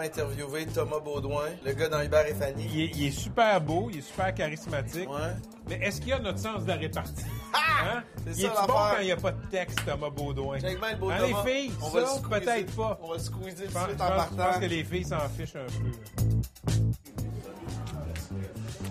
interviewer 0.00 0.66
Thomas 0.66 1.00
Baudouin, 1.00 1.44
le 1.64 1.72
gars 1.72 1.88
dans 1.88 2.00
Hubert 2.02 2.26
et 2.26 2.34
Fanny. 2.34 2.66
Il 2.72 2.80
est, 2.80 2.90
il 2.94 3.06
est 3.06 3.10
super 3.10 3.60
beau, 3.60 3.88
il 3.92 3.98
est 3.98 4.02
super 4.02 4.32
charismatique. 4.34 5.08
Ouais. 5.10 5.34
Mais 5.68 5.76
est-ce 5.86 6.00
qu'il 6.00 6.12
a 6.12 6.18
notre 6.18 6.38
sens 6.38 6.62
de 6.64 6.68
la 6.68 6.76
répartie? 6.76 7.24
Ah! 7.54 7.96
Hein? 7.98 8.02
C'est 8.26 8.30
Il 8.30 8.42
ça, 8.46 8.46
est 8.64 8.66
bon 8.66 8.72
quand 8.72 8.98
il 9.00 9.04
n'y 9.06 9.12
a 9.12 9.16
pas 9.16 9.32
de 9.32 9.46
texte, 9.50 9.78
Thomas 9.86 10.08
Baudouin? 10.10 10.58
Beau 10.98 11.10
Hein, 11.10 11.18
Thomas. 11.18 11.44
les 11.44 11.50
filles, 11.52 11.72
on 11.82 11.88
va 11.90 12.00
le 12.00 12.06
ça, 12.06 12.12
squeezer. 12.14 12.40
peut-être 12.40 12.76
pas. 12.76 12.98
On 13.02 13.08
va 13.08 13.14
le 13.14 13.20
squeezer 13.20 13.54
tout 13.54 13.54
de 13.54 13.66
suite 13.66 13.72
je 13.72 13.78
en 13.78 13.86
pense- 13.86 13.90
je 13.90 13.96
pense 13.96 14.36
partant. 14.36 14.60
que 14.60 14.66
les 14.66 14.84
filles 14.84 15.04
s'en 15.04 15.28
fichent 15.36 15.56
un 15.56 15.66
peu. 15.66 15.92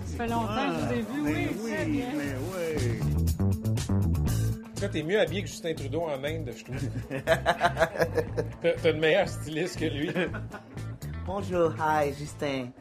Ça 0.05 0.17
fait 0.17 0.27
longtemps 0.27 0.55
que 0.55 0.75
je 0.75 0.79
vous 0.85 0.91
ai 0.93 1.01
vu, 1.01 1.21
oui, 1.23 1.71
très 1.73 1.85
bien. 1.85 2.05
Toi, 4.77 4.87
t'es 4.89 5.03
mieux 5.03 5.19
habillé 5.19 5.41
que 5.43 5.47
Justin 5.47 5.73
Trudeau 5.73 6.01
en 6.03 6.23
Inde, 6.23 6.51
je 6.55 6.63
trouve. 6.63 6.89
T'as 8.61 8.71
t'as 8.81 8.91
une 8.91 8.99
meilleure 8.99 9.29
styliste 9.29 9.79
que 9.79 9.85
lui. 9.85 10.09
Bonjour, 11.25 11.73
hi, 11.79 12.13
Justin. 12.13 12.71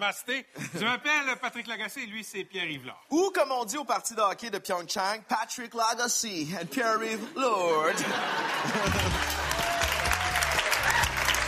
Namasté. 0.00 0.46
Je 0.74 0.84
m'appelle 0.84 1.36
Patrick 1.40 1.66
Lagacé 1.66 2.02
et 2.02 2.06
lui, 2.06 2.24
c'est 2.24 2.44
Pierre 2.44 2.68
Yvelard. 2.70 3.00
Ou, 3.10 3.30
comme 3.34 3.52
on 3.52 3.64
dit 3.64 3.76
au 3.76 3.84
parti 3.84 4.14
de 4.14 4.20
hockey 4.20 4.50
de 4.50 4.58
Pyeongchang, 4.58 5.22
Patrick 5.28 5.74
Lagasse 5.74 6.24
and 6.24 6.66
Pierre-Yves 6.70 7.26
Lord. 7.36 7.94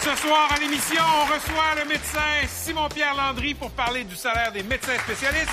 Ce 0.02 0.16
soir 0.16 0.52
à 0.52 0.58
l'émission, 0.58 1.02
on 1.22 1.24
reçoit 1.32 1.74
le 1.78 1.84
médecin 1.86 2.46
Simon-Pierre 2.48 3.14
Landry 3.14 3.54
pour 3.54 3.70
parler 3.70 4.04
du 4.04 4.16
salaire 4.16 4.52
des 4.52 4.62
médecins 4.62 4.98
spécialistes. 4.98 5.48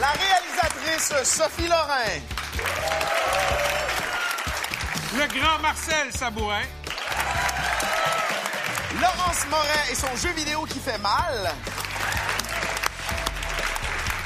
La 0.00 0.12
réalisatrice 0.12 1.12
Sophie 1.24 1.68
Lorrain. 1.68 2.20
Le 5.18 5.40
grand 5.40 5.58
Marcel 5.60 6.12
Sabourin. 6.12 6.62
Laurence 9.00 9.46
Morin 9.50 9.84
et 9.90 9.94
son 9.94 10.14
jeu 10.16 10.32
vidéo 10.34 10.64
qui 10.64 10.78
fait 10.80 10.98
mal. 10.98 11.52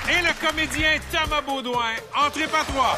Et 0.08 0.22
le 0.22 0.46
comédien 0.46 0.90
Thomas 1.12 1.40
Baudouin. 1.40 1.94
Entrez 2.16 2.46
pas 2.46 2.64
trois. 2.64 2.96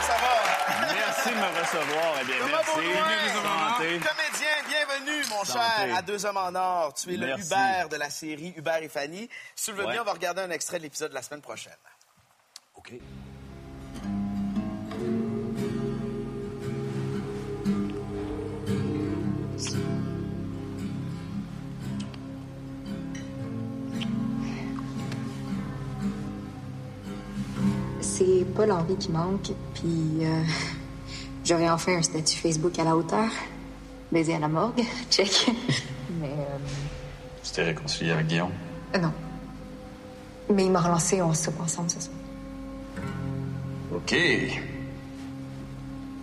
Ça 0.00 0.16
va? 0.22 0.92
Merci 0.92 1.30
de 1.30 1.34
me 1.34 1.60
recevoir. 1.60 2.14
Eh 2.20 2.24
bien, 2.24 2.36
Thomas 2.38 2.50
merci. 2.50 3.98
Baudouin. 3.98 4.29
Bienvenue, 4.90 5.22
mon 5.30 5.44
cher, 5.44 5.96
à 5.96 6.02
Deux 6.02 6.24
Hommes 6.26 6.36
en 6.36 6.54
Or. 6.54 6.94
Tu 6.94 7.14
es 7.14 7.16
le. 7.16 7.38
Hubert 7.38 7.88
de 7.88 7.96
la 7.96 8.10
série 8.10 8.52
Hubert 8.56 8.82
et 8.82 8.88
Fanny. 8.88 9.28
Si 9.54 9.66
tu 9.66 9.70
le 9.72 9.78
veux 9.78 9.84
Ouais. 9.86 9.92
bien, 9.92 10.02
on 10.02 10.04
va 10.04 10.12
regarder 10.12 10.42
un 10.42 10.50
extrait 10.50 10.78
de 10.78 10.84
l'épisode 10.84 11.10
de 11.10 11.14
la 11.14 11.22
semaine 11.22 11.42
prochaine. 11.42 11.76
OK. 12.74 12.94
C'est 28.00 28.44
pas 28.56 28.66
l'envie 28.66 28.96
qui 28.96 29.10
manque, 29.10 29.50
puis 29.74 30.18
euh, 30.24 30.42
j'aurais 31.44 31.68
enfin 31.70 31.96
un 31.98 32.02
statut 32.02 32.36
Facebook 32.36 32.78
à 32.78 32.84
la 32.84 32.96
hauteur. 32.96 33.28
Baiser 34.12 34.34
à 34.34 34.38
la 34.40 34.48
morgue, 34.48 34.82
check. 35.10 35.46
Mais 36.20 36.28
euh, 36.30 36.58
Tu 37.44 37.50
t'es 37.52 37.62
réconcilié 37.62 38.12
avec 38.12 38.26
Guillaume? 38.26 38.52
euh, 38.94 38.98
non. 38.98 39.12
Mais 40.52 40.64
il 40.64 40.70
m'a 40.72 40.80
relancé, 40.80 41.22
on 41.22 41.32
se 41.32 41.44
soupe 41.44 41.60
ensemble 41.60 41.90
ce 41.90 42.00
soir. 42.00 42.16
OK. 43.94 44.14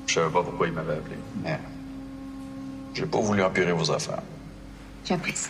Je 0.08 0.14
savais 0.14 0.32
pas 0.32 0.44
pourquoi 0.44 0.68
il 0.68 0.74
m'avait 0.74 0.96
appelé, 0.96 1.16
mais 1.44 1.58
j'ai 2.94 3.06
pas 3.06 3.20
voulu 3.20 3.42
empirer 3.44 3.72
vos 3.72 3.90
affaires. 3.92 4.22
J'apprécie. 5.06 5.48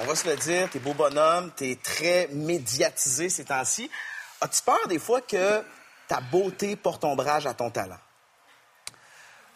On 0.00 0.04
va 0.06 0.14
se 0.16 0.28
le 0.28 0.36
dire, 0.36 0.68
t'es 0.70 0.78
beau 0.80 0.94
bonhomme, 0.94 1.50
t'es 1.54 1.78
très 1.80 2.28
médiatisé 2.32 3.28
ces 3.28 3.44
temps-ci. 3.44 3.88
As-tu 4.40 4.62
peur 4.62 4.88
des 4.88 4.98
fois 4.98 5.20
que 5.20 5.62
ta 6.08 6.20
beauté 6.20 6.74
porte 6.74 7.04
ombrage 7.04 7.46
à 7.46 7.54
ton 7.54 7.70
talent? 7.70 7.98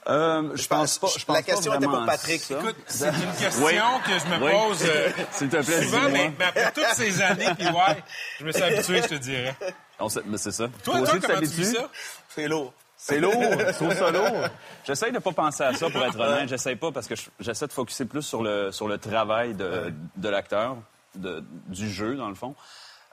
Euh, 0.09 0.51
je 0.55 0.67
pense 0.69 0.99
pas. 0.99 1.09
Je 1.17 1.25
pense 1.25 1.37
La 1.37 1.43
question 1.43 1.71
pas 1.73 1.77
était 1.79 1.87
vraiment 1.87 2.05
pour 2.05 2.13
Patrick. 2.13 2.43
à 2.43 2.45
ça. 2.45 2.55
Écoute, 2.61 2.77
c'est 2.87 3.09
une 3.09 3.33
question 3.41 3.65
Oui. 3.67 3.75
que 4.07 4.19
je 4.19 4.27
me 4.27 4.45
Oui. 4.45 4.53
pose 4.53 4.85
euh, 4.85 5.09
S'il 5.33 5.49
te 5.49 5.57
plaît, 5.65 5.83
souvent, 5.83 6.09
mais, 6.11 6.33
mais 6.39 6.45
après 6.45 6.73
toutes 6.73 6.95
ces 6.95 7.21
années, 7.23 7.49
puis 7.59 7.67
ouais, 7.67 8.03
je 8.39 8.45
me 8.45 8.53
suis 8.53 8.63
habitué, 8.63 9.03
je 9.03 9.09
te 9.09 9.15
dirais. 9.17 9.57
On 9.99 10.09
mais 10.27 10.39
c'est 10.39 10.53
ça. 10.53 10.69
Toi, 10.85 10.99
toi, 10.99 11.01
aussi, 11.03 11.13
tu 11.13 11.21
comment 11.27 11.39
tu 11.41 11.47
vis 11.47 11.73
ça? 11.75 11.89
C'est 12.29 12.47
lourd. 12.49 12.73
C'est 12.97 13.21
lourd, 13.21 13.35
je 13.41 13.73
trouve 13.73 13.95
ça 13.95 14.11
lourd. 14.11 14.49
J'essaie 14.87 15.11
de 15.11 15.19
pas 15.19 15.33
penser 15.33 15.63
à 15.65 15.73
ça, 15.75 15.91
pour 15.91 16.03
être 16.05 16.19
honnête. 16.19 16.49
J'essaie 16.49 16.77
pas 16.77 16.93
parce 16.93 17.07
que 17.09 17.15
je- 17.17 17.29
j'essaie 17.41 17.67
de 17.67 17.73
focuser 17.73 18.05
plus 18.05 18.23
sur 18.23 18.43
le, 18.43 18.71
sur 18.73 18.89
le 18.89 18.99
travail 18.99 19.55
de, 19.55 19.93
de 20.17 20.29
l'acteur, 20.29 20.77
de- 21.15 21.45
du 21.69 21.91
jeu, 21.91 22.15
dans 22.17 22.29
le 22.29 22.35
fond. 22.35 22.55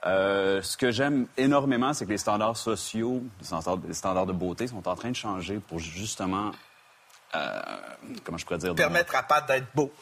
Euh, 0.06 0.60
ce 0.62 0.76
que 0.76 0.90
j'aime 0.90 1.26
énormément, 1.36 1.92
c'est 1.92 2.04
que 2.04 2.10
les 2.10 2.18
standards 2.18 2.56
sociaux, 2.56 3.22
les 3.40 3.46
standards, 3.46 3.78
les 3.88 3.94
standards 3.94 4.26
de 4.26 4.32
beauté 4.32 4.66
sont 4.68 4.86
en 4.86 4.94
train 4.96 5.10
de 5.10 5.16
changer 5.16 5.60
pour 5.66 5.78
justement, 5.78 6.50
euh, 7.34 7.62
comment 8.22 8.38
je 8.38 8.44
pourrais 8.44 8.58
dire, 8.58 8.74
Permettre 8.74 9.14
à 9.14 9.22
Pat 9.22 9.46
d'être 9.46 9.66
beau. 9.74 9.92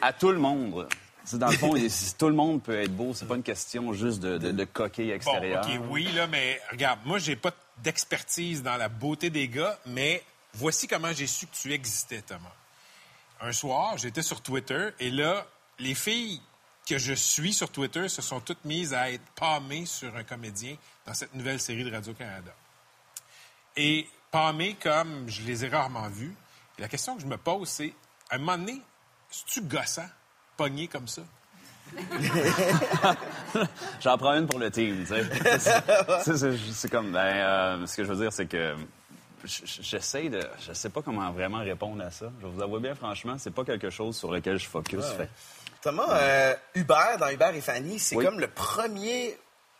à 0.00 0.12
tout 0.12 0.30
le 0.30 0.38
monde. 0.38 0.88
C'est 1.24 1.38
dans 1.38 1.48
le 1.48 1.56
fond, 1.56 1.74
tout 2.18 2.28
le 2.28 2.34
monde 2.34 2.62
peut 2.62 2.80
être 2.80 2.94
beau. 2.94 3.12
C'est 3.14 3.26
pas 3.26 3.36
une 3.36 3.42
question 3.42 3.92
juste 3.92 4.20
de, 4.20 4.38
de, 4.38 4.50
de 4.52 4.64
coquille 4.64 5.08
Bon, 5.08 5.14
extérieure. 5.14 5.64
OK, 5.64 5.80
oui, 5.90 6.10
là, 6.12 6.26
mais 6.26 6.60
regarde, 6.70 7.00
moi, 7.04 7.18
j'ai 7.18 7.36
pas 7.36 7.52
d'expertise 7.78 8.62
dans 8.62 8.76
la 8.76 8.88
beauté 8.88 9.30
des 9.30 9.46
gars, 9.48 9.78
mais 9.86 10.22
voici 10.54 10.88
comment 10.88 11.12
j'ai 11.12 11.26
su 11.26 11.46
que 11.46 11.54
tu 11.54 11.72
existais, 11.72 12.22
Thomas. 12.22 12.52
Un 13.42 13.52
soir, 13.52 13.96
j'étais 13.96 14.22
sur 14.22 14.40
Twitter 14.40 14.88
et 14.98 15.10
là, 15.10 15.46
les 15.78 15.94
filles 15.94 16.40
que 16.88 16.98
je 16.98 17.12
suis 17.12 17.52
sur 17.52 17.70
Twitter 17.70 18.08
se 18.08 18.22
sont 18.22 18.40
toutes 18.40 18.64
mises 18.64 18.92
à 18.92 19.10
être 19.12 19.24
pâmées 19.36 19.86
sur 19.86 20.14
un 20.16 20.24
comédien 20.24 20.76
dans 21.06 21.14
cette 21.14 21.34
nouvelle 21.34 21.60
série 21.60 21.84
de 21.84 21.90
Radio-Canada. 21.92 22.52
Et 23.76 24.08
pâmées 24.30 24.76
comme 24.82 25.28
je 25.28 25.42
les 25.42 25.64
ai 25.64 25.68
rarement 25.68 26.08
vus. 26.08 26.34
La 26.80 26.88
question 26.88 27.14
que 27.14 27.22
je 27.22 27.26
me 27.26 27.36
pose, 27.36 27.68
c'est, 27.68 27.92
à 28.30 28.34
un 28.34 28.38
moment 28.38 28.58
donné, 28.58 28.72
es-tu 29.30 29.60
gossant, 29.62 30.08
pogné 30.56 30.88
comme 30.88 31.06
ça? 31.06 31.22
J'en 34.00 34.16
prends 34.16 34.34
une 34.34 34.46
pour 34.46 34.58
le 34.58 34.70
team, 34.70 35.00
tu 35.00 35.06
sais. 35.06 35.24
C'est- 35.58 36.36
c'est- 36.36 36.56
c'est 36.72 36.88
comme, 36.90 37.12
ben, 37.12 37.18
euh, 37.20 37.86
ce 37.86 37.96
que 37.96 38.04
je 38.04 38.12
veux 38.12 38.22
dire, 38.22 38.32
c'est 38.32 38.46
que 38.46 38.74
j'essaie 39.44 40.28
de, 40.28 40.46
je 40.60 40.72
sais 40.72 40.90
pas 40.90 41.02
comment 41.02 41.30
vraiment 41.32 41.58
répondre 41.58 42.02
à 42.04 42.10
ça. 42.10 42.26
Je 42.40 42.46
vous 42.46 42.62
avoue 42.62 42.78
bien 42.78 42.94
franchement, 42.94 43.36
c'est 43.38 43.50
pas 43.54 43.64
quelque 43.64 43.90
chose 43.90 44.16
sur 44.16 44.30
lequel 44.30 44.58
je 44.58 44.66
focus. 44.68 45.04
Fait. 45.16 45.28
Thomas, 45.82 46.06
euh, 46.10 46.54
Hubert, 46.74 47.16
dans 47.18 47.28
Hubert 47.28 47.54
et 47.54 47.60
Fanny, 47.60 47.98
c'est 47.98 48.16
Oui. 48.16 48.24
comme 48.24 48.38
le 48.38 48.48
premier, 48.48 49.36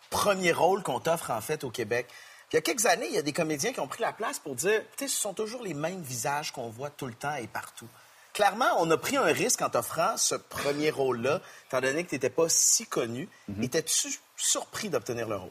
premier 0.09 0.53
rôle 0.53 0.83
qu'on 0.83 0.99
t'offre, 1.01 1.31
en 1.31 1.41
fait, 1.41 1.63
au 1.65 1.71
Québec. 1.71 2.09
Il 2.53 2.57
y 2.57 2.59
a 2.59 2.63
quelques 2.63 2.87
années, 2.87 3.07
il 3.09 3.15
y 3.15 3.19
a 3.19 3.23
des 3.23 3.33
comédiens 3.33 3.73
qui 3.73 3.81
ont 3.81 3.87
pris 3.87 4.03
la 4.03 4.13
place 4.13 4.39
pour 4.41 4.55
dire, 4.57 4.81
tu 4.97 5.05
sais, 5.05 5.09
ce 5.09 5.21
sont 5.21 5.35
toujours 5.35 5.63
les 5.63 5.75
mêmes 5.75 6.03
visages 6.03 6.51
qu'on 6.53 6.69
voit 6.69 6.91
tout 6.91 7.07
le 7.07 7.15
temps 7.15 7.35
et 7.37 7.47
partout. 7.47 7.87
clairement, 8.33 8.67
on 8.79 8.91
a 8.91 8.97
pris 8.97 9.17
un 9.17 9.25
risque 9.25 9.63
en 9.63 9.71
t'offrant 9.71 10.17
ce 10.17 10.35
premier 10.35 10.91
rôle-là, 10.91 11.41
étant 11.69 11.81
donné 11.81 12.05
que 12.05 12.09
tu 12.11 12.15
n'étais 12.17 12.31
pas 12.31 12.49
si 12.49 12.87
connu. 12.87 13.29
Mhm. 13.49 13.63
Étais-tu 13.65 14.09
surpris 14.37 14.89
d'obtenir 14.89 15.29
le 15.29 15.37
rôle? 15.37 15.51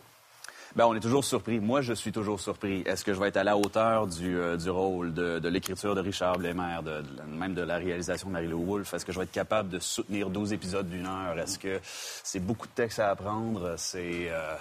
Ben, 0.76 0.86
on 0.86 0.94
est 0.96 1.00
toujours 1.00 1.26
surpris. 1.26 1.60
Moi, 1.60 1.82
je 1.82 1.94
suis 1.94 2.12
toujours 2.12 2.40
surpris. 2.40 2.82
Est-ce 2.86 3.04
que 3.04 3.14
je 3.14 3.20
vais 3.20 3.30
être 3.30 3.38
à 3.38 3.44
la 3.44 3.58
hauteur 3.58 4.06
du, 4.06 4.38
euh, 4.38 4.56
du 4.56 4.70
rôle, 4.70 5.14
de, 5.14 5.40
de 5.40 5.50
l'écriture 5.50 5.96
de 5.96 6.02
Richard 6.02 6.38
Blémer, 6.38 6.78
de, 6.84 7.02
de- 7.02 7.22
même 7.24 7.56
de 7.56 7.64
la 7.64 7.78
réalisation 7.78 8.28
de 8.28 8.34
Marie-Lou 8.34 8.64
Wolfe? 8.66 8.94
Est-ce 8.94 9.04
que 9.06 9.12
je 9.12 9.18
vais 9.18 9.24
être 9.24 9.32
capable 9.32 9.70
de 9.70 9.80
soutenir 9.80 10.30
12 10.30 10.54
épisodes 10.54 10.88
d'une 10.88 11.08
heure? 11.08 11.40
Est-ce 11.40 11.58
que 11.58 11.80
c'est 12.24 12.40
beaucoup 12.40 12.68
de 12.68 12.72
texte 12.74 13.00
à 13.00 13.10
apprendre? 13.10 13.76
C'est 13.78 14.28
euh, 14.30 14.56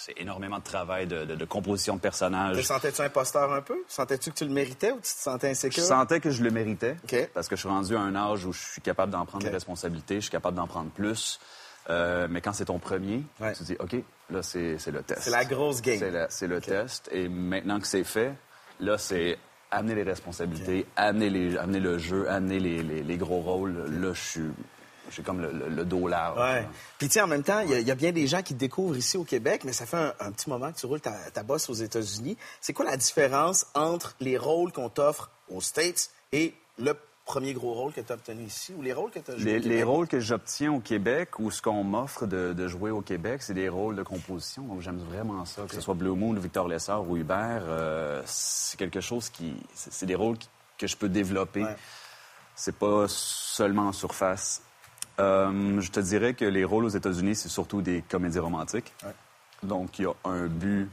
c'est 0.00 0.18
énormément 0.20 0.58
de 0.58 0.64
travail, 0.64 1.06
de, 1.06 1.24
de- 1.24 1.34
de 1.34 1.44
composition 1.44 1.94
de 1.94 1.98
Te 1.98 2.02
personnages. 2.02 2.62
sentais-tu 2.62 3.02
imposteur 3.02 3.52
un 3.52 3.60
peu? 3.62 3.76
Sentais-tu 3.88 4.30
que 4.30 4.36
tu 4.36 4.44
le 4.44 4.50
méritais 4.52 4.90
ou 4.92 4.96
tu 4.96 5.02
te 5.02 5.06
sentais 5.06 5.48
Je 5.48 5.52
insécure? 5.52 5.82
sentais 5.84 6.20
que 6.20 6.30
je 6.30 6.42
le 6.42 6.50
méritais 6.50 6.96
OK. 7.04 7.28
parce 7.34 7.48
que 7.48 7.56
je 7.56 7.60
suis 7.60 7.68
rendu 7.68 7.94
à 7.96 8.00
un 8.00 8.14
âge 8.16 8.44
où 8.46 8.52
je 8.52 8.60
suis 8.60 8.80
capable 8.80 9.12
d'en 9.12 9.24
prendre 9.26 9.44
des 9.44 9.50
responsabilités, 9.50 10.16
je 10.16 10.20
suis 10.22 10.30
capable 10.30 10.56
d'en 10.56 10.66
prendre 10.66 10.90
plus. 10.90 11.38
Euh, 11.88 12.28
mais 12.30 12.40
quand 12.40 12.52
c'est 12.52 12.66
ton 12.66 12.78
premier, 12.78 13.22
Ouais. 13.40 13.52
tu 13.52 13.60
te 13.60 13.64
dis, 13.64 13.76
OK, 13.80 13.96
là, 14.30 14.42
c'est 14.42 14.76
le 14.90 15.02
test. 15.02 15.22
C'est 15.22 15.30
la 15.30 15.44
grosse 15.44 15.80
game. 15.82 15.98
C'est 16.28 16.46
le 16.46 16.60
test. 16.60 17.08
Et 17.12 17.28
maintenant 17.28 17.80
que 17.80 17.86
c'est 17.86 18.04
fait, 18.04 18.32
là, 18.80 18.96
c'est 18.98 19.38
amener 19.70 19.94
les 19.94 20.02
responsabilités, 20.02 20.86
amener, 20.96 21.30
les, 21.30 21.56
amener 21.56 21.80
le 21.80 21.96
jeu, 21.98 22.28
amener 22.28 22.58
les, 22.60 22.82
les- 22.82 23.02
les 23.02 23.16
gros 23.16 23.40
rôles. 23.40 23.74
Là, 24.00 24.12
je 24.12 24.20
suis... 24.20 24.50
J'ai 25.10 25.22
comme 25.22 25.40
le, 25.40 25.50
le- 25.50 25.68
le 25.68 25.84
dos 25.84 26.06
large. 26.08 26.38
Ouais. 26.38 26.66
Puis, 26.98 27.08
tu 27.08 27.14
sais, 27.14 27.20
en 27.20 27.26
même 27.26 27.42
temps, 27.42 27.60
il 27.60 27.70
y, 27.70 27.74
a- 27.74 27.78
il 27.80 27.86
y 27.86 27.90
a 27.90 27.94
bien 27.94 28.12
des 28.12 28.26
gens 28.26 28.42
qui 28.42 28.54
te 28.54 28.58
découvrent 28.60 28.96
ici 28.96 29.16
au 29.16 29.24
Québec, 29.24 29.62
mais 29.64 29.72
ça 29.72 29.86
fait 29.86 29.96
un, 29.96 30.14
un 30.20 30.30
petit 30.32 30.48
moment 30.48 30.70
que 30.72 30.78
tu 30.78 30.86
roules 30.86 31.00
ta, 31.00 31.12
ta 31.32 31.42
bosse 31.42 31.68
aux 31.70 31.74
États-Unis. 31.74 32.36
C'est 32.60 32.72
quoi 32.72 32.84
la 32.84 32.96
différence 32.96 33.66
entre 33.74 34.14
les 34.20 34.38
rôles 34.38 34.72
qu'on 34.72 34.88
t'offre 34.88 35.30
aux 35.48 35.60
States 35.60 36.10
et 36.32 36.54
le 36.78 36.94
premier 37.26 37.52
gros 37.54 37.74
rôle 37.74 37.92
que 37.92 38.00
tu 38.00 38.10
as 38.10 38.14
obtenu 38.16 38.42
ici 38.44 38.72
ou 38.76 38.82
les 38.82 38.92
rôles 38.92 39.10
que 39.10 39.18
tu 39.20 39.30
as 39.30 39.36
joués 39.36 39.44
Les, 39.44 39.58
les 39.60 39.82
rôles 39.84 40.08
que 40.08 40.18
j'obtiens 40.18 40.72
au 40.72 40.80
Québec 40.80 41.38
ou 41.38 41.50
ce 41.52 41.62
qu'on 41.62 41.84
m'offre 41.84 42.26
de, 42.26 42.52
de 42.52 42.68
jouer 42.68 42.90
au 42.90 43.02
Québec, 43.02 43.42
c'est 43.42 43.54
des 43.54 43.68
rôles 43.68 43.94
de 43.96 44.02
composition. 44.02 44.62
Donc, 44.62 44.80
j'aime 44.80 44.98
vraiment 44.98 45.44
ça. 45.44 45.62
Que 45.68 45.74
ce 45.74 45.80
soit 45.80 45.94
Blue 45.94 46.10
Moon, 46.16 46.32
Victor 46.34 46.66
Lessard 46.66 47.08
ou 47.08 47.16
Hubert, 47.16 47.62
euh, 47.68 48.20
c'est 48.26 48.76
quelque 48.78 49.00
chose 49.00 49.28
qui... 49.28 49.54
C'est 49.74 49.92
c'est 49.92 50.06
des 50.06 50.14
rôles 50.16 50.38
qui- 50.38 50.48
que 50.78 50.86
je 50.86 50.96
peux 50.96 51.08
développer. 51.08 51.62
Ouais. 51.64 51.76
C'est 52.56 52.74
pas 52.76 53.04
seulement 53.08 53.88
en 53.88 53.92
surface. 53.92 54.62
Euh, 55.18 55.80
je 55.80 55.90
te 55.90 56.00
dirais 56.00 56.34
que 56.34 56.44
les 56.44 56.64
rôles 56.64 56.84
aux 56.84 56.90
États-Unis, 56.90 57.34
c'est 57.34 57.48
surtout 57.48 57.82
des 57.82 58.02
comédies 58.08 58.38
romantiques. 58.38 58.92
Ouais. 59.04 59.14
Donc, 59.62 59.98
il 59.98 60.04
y 60.04 60.06
a 60.06 60.14
un 60.24 60.46
but. 60.46 60.88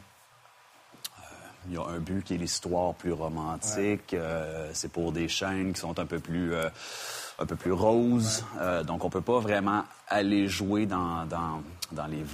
euh, 1.19 1.21
Il 1.67 1.75
y 1.75 1.77
a 1.77 1.83
un 1.83 1.99
but 1.99 2.23
qui 2.23 2.33
est 2.33 2.37
l'histoire 2.37 2.93
plus 2.95 3.13
romantique. 3.13 4.13
Euh, 4.13 4.69
c'est 4.73 4.91
pour 4.91 5.11
des 5.11 5.27
chaînes 5.27 5.73
qui 5.73 5.79
sont 5.79 5.97
un 5.99 6.05
peu 6.05 6.19
plus, 6.19 6.53
un 7.39 7.45
peu 7.45 7.55
plus 7.55 7.71
roses. 7.71 8.43
Donc, 8.85 9.05
on 9.05 9.09
peut 9.09 9.21
pas 9.21 9.39
vraiment 9.39 9.83
aller 10.07 10.47
jouer 10.47 10.85
dans, 10.85 11.25
dans, 11.25 11.61
dans 11.91 12.07
les... 12.07 12.25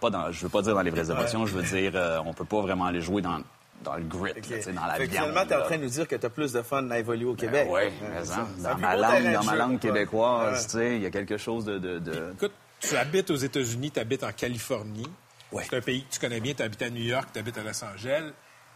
Pas 0.00 0.10
dans, 0.10 0.30
je 0.30 0.42
veux 0.42 0.48
pas 0.48 0.62
dire 0.62 0.74
dans 0.74 0.82
les 0.82 0.90
vraies 0.90 1.10
émotions, 1.10 1.44
je 1.46 1.56
veux 1.56 1.62
dire, 1.62 2.22
on 2.24 2.32
peut 2.32 2.44
pas 2.44 2.60
vraiment 2.60 2.84
aller 2.84 3.00
jouer 3.00 3.20
dans, 3.20 3.40
dans 3.84 3.96
le 3.96 4.04
grit, 4.04 4.32
Ok. 4.36 4.48
là, 4.48 4.72
dans 4.72 4.86
la 4.86 4.94
Fait 4.94 5.06
viande. 5.06 5.28
Finalement, 5.28 5.46
tu 5.46 5.52
es 5.52 5.56
en 5.56 5.62
train 5.64 5.76
de 5.78 5.82
nous 5.84 5.88
dire 5.88 6.08
que 6.08 6.16
tu 6.16 6.26
as 6.26 6.30
plus 6.30 6.52
de 6.52 6.62
fun 6.62 6.90
à 6.90 6.98
évoluer 6.98 7.24
au 7.26 7.34
Québec. 7.34 7.68
Oui, 7.70 7.82
mais 8.02 8.18
hein, 8.18 8.24
ça. 8.24 8.46
Dans 8.58 8.78
ma 8.78 8.96
langue, 8.96 9.32
dans 9.32 9.44
ma 9.44 9.54
langue 9.56 9.78
québécoise, 9.78 10.54
Ouais. 10.56 10.64
tu 10.64 10.70
sais, 10.70 10.96
il 10.96 11.02
y 11.02 11.06
a 11.06 11.10
quelque 11.10 11.36
chose 11.36 11.64
de... 11.64 11.78
de, 11.78 11.98
de- 11.98 12.32
Écoute, 12.34 12.52
tu 12.80 12.96
habites 12.96 13.30
aux 13.30 13.36
États-Unis, 13.36 13.90
tu 13.90 14.00
habites 14.00 14.24
en 14.24 14.32
Californie. 14.32 15.08
Ouais. 15.52 15.64
C'est 15.68 15.76
un 15.76 15.80
pays 15.80 16.04
que 16.04 16.12
tu 16.14 16.20
connais 16.20 16.40
bien, 16.40 16.54
tu 16.54 16.62
habites 16.62 16.82
à 16.82 16.90
New 16.90 17.02
York, 17.02 17.28
tu 17.32 17.38
habites 17.38 17.56
à 17.58 17.62
Los 17.62 17.82
Angeles. 17.84 18.32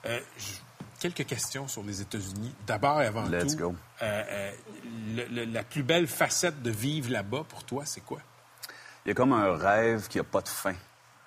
Euh, 0.06 0.18
Quelques 1.00 1.26
questions 1.26 1.66
sur 1.66 1.82
les 1.82 2.00
États-Unis. 2.00 2.54
D'abord 2.64 3.02
et 3.02 3.06
avant 3.06 3.24
Let's 3.26 3.56
tout, 3.56 3.70
go. 3.70 3.74
euh, 4.02 4.22
euh, 4.30 4.52
le- 5.16 5.24
le- 5.44 5.52
la 5.52 5.64
plus 5.64 5.82
belle 5.82 6.06
facette 6.06 6.62
de 6.62 6.70
vivre 6.70 7.10
là-bas 7.10 7.42
pour 7.48 7.64
toi, 7.64 7.82
c'est 7.84 8.02
quoi? 8.02 8.18
Il 9.04 9.08
y 9.08 9.10
a 9.10 9.14
comme 9.14 9.32
un 9.32 9.56
rêve 9.56 10.06
qui 10.06 10.18
n'a 10.18 10.24
pas 10.24 10.42
de 10.42 10.48
fin. 10.48 10.74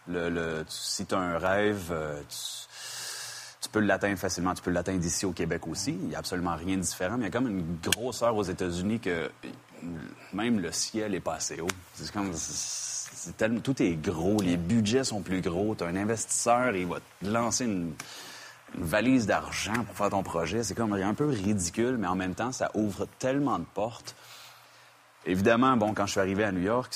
Le, 0.07 0.29
le- 0.29 0.63
tu- 0.63 0.71
si 0.77 1.05
tu 1.05 1.13
as 1.13 1.17
un 1.17 1.37
rêve, 1.37 1.89
euh, 1.91 2.21
tu 2.21 2.35
peux 3.79 3.85
l'atteindre 3.85 4.17
facilement. 4.17 4.53
Tu 4.53 4.61
peux 4.61 4.71
l'atteindre 4.71 5.03
ici 5.05 5.25
au 5.25 5.31
Québec 5.31 5.67
aussi. 5.67 5.91
Il 5.91 6.07
n'y 6.09 6.15
a 6.15 6.19
absolument 6.19 6.55
rien 6.55 6.77
de 6.77 6.81
différent. 6.81 7.17
Mais 7.17 7.23
il 7.23 7.27
y 7.27 7.29
a 7.29 7.31
comme 7.31 7.47
une 7.47 7.77
grosseur 7.83 8.35
aux 8.35 8.43
États-Unis 8.43 8.99
que 8.99 9.29
même 10.33 10.59
le 10.59 10.71
ciel 10.71 11.13
est 11.15 11.19
pas 11.19 11.35
assez 11.35 11.59
haut. 11.61 11.67
C'est 11.93 12.11
comme... 12.11 12.31
c'est 12.33 13.35
tellement- 13.37 13.59
tout 13.59 13.81
est 13.81 13.95
gros. 13.95 14.37
Les 14.41 14.57
budgets 14.57 15.03
sont 15.03 15.21
plus 15.21 15.41
gros. 15.41 15.75
Tu 15.75 15.83
as 15.83 15.87
un 15.87 15.95
investisseur, 15.95 16.75
il 16.75 16.85
va 16.87 16.97
te 17.21 17.27
lancer 17.27 17.65
une, 17.65 17.93
une 18.77 18.83
valise 18.83 19.25
d'argent 19.27 19.83
pour 19.85 19.95
faire 19.95 20.09
ton 20.09 20.23
projet. 20.23 20.63
C'est 20.63 20.75
comme 20.75 20.93
un 20.93 21.13
peu 21.13 21.27
ridicule, 21.27 21.97
mais 21.97 22.07
en 22.07 22.15
même 22.15 22.35
temps, 22.35 22.51
ça 22.51 22.71
ouvre 22.73 23.07
tellement 23.19 23.59
de 23.59 23.65
portes. 23.73 24.15
Évidemment, 25.25 25.75
bon, 25.75 25.93
quand 25.93 26.05
je 26.05 26.11
suis 26.11 26.19
arrivé 26.19 26.43
à 26.43 26.51
New 26.51 26.61
York, 26.61 26.95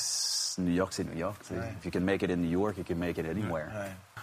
New 0.60 0.74
York, 0.74 0.94
c'est 0.94 1.04
New 1.04 1.18
York. 1.18 1.42
tu 1.48 1.54
sais. 1.56 1.60
If 1.80 1.86
you 1.86 1.92
can 1.92 2.02
make 2.02 2.22
it 2.22 2.30
in 2.30 2.38
New 2.38 2.50
York, 2.52 2.78
you 2.78 2.84
can 2.88 2.96
make 2.96 3.18
it 3.18 3.25
anywhere. 3.25 3.68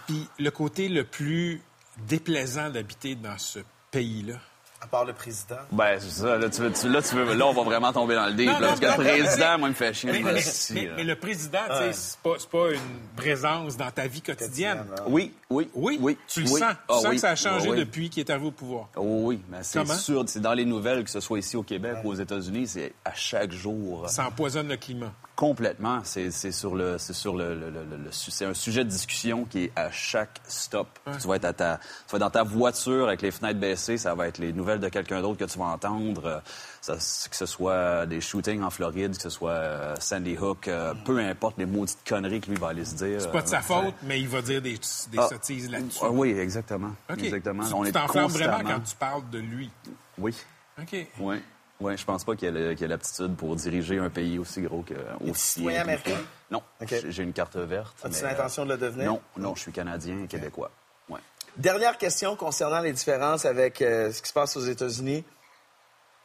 Puis 0.07 0.27
le 0.39 0.49
côté 0.51 0.87
le 0.87 1.03
plus 1.03 1.61
déplaisant 2.07 2.69
d'habiter 2.69 3.15
dans 3.15 3.37
ce 3.37 3.59
pays-là? 3.91 4.35
À 4.79 4.85
part 4.85 5.05
le 5.05 5.13
président. 5.13 5.55
Ben, 5.71 5.99
c'est 5.99 6.21
ça. 6.21 6.37
Là, 6.37 6.49
tu 6.51 6.61
veux, 6.61 6.71
tu- 6.71 6.87
là, 6.87 7.01
tu 7.01 7.15
veux- 7.15 7.33
là, 7.33 7.47
on 7.47 7.53
va 7.53 7.63
vraiment 7.63 7.91
tomber 7.91 8.13
dans 8.13 8.27
le 8.27 8.33
deep. 8.33 8.45
Non, 8.45 8.59
là, 8.59 8.59
non, 8.59 8.67
parce 8.67 8.79
que 8.79 8.85
le 8.85 9.03
mais- 9.03 9.21
président, 9.23 9.57
moi, 9.57 9.67
il 9.69 9.71
me 9.71 9.73
fait 9.73 9.93
chier. 9.95 10.11
Mais, 10.11 10.21
mais- 10.21 10.39
si, 10.41 10.85
le 10.85 11.15
président, 11.15 11.57
c'est 11.91 12.17
pas, 12.19 12.33
c'est 12.37 12.49
pas 12.49 12.71
une 12.73 12.99
présence 13.15 13.75
dans 13.75 13.89
ta 13.89 14.05
vie 14.05 14.21
quotidienne. 14.21 14.77
Quotidienne, 14.87 15.07
Oui, 15.11 15.33
oui, 15.49 15.67
Oui, 15.73 15.97
oui. 15.99 16.17
tu 16.27 16.41
le 16.43 16.49
oui. 16.51 16.59
sens. 16.59 16.73
Tu 16.73 16.77
Ah, 16.89 16.93
sens 16.93 17.05
oui. 17.05 17.15
que 17.15 17.21
ça 17.21 17.29
a 17.31 17.35
changé 17.35 17.65
Ah, 17.69 17.71
oui. 17.71 17.79
depuis 17.79 18.11
qu'il 18.11 18.19
est 18.21 18.29
arrivé 18.29 18.45
au 18.45 18.51
pouvoir. 18.51 18.89
Oh, 18.95 19.01
oui, 19.23 19.41
mais 19.49 19.63
c'est 19.63 19.83
sûr. 19.95 20.23
C'est 20.27 20.41
dans 20.41 20.53
les 20.53 20.65
nouvelles, 20.65 21.03
que 21.03 21.09
ce 21.09 21.21
soit 21.21 21.39
ici 21.39 21.57
au 21.57 21.63
Québec 21.63 21.95
ou 22.03 22.09
aux 22.11 22.15
États-Unis, 22.15 22.67
c'est 22.67 22.93
à 23.03 23.15
chaque 23.15 23.51
jour. 23.51 24.07
Ça 24.07 24.27
empoisonne 24.27 24.67
le 24.67 24.77
climat. 24.77 25.11
Complètement. 25.37 26.01
C'est 26.03 26.31
sur 26.51 26.75
le, 26.75 26.97
c'est 26.97 27.13
sur 27.13 27.35
le, 27.37 27.53
le- 27.53 27.69
le- 27.69 27.83
le- 27.85 28.03
le 28.05 28.11
su- 28.11 28.31
c'est 28.31 28.45
un 28.45 28.55
sujet 28.55 28.83
de 28.83 28.89
discussion 28.89 29.45
qui 29.45 29.65
est 29.65 29.71
à 29.75 29.91
chaque 29.91 30.41
stop. 30.47 30.87
Tu 31.21 31.27
vas 31.27 31.35
être 31.35 31.45
à 31.45 31.53
ta, 31.53 31.77
tu 31.77 32.11
vas 32.11 32.15
être 32.17 32.21
dans 32.23 32.29
ta 32.31 32.41
voiture 32.43 33.07
avec 33.07 33.21
les 33.21 33.29
fenêtres 33.29 33.59
baissées, 33.59 33.99
ça 33.99 34.15
va 34.15 34.27
être 34.27 34.39
les 34.39 34.51
nouvelles 34.51 34.79
de 34.79 34.89
quelqu'un 34.89 35.21
d'autre 35.21 35.37
que 35.37 35.45
tu 35.49 35.59
vas 35.59 35.65
entendre. 35.65 36.25
euh, 36.25 36.39
ça- 36.81 36.95
que 36.95 37.35
ce 37.35 37.45
soit 37.45 38.05
des 38.07 38.19
shootings 38.19 38.63
en 38.63 38.71
Floride, 38.71 39.15
que 39.15 39.21
ce 39.21 39.29
soit 39.29 39.51
euh, 39.51 39.95
Sandy 39.99 40.35
Hook, 40.37 40.67
euh, 40.69 40.95
peu 41.05 41.19
importe 41.19 41.59
les 41.59 41.65
maudites 41.67 41.99
conneries 42.07 42.41
que 42.41 42.49
lui 42.49 42.57
va 42.57 42.69
aller 42.69 42.85
se 42.85 42.95
dire. 42.95 43.21
C'est 43.21 43.31
pas 43.31 43.41
de 43.43 43.47
sa 43.47 43.61
faute, 43.61 43.93
mais 44.03 44.19
il 44.19 44.27
va 44.27 44.41
dire 44.41 44.59
des, 44.61 44.73
des 45.11 45.17
Ah. 45.19 45.27
sottises 45.27 45.69
là-dessus. 45.69 45.99
ah 46.01 46.09
oui, 46.09 46.31
exactement. 46.31 46.93
Exactement. 47.15 47.63
Tu- 47.83 47.91
t'enflammes 47.91 48.27
vraiment 48.31 48.59
quand 48.63 48.79
tu 48.79 48.95
parles 48.95 49.29
de 49.29 49.37
lui. 49.37 49.69
Oui. 50.17 50.33
OK. 50.81 51.07
Oui. 51.19 51.35
Oui, 51.79 51.95
je 51.95 52.05
pense 52.05 52.23
pas 52.23 52.35
qu'il 52.35 52.49
y 52.55 52.83
ait 52.83 52.87
l'aptitude 52.87 53.35
pour 53.35 53.55
diriger 53.55 53.99
un 53.99 54.09
pays 54.09 54.39
aussi 54.39 54.61
gros 54.61 54.81
que 54.81 54.95
aussi 55.29 55.59
citoyen 55.59 55.81
américain? 55.81 56.17
Non, 56.49 56.63
j'ai 56.89 57.21
une 57.23 57.33
carte 57.33 57.55
verte. 57.55 57.93
As-tu 58.03 58.15
mais, 58.23 58.29
l'intention 58.31 58.65
de 58.65 58.71
le 58.71 58.77
devenir? 58.77 59.11
Non, 59.11 59.21
non, 59.37 59.55
je 59.55 59.61
suis 59.61 59.71
canadien 59.71 60.23
et 60.23 60.27
québécois. 60.27 60.71
Ouais. 61.07 61.19
Dernière 61.55 61.97
question 61.99 62.35
concernant 62.35 62.79
les 62.79 62.93
différences 62.93 63.45
avec 63.45 63.81
euh, 63.83 64.11
ce 64.11 64.21
qui 64.23 64.29
se 64.29 64.33
passe 64.33 64.57
aux 64.57 64.61
États-Unis. 64.65 65.23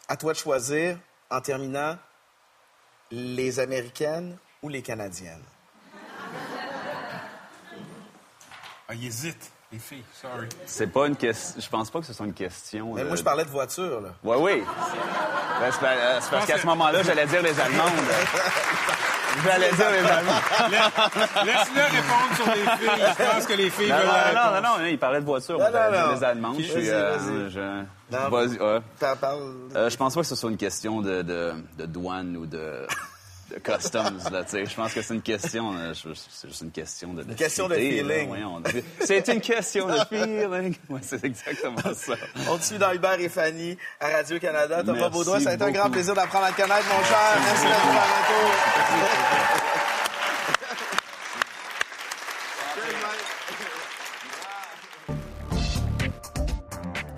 À 0.09 0.16
toi 0.16 0.32
de 0.32 0.38
choisir, 0.38 0.99
en 1.30 1.40
terminant, 1.42 1.97
les 3.11 3.61
Américaines 3.61 4.38
ou 4.62 4.68
les 4.71 4.80
Canadiennes? 4.82 5.42
Ah, 8.88 8.94
il 8.94 9.06
hésite, 9.06 9.50
les 9.71 9.78
filles. 9.78 10.04
Sorry. 10.21 10.49
C'est 10.66 10.88
pas 10.88 11.06
une 11.06 11.16
question. 11.16 11.61
Je 11.61 11.68
pense 11.68 11.90
pas 11.90 12.00
que 12.00 12.06
ce 12.06 12.12
soit 12.12 12.26
une 12.26 12.35
question. 12.35 12.94
Mais 12.94 13.02
de- 13.02 13.06
moi, 13.06 13.16
je 13.16 13.23
parlais 13.23 13.44
de 13.44 13.49
voiture, 13.50 14.00
là. 14.02 14.11
Oui, 14.23 14.37
oui. 14.38 14.62
Ben, 15.61 15.71
c'est 15.71 15.87
euh, 15.87 16.18
c'est 16.21 16.30
parce 16.30 16.47
qu'à 16.47 16.59
ce 16.59 16.66
moment-là, 16.66 17.02
j'allais 17.02 17.26
dire 17.26 17.42
les 17.42 17.59
Allemandes. 17.61 17.90
J'allais 19.44 19.71
dire 19.73 19.90
les 19.90 20.11
Allemandes. 20.11 20.42
Laisse-le 21.47 21.82
répondre 21.82 22.37
sur 22.37 22.47
les 22.47 22.76
filles. 22.76 23.06
Je 23.18 23.25
pense 23.35 23.47
que 23.47 23.52
les 23.54 23.71
filles 23.71 23.88
Non, 23.90 23.97
veulent 23.97 24.35
non, 24.35 24.50
non, 24.54 24.61
non, 24.62 24.78
non, 24.78 24.87
il 24.87 24.99
parlait 24.99 25.21
de 25.21 25.25
voiture. 25.25 25.59
Non, 25.59 25.66
non, 25.66 25.99
non. 26.09 26.14
les 26.14 26.25
Allemandes. 26.25 26.56
Je 26.59 26.62
suis. 26.64 26.73
Vas-y, 26.75 26.90
euh, 26.90 27.50
je- 27.50 28.14
Non. 28.16 28.28
Vas-y, 28.30 28.59
ouais. 28.59 28.80
T'en 29.00 29.16
parles. 29.16 29.40
Euh, 29.76 29.88
je 29.90 29.97
pense 29.97 30.14
pas 30.14 30.21
que 30.21 30.26
ce 30.26 30.35
soit 30.37 30.50
une 30.50 30.56
question 30.56 31.00
de, 31.00 31.23
de, 31.23 31.52
de 31.78 31.87
douane 31.87 32.37
ou 32.37 32.47
de 32.47 32.87
customs. 33.61 34.30
Là, 34.30 34.44
tu 34.44 34.50
sais. 34.50 34.66
je 34.66 34.75
pense 34.75 34.92
que 34.92 35.02
c'est 35.02 35.14
une 35.14 35.23
question. 35.23 35.75
euh, 35.75 35.92
c'est 35.94 36.49
juste 36.49 36.62
une 36.62 36.71
question 36.71 37.14
de. 37.14 37.23
Une 37.23 37.35
question 37.35 37.68
de 37.68 37.75
feeling. 37.75 38.30
c'est 39.00 39.28
une 39.28 39.40
question 39.40 39.88
de 39.88 39.99
feeling. 40.09 40.76
Ouais, 40.88 41.00
c'est 41.02 41.25
exactement 41.25 41.94
ça. 41.94 42.14
On 42.49 42.59
te 42.59 42.64
suit 42.64 42.78
dans 42.78 42.92
Hubert 42.92 43.18
et 43.21 43.28
Fanny 43.28 43.76
à 44.00 44.09
Radio-Canada. 44.09 44.82
Thomas 44.85 45.09
Baudouin, 45.09 45.40
ça 45.40 45.50
a 45.50 45.54
été 45.54 45.64
un 45.64 45.71
grand 45.71 45.90
plaisir 45.90 46.14
d'apprendre 46.14 46.47
à 46.47 46.52
te 46.52 46.61
connaître, 46.61 46.87
mon 46.88 47.04
cher. 47.04 47.38
Merci 47.44 47.64
d'être 47.64 47.87
venu 47.87 49.62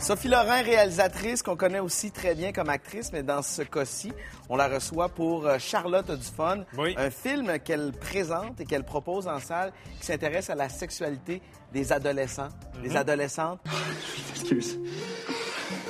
Sophie 0.05 0.29
Lorrain, 0.29 0.61
réalisatrice 0.61 1.43
qu'on 1.43 1.57
connaît 1.57 1.79
aussi 1.81 2.11
très 2.11 2.35
bien 2.35 2.53
comme 2.53 2.69
actrice, 2.69 3.11
mais 3.11 3.23
dans 3.23 3.41
ce 3.41 3.63
cas-ci, 3.63 4.13
on 4.51 4.57
la 4.57 4.69
reçoit 4.69 5.09
pour 5.09 5.47
euh, 5.47 5.57
Charlotte 5.59 6.11
du 6.11 6.27
fun, 6.27 6.65
Oui. 6.77 6.95
un 6.99 7.11
film 7.11 7.59
qu'elle 7.61 7.91
présente 7.93 8.61
et 8.61 8.67
qu'elle 8.67 8.85
propose 8.85 9.27
en 9.27 9.41
salle 9.41 9.73
qui 9.99 10.05
s'intéresse 10.05 10.51
à 10.51 10.55
la 10.57 10.69
sexualité 10.69 11.41
des 11.73 11.91
adolescents, 11.91 12.51
des 12.83 12.95
adolescentes. 12.95 13.61
Excuse. 14.35 14.79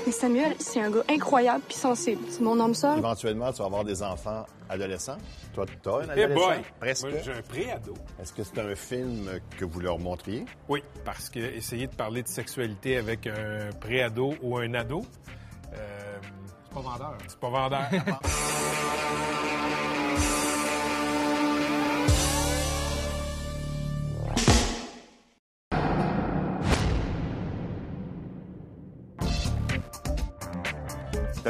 Mais 0.06 0.12
Samuel, 0.12 0.54
c'est 0.58 0.80
un 0.82 0.90
gars 0.90 1.02
incroyable 1.08 1.62
puis 1.66 1.76
sensible. 1.76 2.20
C'est 2.28 2.40
mon 2.42 2.58
homme 2.60 2.74
sœur. 2.74 2.98
Éventuellement, 2.98 3.50
tu 3.52 3.58
vas 3.60 3.66
avoir 3.66 3.84
des 3.84 4.02
enfants 4.02 4.44
adolescents. 4.68 5.16
Toi, 5.54 5.64
tu 5.66 5.88
as 5.88 5.92
un 5.92 6.08
adolescent? 6.10 6.34
boy! 6.34 6.62
Presque. 6.80 7.10
Moi, 7.10 7.20
j'ai 7.24 7.32
un 7.32 7.42
pré-ado. 7.42 7.94
Est-ce 8.20 8.32
que 8.32 8.42
c'est 8.42 8.58
un 8.60 8.74
film 8.74 9.30
que 9.58 9.64
vous 9.64 9.80
leur 9.80 9.98
montriez? 9.98 10.44
Oui, 10.68 10.82
parce 11.04 11.30
que 11.30 11.38
essayer 11.38 11.86
de 11.86 11.94
parler 11.94 12.22
de 12.22 12.28
sexualité 12.28 12.96
avec 12.98 13.26
un 13.26 13.70
pré-ado 13.80 14.34
ou 14.42 14.58
un 14.58 14.74
ado, 14.74 15.04
euh, 15.74 16.18
C'est 16.68 16.74
pas 16.74 16.80
vendeur. 16.80 17.14
c'est 17.26 17.38
pas 17.40 17.50
vendeur. 17.50 17.88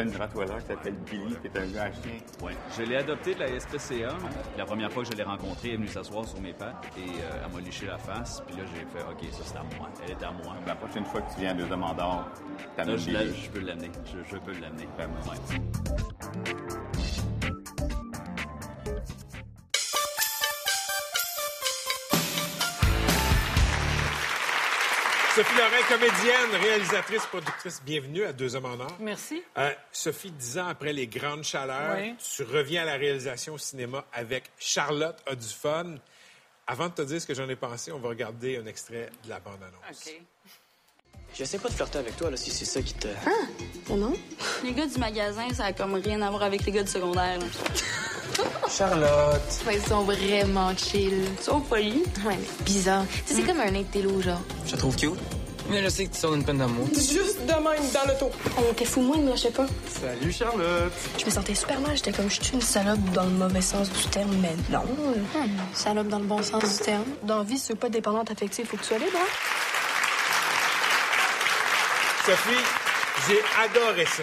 une 0.04 0.16
Rottweiler 0.16 0.54
qui 0.60 0.66
s'appelle 0.66 0.94
Billy, 1.10 1.36
qui 1.40 1.46
est 1.46 1.58
un 1.58 1.66
gars 1.66 1.84
à 1.84 1.92
chien. 1.92 2.18
Ouais. 2.42 2.52
Je 2.76 2.82
l'ai 2.82 2.96
adopté 2.96 3.34
de 3.34 3.40
la 3.40 3.60
SPCA. 3.60 4.16
La 4.56 4.64
première 4.64 4.90
fois 4.92 5.02
que 5.02 5.10
je 5.10 5.16
l'ai 5.16 5.22
rencontrée, 5.22 5.68
elle 5.68 5.74
est 5.74 5.76
venue 5.76 5.88
s'asseoir 5.88 6.24
sur 6.26 6.40
mes 6.40 6.52
pattes 6.52 6.86
et 6.96 7.00
euh, 7.02 7.42
elle 7.44 7.52
m'a 7.52 7.60
liché 7.60 7.86
la 7.86 7.98
face. 7.98 8.42
Puis 8.46 8.56
là, 8.56 8.62
j'ai 8.74 8.84
fait 8.86 9.04
OK, 9.04 9.32
ça 9.32 9.42
c'est 9.44 9.56
à 9.56 9.62
moi. 9.78 9.88
Elle 10.04 10.12
est 10.12 10.22
à 10.22 10.30
moi. 10.30 10.56
La 10.66 10.74
prochaine 10.74 11.04
fois 11.04 11.20
que 11.22 11.34
tu 11.34 11.40
viens 11.40 11.50
à 11.50 11.54
Deux 11.54 11.68
Là, 11.68 12.28
t'amènes 12.76 12.98
je, 12.98 13.06
Billy. 13.06 13.34
je 13.44 13.50
peux 13.50 13.60
l'amener. 13.60 13.90
Je, 14.06 14.18
je 14.30 14.36
peux 14.38 14.52
l'amener. 14.52 14.88
Ouais. 14.98 17.03
Sophie 25.34 25.56
Lorrain, 25.56 25.82
comédienne, 25.88 26.62
réalisatrice, 26.62 27.26
productrice, 27.26 27.82
bienvenue 27.84 28.24
à 28.24 28.32
Deux 28.32 28.54
Hommes 28.54 28.66
en 28.66 28.78
Or. 28.80 28.96
Merci. 29.00 29.42
Euh, 29.58 29.72
Sophie, 29.90 30.30
dix 30.30 30.58
ans 30.58 30.68
après 30.68 30.92
les 30.92 31.08
grandes 31.08 31.42
chaleurs, 31.42 31.96
Oui. 31.98 32.14
tu 32.34 32.44
reviens 32.44 32.82
à 32.82 32.84
la 32.84 32.92
réalisation 32.94 33.54
au 33.54 33.58
cinéma 33.58 34.04
avec 34.12 34.44
Charlotte 34.58 35.16
a 35.26 35.34
du 35.34 35.48
fun. 35.48 35.96
Avant 36.68 36.88
de 36.88 36.94
te 36.94 37.02
dire 37.02 37.20
ce 37.20 37.26
que 37.26 37.34
j'en 37.34 37.48
ai 37.48 37.56
pensé, 37.56 37.90
on 37.90 37.98
va 37.98 38.08
regarder 38.10 38.58
un 38.58 38.66
extrait 38.66 39.10
de 39.24 39.28
la 39.30 39.40
bande-annonce. 39.40 40.06
OK. 40.06 40.20
J'essaie 41.34 41.58
pas 41.58 41.68
de 41.68 41.74
flirter 41.74 41.98
avec 41.98 42.16
toi, 42.16 42.30
là, 42.30 42.36
si 42.36 42.50
c'est 42.52 42.64
ça 42.64 42.80
qui 42.80 42.94
te... 42.94 43.08
Oh 43.90 43.96
non? 43.96 44.12
Les 44.62 44.72
gars 44.72 44.86
du 44.86 44.98
magasin, 44.98 45.52
ça 45.52 45.64
a 45.64 45.72
comme 45.72 45.94
rien 45.94 46.22
à 46.22 46.30
voir 46.30 46.44
avec 46.44 46.64
les 46.64 46.70
gars 46.70 46.84
du 46.84 46.90
secondaire. 46.90 47.38
là. 47.40 47.46
Charlotte! 48.70 49.40
Ouais, 49.66 49.76
ils 49.76 49.82
sont 49.88 50.02
vraiment 50.02 50.76
chill. 50.76 51.24
Ils 51.38 51.42
sont 51.44 51.60
polis. 51.60 52.02
Ouais, 52.24 52.36
mais 52.38 52.64
bizarre. 52.64 53.04
Tu 53.08 53.34
sais, 53.34 53.40
c'est 53.40 53.46
comme 53.46 53.60
un 53.60 53.74
intello, 53.74 54.20
genre. 54.20 54.40
Je 54.66 54.72
te 54.72 54.76
trouve 54.76 54.96
cute. 54.96 55.12
Mais 55.70 55.82
je 55.82 55.88
sais 55.88 56.04
que 56.04 56.12
tu 56.12 56.20
sors 56.20 56.32
d'une 56.32 56.44
peine 56.44 56.58
d'amour. 56.58 56.86
Juste 56.92 57.40
de 57.46 57.52
même 57.52 57.90
dans 57.94 58.04
le 58.06 58.18
ton. 58.18 58.30
On 58.58 58.72
était 58.72 58.84
fou 58.84 59.00
moi, 59.00 59.16
je 59.34 59.40
sais 59.40 59.50
pas. 59.50 59.66
Salut, 59.88 60.30
Charlotte! 60.32 60.92
Je 61.18 61.24
me 61.24 61.30
sentais 61.30 61.54
super 61.54 61.80
mal. 61.80 61.96
J'étais 61.96 62.12
comme, 62.12 62.28
je 62.30 62.42
suis 62.42 62.52
une 62.54 62.60
salope 62.60 63.00
dans 63.14 63.24
le 63.24 63.30
mauvais 63.30 63.62
sens 63.62 63.88
du 63.90 64.04
terme, 64.10 64.36
mais 64.42 64.54
non. 64.70 64.84
Salope 65.72 66.08
dans 66.08 66.18
le 66.18 66.26
bon 66.26 66.42
sens 66.42 66.62
du 66.78 66.84
terme. 66.84 67.04
Dans 67.22 67.38
la 67.38 67.44
vie, 67.44 67.56
si 67.58 67.68
tu 67.68 67.72
veux 67.72 67.78
pas 67.78 67.88
dépendante 67.88 68.30
affective, 68.30 68.66
faut 68.66 68.76
que 68.76 68.82
tu 68.82 68.88
sois 68.88 68.98
libre, 68.98 69.16
hein? 69.16 69.26
Sophie, 72.26 72.64
j'ai 73.28 73.40
adoré 73.62 74.04
ça. 74.06 74.22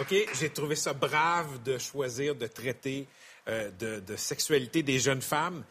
OK? 0.00 0.14
J'ai 0.40 0.50
trouvé 0.50 0.76
ça 0.76 0.92
brave 0.92 1.62
de 1.64 1.78
choisir 1.78 2.34
de 2.34 2.46
traiter 2.46 3.06
euh, 3.48 3.70
de, 3.78 4.16
sexualité 4.16 4.82
des 4.82 4.98
jeunes 4.98 5.22
femmes 5.22 5.64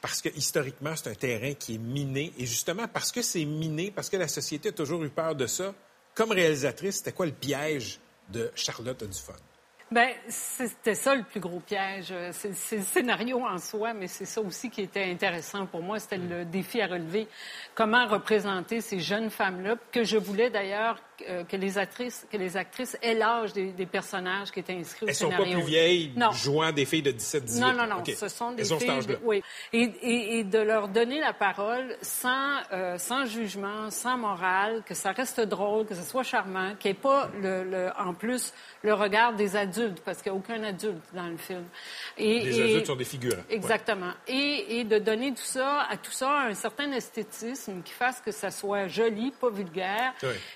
parce 0.00 0.20
que 0.20 0.28
historiquement, 0.30 0.94
c'est 0.96 1.10
un 1.10 1.14
terrain 1.14 1.54
qui 1.54 1.76
est 1.76 1.78
miné. 1.78 2.32
Et 2.36 2.44
justement, 2.44 2.88
parce 2.88 3.12
que 3.12 3.22
c'est 3.22 3.44
miné, 3.44 3.92
parce 3.92 4.10
que 4.10 4.16
la 4.16 4.26
société 4.26 4.70
a 4.70 4.72
toujours 4.72 5.04
eu 5.04 5.10
peur 5.10 5.36
de 5.36 5.46
ça, 5.46 5.72
comme 6.14 6.32
réalisatrice, 6.32 6.96
c'était 6.96 7.12
quoi 7.12 7.26
le 7.26 7.32
piège 7.32 8.00
de 8.28 8.50
Charlotte 8.56 9.00
a 9.02 9.06
Ben, 9.92 10.08
c'était 10.28 10.94
ça 10.94 11.14
le 11.14 11.22
plus 11.22 11.38
gros 11.38 11.60
piège. 11.60 12.14
C'est 12.32 12.76
le 12.78 12.82
scénario 12.82 13.42
en 13.44 13.58
soi, 13.58 13.92
mais 13.92 14.06
c'est 14.08 14.24
ça 14.24 14.40
aussi 14.40 14.70
qui 14.70 14.80
était 14.80 15.04
intéressant 15.04 15.66
pour 15.66 15.82
moi. 15.82 15.98
C'était 15.98 16.16
le 16.16 16.46
défi 16.46 16.80
à 16.80 16.86
relever. 16.86 17.28
Comment 17.74 18.06
représenter 18.06 18.80
ces 18.80 19.00
jeunes 19.00 19.28
femmes-là, 19.28 19.76
que 19.92 20.02
je 20.02 20.16
voulais 20.16 20.48
d'ailleurs 20.48 20.98
euh, 21.28 21.44
que 21.44 21.56
les 21.56 21.76
actrices, 21.78 22.26
que 22.32 22.36
les 22.38 22.56
actrices 22.56 22.96
aient 23.02 23.14
l'âge 23.14 23.52
des, 23.52 23.66
des 23.72 23.86
personnages 23.86 24.50
qui 24.50 24.60
étaient 24.60 24.72
inscrits 24.74 25.04
au 25.04 25.08
Elles 25.08 25.14
sont 25.14 25.28
pas 25.28 25.36
scénario. 25.36 25.58
plus 25.58 25.66
vieilles 25.66 26.12
Non. 26.16 26.32
jouant 26.32 26.72
des 26.72 26.84
filles 26.86 27.02
de 27.02 27.12
17-18. 27.12 27.60
Non, 27.60 27.72
non, 27.74 27.86
non. 27.86 28.02
Ce 28.04 28.28
sont 28.28 28.52
des 28.52 28.62
Elles 28.62 28.72
ont 28.74 28.78
cet 28.78 28.88
filles. 28.88 28.98
âge-là. 28.98 29.14
de- 29.16 29.20
oui. 29.22 29.42
Et, 29.74 29.82
et- 29.82 30.38
et 30.38 30.44
de 30.44 30.58
leur 30.58 30.88
donner 30.88 31.20
la 31.20 31.32
parole 31.34 31.96
sans, 32.00 32.56
euh, 32.72 32.96
sans 32.98 33.26
jugement, 33.26 33.90
sans 33.90 34.16
morale, 34.16 34.82
que 34.86 34.94
ça 34.94 35.12
reste 35.12 35.40
drôle, 35.40 35.84
que 35.86 35.94
ce 35.94 36.02
soit 36.02 36.22
charmant, 36.24 36.74
qu'il 36.78 36.90
n'y 36.90 36.96
ait 36.96 37.00
pas, 37.00 37.28
le, 37.40 37.62
le- 37.64 37.90
en 37.98 38.14
plus, 38.14 38.52
le 38.82 38.94
regard 38.94 39.34
des 39.34 39.54
adultes, 39.56 40.00
parce 40.04 40.20
qu'il 40.22 40.32
n'y 40.32 40.38
a 40.38 40.40
aucun 40.40 40.62
adulte 40.64 41.02
dans 41.14 41.28
le 41.28 41.36
film. 41.36 41.64
Et, 42.18 42.40
Les 42.40 42.58
et- 42.60 42.62
adultes 42.64 42.86
sont 42.86 42.96
des. 42.96 43.04
Ouais. 43.04 43.36
Exactement. 43.50 44.12
Et, 44.26 44.78
et 44.80 44.84
de 44.84 44.98
donner 44.98 45.30
tout 45.32 45.42
ça, 45.42 45.82
à 45.88 45.96
tout 45.96 46.10
ça 46.12 46.30
un 46.40 46.54
certain 46.54 46.90
esthétisme 46.92 47.82
qui 47.82 47.92
fasse 47.92 48.20
que 48.20 48.32
ça 48.32 48.50
soit 48.50 48.88
joli, 48.88 49.30
pas 49.32 49.50
vulgaire, 49.50 50.12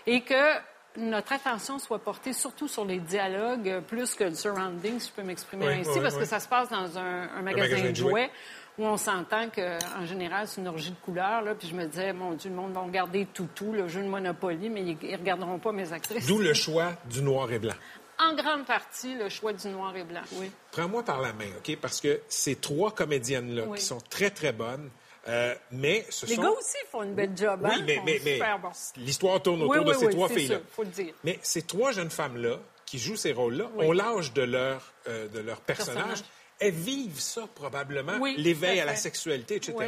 et 0.07 0.23
que 0.23 0.55
notre 0.99 1.35
attention 1.35 1.79
soit 1.79 1.99
portée 1.99 2.33
surtout 2.33 2.69
sur 2.69 2.85
les 2.87 2.99
dialogues 2.99 3.69
euh, 3.69 3.81
plus 3.83 4.15
que 4.15 4.25
le 4.25 4.35
surrounding, 4.35 4.99
si 4.99 5.09
je 5.11 5.13
peux 5.13 5.23
m'exprimer 5.23 5.67
Oui, 5.67 5.75
ainsi, 5.81 5.91
oui, 5.95 6.01
parce 6.01 6.17
que 6.17 6.25
ça 6.25 6.41
se 6.41 6.49
passe 6.49 6.71
dans 6.71 6.99
un, 6.99 7.29
un 7.37 7.43
magasin, 7.43 7.69
magasin 7.75 7.91
de 7.91 7.95
jouets. 7.95 8.11
jouets 8.11 8.31
où 8.79 8.85
on 8.87 8.97
s'entend 8.97 9.49
qu'en 9.51 10.07
général, 10.07 10.49
c'est 10.49 10.61
une 10.61 10.69
orgie 10.69 10.91
de 10.91 10.97
couleurs. 10.97 11.43
Là, 11.43 11.55
puis 11.55 11.69
je 11.69 11.75
me 11.75 11.85
disais, 11.87 12.13
mon 12.15 12.33
Dieu, 12.33 12.49
le 12.51 12.57
monde 12.57 12.73
va 12.73 12.81
regarder 12.81 13.27
tout, 13.33 13.49
tout, 13.55 13.73
le 13.73 13.89
jeu 13.89 14.03
de 14.03 14.09
Monopoly, 14.09 14.69
mais 14.71 14.83
ils, 14.83 14.97
ils 15.03 15.17
regarderont 15.17 15.59
pas 15.59 15.73
mes 15.73 15.93
actrices. 15.93 16.27
D'où 16.27 16.39
le 16.39 16.55
choix 16.55 16.93
du 17.05 17.21
noir 17.23 17.51
et 17.53 17.59
blanc. 17.59 17.75
En 18.19 18.35
grande 18.35 18.65
partie, 18.65 19.15
le 19.15 19.29
choix 19.29 19.53
du 19.53 19.69
noir 19.69 19.95
et 19.97 20.05
blanc, 20.05 20.23
oui. 20.33 20.51
Prends-moi 20.73 21.03
par 21.03 21.21
la 21.21 21.33
main, 21.35 21.49
OK? 21.59 21.77
Parce 21.81 22.01
que 22.01 22.21
ces 22.29 22.57
trois 22.57 22.91
comédiennes-là 22.95 23.65
Oui. 23.67 23.79
qui 23.79 23.85
sont 23.85 23.99
très, 24.09 24.31
très 24.31 24.53
bonnes, 24.53 24.91
euh, 25.29 25.55
mais 25.73 26.07
ce 26.09 26.25
Les 26.27 26.37
sont... 26.37 26.43
gars 26.43 26.51
aussi 26.51 26.77
font 26.91 27.03
une 27.03 27.15
belle 27.15 27.37
job, 27.37 27.61
hein? 27.65 27.71
Oui, 27.75 27.83
mais, 27.85 27.97
font 27.97 28.03
mais, 28.07 28.21
mais 28.25 28.39
bon. 28.63 28.71
l'histoire 28.97 29.43
tourne 29.43 29.63
autour 29.63 29.85
Oui, 29.85 29.85
de 29.85 29.93
ces 29.99 30.07
oui, 30.07 30.13
trois 30.13 30.29
filles-là. 30.31 30.59
faut 30.73 30.83
le 30.85 30.89
dire. 30.91 31.13
Mais 31.25 31.39
ces 31.43 31.63
trois 31.63 31.93
jeunes 31.93 32.11
femmes-là 32.11 32.59
qui 32.87 32.99
jouent 32.99 33.17
ces 33.17 33.33
rôles-là 33.33 33.69
Oui. 33.75 33.87
ont 33.87 33.93
l'âge 33.93 34.33
de 34.33 34.43
leur, 34.43 34.93
euh, 35.09 35.29
de 35.29 35.41
leur 35.41 35.61
personnage. 35.61 35.97
Personnage. 36.05 36.25
Elles 36.59 36.73
vivent 36.73 37.21
ça 37.21 37.47
probablement, 37.55 38.17
Oui, 38.19 38.35
l'éveil 38.39 38.81
à 38.81 38.87
la 38.87 38.97
sexualité, 38.97 39.57
etc. 39.57 39.75
Oui. 39.77 39.87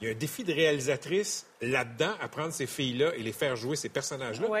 Il 0.00 0.06
y 0.06 0.10
a 0.10 0.12
un 0.14 0.16
défi 0.18 0.44
de 0.44 0.52
réalisatrice 0.52 1.46
là-dedans 1.60 2.12
à 2.20 2.28
prendre 2.28 2.52
ces 2.52 2.66
filles-là 2.66 3.14
et 3.16 3.22
les 3.22 3.32
faire 3.32 3.56
jouer 3.56 3.74
ces 3.74 3.88
personnages-là. 3.88 4.46
Oui. 4.48 4.60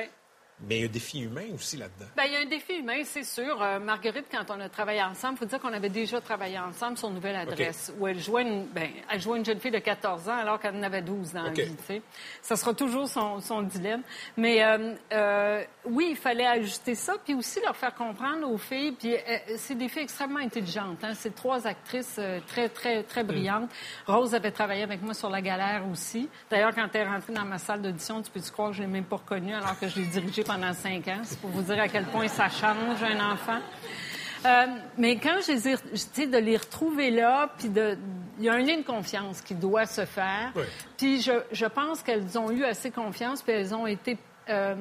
Mais 0.68 0.76
il 0.76 0.80
y 0.80 0.84
a 0.84 0.88
un 0.88 0.92
défi 0.92 1.20
humain 1.20 1.46
aussi 1.54 1.76
là-dedans. 1.76 2.06
Ben, 2.16 2.24
il 2.26 2.32
y 2.32 2.36
a 2.36 2.40
un 2.40 2.46
défi 2.46 2.74
humain, 2.74 3.02
c'est 3.04 3.24
sûr. 3.24 3.60
Euh, 3.62 3.78
Marguerite, 3.78 4.26
quand 4.30 4.44
on 4.50 4.60
a 4.60 4.68
travaillé 4.68 5.02
ensemble, 5.02 5.34
il 5.34 5.38
faut 5.38 5.44
dire 5.44 5.60
qu'on 5.60 5.72
avait 5.72 5.88
déjà 5.88 6.20
travaillé 6.20 6.58
ensemble 6.58 6.96
sur 6.96 7.10
Nouvelle 7.10 7.36
Adresse, 7.36 7.92
où 7.98 8.06
elle 8.06 8.18
jouait, 8.18 8.42
une, 8.42 8.66
ben, 8.66 8.88
elle 9.10 9.20
jouait 9.20 9.38
une 9.38 9.44
jeune 9.44 9.60
fille 9.60 9.70
de 9.70 9.78
14 9.78 10.28
ans 10.28 10.36
alors 10.36 10.58
qu'elle 10.58 10.76
en 10.76 10.82
avait 10.82 11.02
12 11.02 11.32
dans 11.32 11.48
OK. 11.48 11.56
la 11.58 11.64
vie. 11.64 12.02
Ça 12.42 12.56
sera 12.56 12.74
toujours 12.74 13.08
son, 13.08 13.40
son 13.40 13.62
dilemme. 13.62 14.02
Mais 14.36 14.64
euh, 14.64 14.94
euh, 15.12 15.64
oui, 15.84 16.08
il 16.10 16.16
fallait 16.16 16.46
ajuster 16.46 16.94
ça, 16.94 17.14
puis 17.22 17.34
aussi 17.34 17.60
leur 17.60 17.76
faire 17.76 17.94
comprendre 17.94 18.50
aux 18.50 18.58
filles. 18.58 18.92
Puis 18.92 19.14
c'est 19.56 19.74
des 19.74 19.88
filles 19.88 20.02
extrêmement 20.02 20.40
intelligentes. 20.40 21.04
Hein. 21.04 21.12
C'est 21.14 21.34
trois 21.34 21.66
actrices 21.66 22.20
très, 22.46 22.68
très, 22.68 23.02
très 23.02 23.24
brillantes. 23.24 23.70
Rose 24.06 24.34
avait 24.34 24.50
travaillé 24.50 24.82
avec 24.82 25.02
moi 25.02 25.14
sur 25.14 25.30
La 25.30 25.42
Galère 25.42 25.82
aussi. 25.90 26.28
D'ailleurs, 26.50 26.74
quand 26.74 26.88
elle 26.94 27.02
est 27.02 27.08
rentrée 27.08 27.32
dans 27.32 27.44
ma 27.44 27.58
salle 27.58 27.82
d'audition, 27.82 28.22
tu 28.22 28.30
peux-tu 28.30 28.50
croire 28.50 28.70
que 28.70 28.76
je 28.76 28.82
l'ai 28.82 28.88
même 28.88 29.04
pas 29.04 29.16
reconnue 29.16 29.54
alors 29.54 29.78
que 29.78 29.88
je 29.88 29.96
l'ai 29.96 30.06
dirigée 30.06 30.42
pendant 30.42 30.53
cinq 30.74 31.08
ans? 31.08 31.20
C'est 31.24 31.38
pour 31.38 31.50
vous 31.50 31.62
dire 31.62 31.80
à 31.80 31.88
quel 31.88 32.04
point 32.04 32.28
ça 32.28 32.48
change 32.48 33.02
un 33.02 33.32
enfant. 33.32 33.58
Euh, 34.46 34.66
mais 34.98 35.16
quand 35.16 35.36
je 35.46 35.52
les 35.52 35.68
ai, 35.68 35.76
tu 35.76 35.84
sais, 35.94 36.26
de 36.26 36.36
les 36.36 36.56
retrouver 36.56 37.10
là, 37.10 37.50
puis 37.58 37.70
de, 37.70 37.96
il 38.38 38.44
y 38.44 38.48
a 38.48 38.52
un 38.52 38.58
lien 38.58 38.76
de 38.76 38.82
confiance 38.82 39.40
qui 39.40 39.54
doit 39.54 39.86
se 39.86 40.04
faire. 40.04 40.52
Oui. 40.54 40.64
Puis 40.98 41.22
je, 41.22 41.32
je 41.50 41.66
pense 41.66 42.02
qu'elles 42.02 42.38
ont 42.38 42.50
eu 42.50 42.64
assez 42.64 42.90
confiance, 42.90 43.40
puis 43.40 43.52
elles 43.52 43.74
ont 43.74 43.86
été 43.86 44.18
euh, 44.50 44.74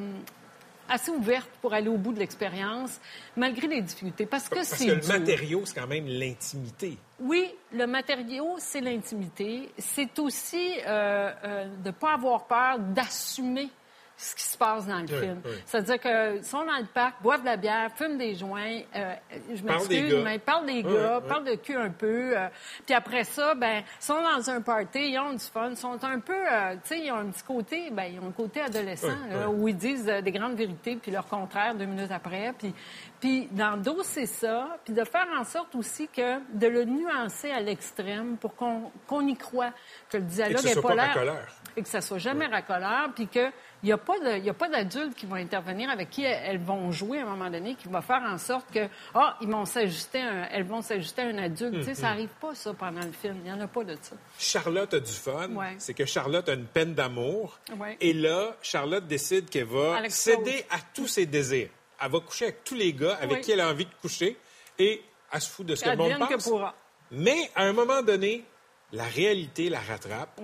assez 0.89 1.11
ouvertes 1.11 1.49
pour 1.61 1.73
aller 1.73 1.87
au 1.87 1.97
bout 1.97 2.11
de 2.11 2.19
l'expérience, 2.19 2.99
malgré 3.37 3.67
les 3.67 3.81
difficultés. 3.81 4.25
Parce 4.25 4.49
que 4.49 4.55
Parce 4.55 4.67
c'est 4.67 4.85
que 4.85 4.91
le 4.91 5.19
matériau, 5.19 5.61
c'est 5.63 5.79
quand 5.79 5.87
même 5.87 6.07
l'intimité. 6.07 6.97
Oui, 7.21 7.49
le 7.71 7.87
matériau, 7.87 8.55
c'est 8.57 8.81
l'intimité. 8.81 9.69
C'est 9.77 10.19
aussi 10.19 10.73
euh, 10.85 11.65
de 11.81 11.87
ne 11.87 11.91
pas 11.91 12.15
avoir 12.15 12.47
peur 12.47 12.79
d'assumer 12.79 13.69
ce 14.15 14.36
qui 14.36 14.43
se 14.43 14.58
passe 14.58 14.86
dans 14.86 14.98
le 15.00 15.01
Oui, 15.03 15.20
film. 15.20 15.41
oui. 15.43 15.51
C'est-à-dire 15.65 16.00
qu'ils 16.00 16.43
sont 16.43 16.63
dans 16.65 16.77
le 16.77 16.86
parc, 16.86 17.22
boivent 17.22 17.41
de 17.41 17.46
la 17.46 17.58
bière, 17.58 17.89
fument 17.96 18.17
des 18.17 18.36
joints, 18.36 18.82
euh, 18.96 19.15
je 19.53 19.63
m'excuse, 19.63 20.15
mais 20.24 20.39
parlent 20.39 20.65
des 20.67 20.84
Oui, 20.84 20.93
gars, 20.93 21.22
parlent 21.27 21.46
de 21.46 21.55
cul 21.55 21.75
un 21.75 21.89
peu. 21.89 22.38
euh, 22.38 22.48
puis 22.86 22.93
après 22.96 23.24
ça, 23.24 23.55
ben, 23.55 23.84
ils 24.00 24.03
sont 24.05 24.22
dans 24.22 24.50
un 24.50 24.62
party, 24.62 25.10
ils 25.12 25.20
ont 25.20 25.34
du 25.34 25.39
fun, 25.39 25.70
ils 25.72 25.77
sont 25.77 26.01
un 26.03 26.20
peu, 26.20 26.34
euh, 26.34 26.74
tu 26.84 26.89
sais, 26.89 27.00
ils 27.00 27.12
ont 27.12 27.17
un 27.17 27.25
petit 27.32 27.43
côté, 27.43 27.89
ben, 27.91 28.03
ils 28.03 28.20
ont 28.20 28.27
un 28.27 28.32
côté 28.32 28.62
adolescent, 28.62 29.08
là, 29.29 29.50
où 29.50 29.67
ils 29.67 29.75
disent 29.75 30.08
euh, 30.08 30.22
des 30.22 30.32
grandes 30.32 30.55
vérités, 30.55 30.96
puis 30.96 31.12
leur 31.12 31.25
contraire 31.27 31.74
deux 31.75 31.86
minutes 31.86 32.12
après. 32.12 32.53
Puis, 32.58 32.74
puis 33.20 33.48
d'endosser 33.51 34.25
ça, 34.27 34.77
puis 34.86 34.93
de 34.93 35.03
faire 35.05 35.27
en 35.39 35.43
sorte 35.43 35.74
aussi 35.75 36.08
que 36.08 36.39
de 36.53 36.67
le 36.67 36.86
nuancer 36.86 37.51
à 37.51 37.60
l'extrême 37.62 38.38
pour 38.38 38.55
qu'on 38.55 38.91
qu'on 39.08 39.25
y 39.27 39.36
croit, 39.36 39.72
que 40.10 40.17
le 40.17 40.24
dialogue 40.24 40.63
n'est 40.63 40.75
pas 40.75 40.82
pas 40.82 40.96
l'air... 40.96 41.08
racoleur. 41.08 41.48
Et 41.75 41.82
que 41.82 41.89
ça 41.89 42.01
soit 42.01 42.20
jamais 42.20 42.46
racoleur, 42.46 43.10
puis 43.15 43.27
que 43.27 43.50
il 43.83 43.87
n'y 43.87 43.91
a 43.91 43.97
pas 43.97 44.17
de- 44.17 44.37
il 44.37 44.45
y 44.45 44.49
a 44.49 44.53
pas 44.53 44.69
d'adultes 44.69 45.13
qui 45.15 45.25
vont 45.25 45.35
intervenir 45.35 45.89
avec 45.89 46.09
qui 46.09 46.23
elles 46.23 46.57
vont 46.59 46.91
jouer 46.91 47.19
à 47.19 47.23
un 47.23 47.25
moment 47.35 47.49
donné, 47.49 47.75
qui 47.75 47.87
va 47.89 48.01
faire 48.01 48.21
en 48.23 48.37
sorte 48.37 48.71
que, 48.71 48.87
ah, 49.13 49.37
ils 49.41 49.47
vont 49.49 49.65
s'ajuster, 49.65 50.21
un- 50.21 50.47
elles 50.51 50.63
vont 50.63 50.81
s'ajuster 50.81 51.21
à 51.21 51.25
un 51.27 51.37
adulte. 51.37 51.79
Tu 51.79 51.83
sais, 51.83 51.93
ça 51.95 52.07
Mhm. 52.07 52.13
n'arrive 52.13 52.29
pas, 52.41 52.55
ça, 52.55 52.73
pendant 52.73 53.01
le 53.03 53.11
film. 53.11 53.35
Il 53.43 53.43
n'y 53.43 53.51
en 53.51 53.59
a 53.61 53.67
pas 53.67 53.83
de 53.83 53.95
ça. 54.01 54.15
Charlotte 54.39 54.93
a 54.93 54.99
du 54.99 55.11
fun. 55.11 55.49
Ouais. 55.51 55.75
C'est 55.77 55.93
que 55.93 56.05
Charlotte 56.05 56.47
a 56.49 56.53
une 56.53 56.65
peine 56.65 56.93
d'amour. 56.93 57.59
Ouais. 57.77 57.97
Et 57.99 58.13
là, 58.13 58.55
Charlotte 58.61 59.05
décide 59.05 59.49
qu'elle 59.49 59.65
va 59.65 60.07
céder 60.09 60.65
à 60.69 60.77
tous 60.93 61.07
ses 61.07 61.25
désirs. 61.25 61.69
Elle 62.01 62.11
va 62.11 62.19
coucher 62.21 62.45
avec 62.45 62.63
tous 62.63 62.75
les 62.75 62.93
gars 62.93 63.17
avec 63.21 63.41
qui 63.41 63.51
elle 63.51 63.61
a 63.61 63.69
envie 63.69 63.85
de 63.85 63.93
coucher 64.01 64.37
et 64.79 65.01
elle 65.31 65.41
se 65.41 65.49
fout 65.49 65.65
de 65.65 65.75
ce 65.75 65.83
que 65.83 65.89
le 65.89 65.95
monde 65.97 66.27
que 66.29 66.33
pense. 66.35 66.43
pourra. 66.49 66.73
Mais 67.11 67.49
à 67.55 67.63
un 67.63 67.73
moment 67.73 68.01
donné, 68.01 68.43
la 68.91 69.03
réalité 69.03 69.69
la 69.69 69.79
rattrape 69.79 70.39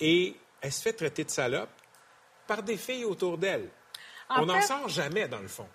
et 0.00 0.34
elle 0.60 0.72
se 0.72 0.82
fait 0.82 0.92
traiter 0.92 1.24
de 1.24 1.30
salope 1.30 1.68
par 2.46 2.62
des 2.62 2.76
filles 2.76 3.04
autour 3.04 3.38
d'elle. 3.38 3.68
En 4.28 4.42
On 4.42 4.46
n'en 4.46 4.60
sort 4.60 4.88
jamais, 4.88 5.28
dans 5.28 5.38
le 5.40 5.48
fond. 5.48 5.66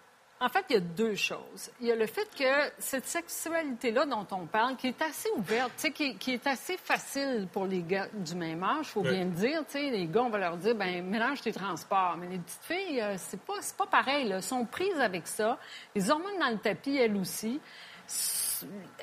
En 0.44 0.50
fait, 0.50 0.66
il 0.70 0.74
y 0.74 0.78
a 0.78 0.80
deux 0.80 1.14
choses. 1.16 1.70
Il 1.80 1.86
y 1.86 1.92
a 1.92 1.96
le 1.96 2.08
fait 2.08 2.28
que 2.36 2.72
cette 2.80 3.06
sexualité-là 3.06 4.08
dont 4.08 4.26
on 4.32 4.48
parle, 4.48 4.76
qui 4.76 4.88
est 4.88 5.00
assez 5.04 5.30
ouverte, 5.38 5.72
qui, 5.94 6.16
qui 6.18 6.34
est 6.34 6.48
assez 6.48 6.78
facile 6.78 7.48
pour 7.54 7.68
les 7.68 7.84
gars 7.84 8.08
du 8.12 8.34
même 8.34 8.64
âge, 8.64 8.88
faut 8.88 9.02
Ouais. 9.02 9.12
bien 9.12 9.26
le 9.26 9.30
dire. 9.32 9.64
Les 9.76 10.08
gars, 10.08 10.24
on 10.24 10.30
va 10.32 10.40
leur 10.40 10.58
dire, 10.58 10.74
ben 10.74 11.06
mélange 11.06 11.42
tes 11.42 11.54
transports. 11.54 12.18
Mais 12.18 12.28
les 12.28 12.40
petites 12.40 12.64
filles, 12.64 13.02
euh, 13.02 13.16
c'est 13.20 13.40
pas, 13.40 13.54
pas 13.78 13.86
pareil. 13.86 14.28
Là. 14.28 14.38
Elles 14.38 14.44
sont 14.44 14.66
prises 14.66 15.00
avec 15.00 15.28
ça. 15.28 15.60
Les 15.96 16.10
hormones 16.10 16.40
dans 16.40 16.50
le 16.50 16.58
tapis, 16.58 16.98
elles 16.98 17.16
aussi. 17.18 17.62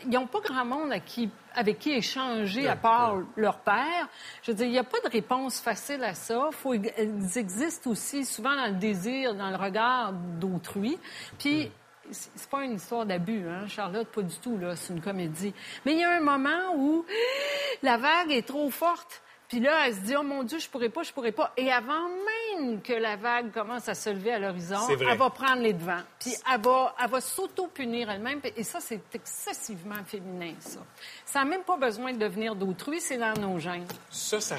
Ils 0.04 0.10
n'ont 0.10 0.26
pas 0.26 0.40
grand 0.40 0.64
monde 0.64 0.92
à 0.92 1.00
qui, 1.00 1.30
avec 1.54 1.78
qui 1.78 1.92
échanger 1.92 2.68
à 2.68 2.76
part 2.76 3.18
leur 3.36 3.58
père. 3.58 4.08
Je 4.42 4.50
veux 4.50 4.56
dire, 4.56 4.66
il 4.66 4.72
n'y 4.72 4.78
a 4.78 4.84
pas 4.84 5.00
de 5.00 5.08
réponse 5.08 5.60
facile 5.60 6.02
à 6.04 6.14
ça. 6.14 6.48
Faut, 6.52 6.74
elles 6.74 7.36
existent 7.36 7.90
aussi 7.90 8.24
souvent 8.24 8.54
dans 8.56 8.66
le 8.66 8.78
désir, 8.78 9.34
dans 9.34 9.50
le 9.50 9.56
regard 9.56 10.12
d'autrui. 10.12 10.98
Puis, 11.38 11.70
c'est 12.10 12.30
c'est 12.34 12.48
pas 12.48 12.64
une 12.64 12.74
histoire 12.74 13.04
d'abus, 13.04 13.46
hein, 13.48 13.66
Charlotte, 13.66 14.08
pas 14.08 14.22
du 14.22 14.36
tout, 14.38 14.56
là. 14.56 14.76
C'est 14.76 14.94
une 14.94 15.02
comédie. 15.02 15.52
Mais 15.84 15.92
il 15.92 15.98
y 15.98 16.04
a 16.04 16.10
un 16.10 16.20
moment 16.20 16.74
où 16.76 17.04
la 17.82 17.98
vague 17.98 18.30
est 18.30 18.46
trop 18.46 18.70
forte. 18.70 19.22
Puis 19.48 19.60
là, 19.60 19.86
elle 19.86 19.94
se 19.94 20.00
dit, 20.00 20.14
oh 20.16 20.22
mon 20.22 20.42
Dieu, 20.42 20.58
je 20.58 20.68
pourrais 20.68 20.90
pas, 20.90 21.02
je 21.02 21.12
pourrais 21.12 21.32
pas. 21.32 21.52
Et 21.56 21.72
avant 21.72 22.08
même 22.08 22.47
que 22.82 22.92
la 22.92 23.16
vague 23.16 23.52
commence 23.52 23.88
à 23.88 23.94
se 23.94 24.10
lever 24.10 24.32
à 24.32 24.38
l'horizon, 24.38 24.76
elle 24.88 25.18
va 25.18 25.30
prendre 25.30 25.62
les 25.62 25.72
devants. 25.72 26.02
Puis 26.18 26.32
elle 26.52 26.60
va, 26.60 26.94
elle 27.02 27.10
va 27.10 27.20
s'auto-punir 27.20 28.10
elle-même. 28.10 28.40
Et 28.56 28.64
ça, 28.64 28.80
c'est 28.80 29.14
excessivement 29.14 30.02
féminin, 30.06 30.54
ça. 30.60 30.80
Ça 31.24 31.40
n'a 31.40 31.44
même 31.44 31.62
pas 31.62 31.76
besoin 31.76 32.12
de 32.12 32.18
devenir 32.18 32.54
d'autrui, 32.54 33.00
c'est 33.00 33.18
dans 33.18 33.34
nos 33.34 33.58
gènes. 33.58 33.86
Ça, 34.10 34.40
ça... 34.40 34.56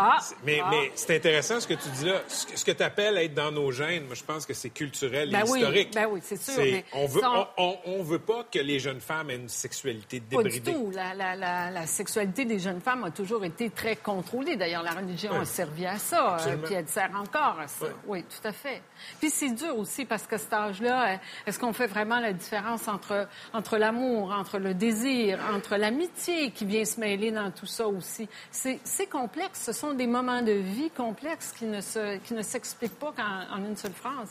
Ah! 0.00 0.18
Mais, 0.44 0.60
ah. 0.64 0.68
mais 0.70 0.92
c'est 0.94 1.16
intéressant 1.16 1.60
ce 1.60 1.66
que 1.66 1.74
tu 1.74 1.88
dis 1.90 2.04
là. 2.06 2.20
Ce 2.28 2.64
que, 2.64 2.70
tu 2.70 2.82
appelles 2.82 3.18
être 3.18 3.34
dans 3.34 3.50
nos 3.50 3.70
gènes, 3.72 4.06
moi, 4.06 4.14
je 4.14 4.22
pense 4.24 4.46
que 4.46 4.54
c'est 4.54 4.70
culturel 4.70 5.30
Ben 5.30 5.40
et 5.46 5.50
oui, 5.50 5.58
historique. 5.60 5.94
ben 5.94 6.06
oui, 6.10 6.20
c'est 6.22 6.40
sûr, 6.40 6.54
mais 6.62 6.84
on, 6.92 7.06
veut, 7.06 7.20
sans- 7.20 7.48
on, 7.56 7.78
on- 7.86 7.98
on 7.98 8.02
veut 8.02 8.18
pas 8.18 8.44
que 8.50 8.58
les 8.58 8.78
jeunes 8.78 9.00
femmes 9.00 9.30
aient 9.30 9.36
une 9.36 9.48
sexualité 9.48 10.20
Pas 10.20 10.42
du 10.42 10.50
débridée. 10.50 10.72
tout. 10.72 10.90
La, 10.94 11.14
la- 11.14 11.34
la- 11.36 11.70
la 11.70 11.86
sexualité 11.86 12.44
des 12.44 12.58
jeunes 12.58 12.80
femmes 12.80 13.04
a 13.04 13.10
toujours 13.10 13.44
été 13.44 13.70
très 13.70 13.96
contrôlée. 13.96 14.56
D'ailleurs, 14.56 14.82
la 14.82 14.92
religion 14.92 15.30
Oui. 15.32 15.40
a 15.40 15.44
servi 15.44 15.86
à 15.86 15.98
ça, 15.98 16.32
euh, 16.32 16.34
Absolument. 16.34 16.62
puis 16.64 16.74
elle 16.74 16.88
sert 16.88 17.10
encore 17.16 17.58
à 17.60 17.66
ça. 17.68 17.86
Oui. 18.06 18.18
Oui, 18.18 18.24
tout 18.24 18.46
à 18.46 18.52
fait. 18.52 18.82
Puis 19.20 19.30
c'est 19.30 19.50
dur 19.50 19.76
aussi 19.78 20.04
parce 20.04 20.26
qu'à 20.26 20.38
cet 20.38 20.52
âge-là, 20.52 21.12
euh, 21.12 21.16
est-ce 21.46 21.58
qu'on 21.58 21.72
fait 21.72 21.86
vraiment 21.86 22.20
la 22.20 22.32
différence 22.32 22.88
entre, 22.88 23.28
entre 23.52 23.76
l'amour, 23.78 24.30
entre 24.32 24.58
le 24.58 24.74
désir, 24.74 25.38
entre 25.54 25.76
l'amitié 25.76 26.50
qui 26.50 26.64
vient 26.64 26.84
se 26.84 26.98
mêler 27.00 27.30
dans 27.30 27.50
tout 27.50 27.66
ça 27.66 27.86
aussi? 27.88 28.28
C'est 28.50 28.78
c'est 28.84 29.06
complexe. 29.06 29.62
Ce 29.64 29.72
sont 29.72 29.87
des 29.94 30.06
moments 30.06 30.42
de 30.42 30.52
vie 30.52 30.90
complexes 30.90 31.52
qui 31.56 31.64
ne 31.64 31.80
se- 31.80 32.18
qui 32.18 32.34
ne 32.34 32.42
s'expliquent 32.42 32.98
pas 32.98 33.12
qu'en 33.12 33.54
en 33.56 33.64
une 33.64 33.76
seule 33.76 33.92
phrase. 33.92 34.30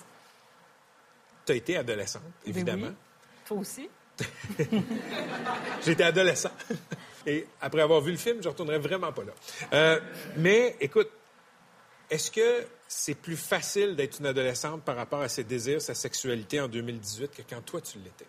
Tu 1.45 1.51
as 1.53 1.55
été 1.55 1.77
adolescente, 1.77 2.23
Ben 2.45 2.49
évidemment. 2.51 2.87
oui. 2.87 2.93
Toi 3.45 3.57
aussi? 3.57 3.89
J'étais 5.85 6.03
adolescent. 6.03 6.51
Et 7.25 7.45
après 7.61 7.81
avoir 7.81 8.01
vu 8.01 8.11
le 8.11 8.17
film, 8.17 8.37
je 8.39 8.45
ne 8.47 8.49
retournerai 8.51 8.79
vraiment 8.79 9.11
pas 9.11 9.23
là. 9.23 9.33
Euh, 9.73 9.99
mais 10.37 10.75
écoute, 10.79 11.09
est-ce 12.09 12.31
que 12.31 12.65
c'est 12.87 13.15
plus 13.15 13.35
facile 13.35 13.95
d'être 13.95 14.19
une 14.19 14.27
adolescente 14.27 14.81
par 14.83 14.95
rapport 14.95 15.21
à 15.21 15.27
ses 15.29 15.43
désirs, 15.43 15.81
sa 15.81 15.93
sexualité 15.93 16.61
en 16.61 16.67
2018 16.69 17.35
que 17.35 17.41
quand 17.49 17.61
toi 17.65 17.81
tu 17.81 17.97
l'étais? 17.99 18.25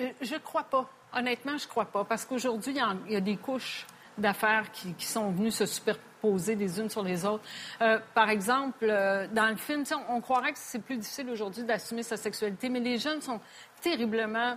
Euh, 0.00 0.10
Je 0.20 0.36
crois 0.36 0.64
pas. 0.64 0.88
Honnêtement, 1.14 1.56
je 1.58 1.66
crois 1.66 1.86
pas. 1.86 2.04
Parce 2.04 2.24
qu'aujourd'hui, 2.24 2.72
il 2.72 2.76
y 2.76 2.80
a- 2.80 2.96
il 3.06 3.12
y, 3.12 3.16
a 3.16 3.20
des 3.20 3.36
couches 3.36 3.86
d'affaires 4.18 4.70
qui, 4.72 4.92
qui 4.94 5.06
sont 5.06 5.30
venues 5.30 5.50
se 5.50 5.64
superposer 5.66 6.06
les 6.24 6.78
unes 6.80 6.88
sur 6.90 7.02
les 7.02 7.24
autres. 7.24 7.44
Euh, 7.80 7.98
par 8.14 8.30
exemple, 8.30 8.84
euh, 8.88 9.26
dans 9.32 9.48
le 9.48 9.56
film, 9.56 9.84
on, 10.08 10.16
on 10.16 10.20
croirait 10.20 10.52
que 10.52 10.58
c'est 10.58 10.78
plus 10.78 10.96
difficile 10.96 11.28
aujourd'hui 11.30 11.64
d'assumer 11.64 12.02
sa 12.02 12.16
sexualité, 12.16 12.68
mais 12.68 12.80
les 12.80 12.98
jeunes 12.98 13.20
sont 13.20 13.40
terriblement 13.80 14.56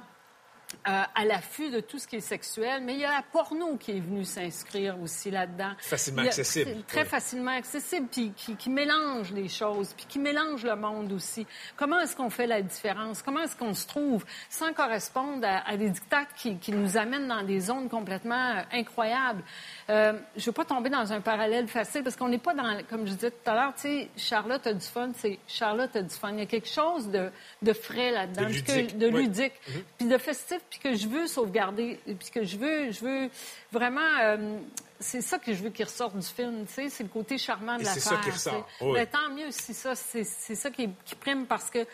euh, 0.87 1.03
à 1.13 1.25
l'affût 1.25 1.69
de 1.69 1.79
tout 1.79 1.99
ce 1.99 2.07
qui 2.07 2.15
est 2.17 2.21
sexuel, 2.21 2.81
mais 2.83 2.95
il 2.95 2.99
y 2.99 3.05
a 3.05 3.11
la 3.11 3.21
porno 3.31 3.77
qui 3.77 3.91
est 3.91 3.99
venue 3.99 4.25
s'inscrire 4.25 4.99
aussi 4.99 5.29
là-dedans. 5.29 5.71
Facilement 5.77 6.23
a- 6.23 6.25
accessible, 6.25 6.83
Très 6.87 7.03
oui. 7.03 7.07
facilement 7.07 7.51
accessible, 7.55 8.07
puis 8.11 8.33
qui, 8.35 8.55
qui 8.55 8.69
mélange 8.71 9.31
les 9.31 9.47
choses, 9.47 9.93
puis 9.95 10.05
qui 10.09 10.17
mélange 10.19 10.65
le 10.65 10.75
monde 10.75 11.13
aussi. 11.13 11.45
Comment 11.77 11.99
est-ce 11.99 12.15
qu'on 12.15 12.31
fait 12.31 12.47
la 12.47 12.61
différence? 12.63 13.21
Comment 13.21 13.41
est-ce 13.43 13.55
qu'on 13.55 13.75
se 13.75 13.87
trouve 13.87 14.25
sans 14.49 14.73
correspondre 14.73 15.47
à, 15.47 15.69
à 15.69 15.77
des 15.77 15.89
dictats 15.89 16.25
qui, 16.35 16.57
qui 16.57 16.71
nous 16.71 16.97
amènent 16.97 17.27
dans 17.27 17.43
des 17.43 17.59
zones 17.59 17.87
complètement 17.87 18.55
euh, 18.57 18.61
incroyables? 18.73 19.43
Euh, 19.87 20.13
je 20.35 20.41
ne 20.41 20.45
veux 20.47 20.51
pas 20.51 20.65
tomber 20.65 20.89
dans 20.89 21.13
un 21.13 21.21
parallèle 21.21 21.67
facile, 21.67 22.01
parce 22.03 22.15
qu'on 22.15 22.27
n'est 22.27 22.39
pas 22.39 22.55
dans, 22.55 22.81
comme 22.89 23.05
je 23.05 23.13
disais 23.13 23.29
tout 23.29 23.49
à 23.49 23.53
l'heure, 23.53 23.73
tu 23.75 23.81
sais, 23.81 24.09
Charlotte 24.17 24.65
a 24.65 24.73
du 24.73 24.85
fun, 24.85 25.11
c'est 25.15 25.37
Charlotte 25.47 25.95
a 25.95 26.01
du 26.01 26.09
fun. 26.15 26.31
Il 26.33 26.39
y 26.39 26.41
a 26.41 26.45
quelque 26.47 26.67
chose 26.67 27.07
de, 27.09 27.29
de 27.61 27.73
frais 27.73 28.09
là-dedans, 28.11 28.41
De 28.41 28.47
que- 28.47 28.71
ludique, 28.71 28.97
de 28.97 29.07
oui. 29.07 29.27
Mhm. 29.27 29.83
puis 29.99 30.07
de 30.07 30.17
festif, 30.17 30.59
puis 30.71 30.79
que 30.79 30.95
je 30.95 31.07
veux 31.07 31.27
sauvegarder, 31.27 31.99
puis 32.17 32.29
que 32.33 32.43
je 32.43 32.57
veux, 32.57 32.91
je 32.91 32.99
veux 33.05 33.29
vraiment, 33.71 34.01
euh, 34.23 34.57
c'est 34.99 35.21
ça 35.21 35.37
que 35.37 35.53
je 35.53 35.61
veux 35.61 35.69
qu'il 35.69 35.85
ressorte 35.85 36.15
du 36.17 36.25
film, 36.25 36.65
tu 36.65 36.73
sais, 36.73 36.89
c'est 36.89 37.03
le 37.03 37.09
côté 37.09 37.37
charmant 37.37 37.77
de 37.77 37.83
l'affaire. 37.83 37.93
c'est 38.01 38.09
ça 38.09 38.19
qui 38.23 38.31
ressort, 38.31 38.67
oui. 38.81 38.93
Ben, 38.93 39.05
tant 39.05 39.29
mieux 39.35 39.51
si 39.51 39.75
ça, 39.75 39.93
c'est 39.93 40.23
c'est 40.23 40.55
ça 40.55 40.71
qui, 40.71 40.89
qui 41.05 41.13
prime 41.13 41.45
parce 41.45 41.69
que 41.69 41.85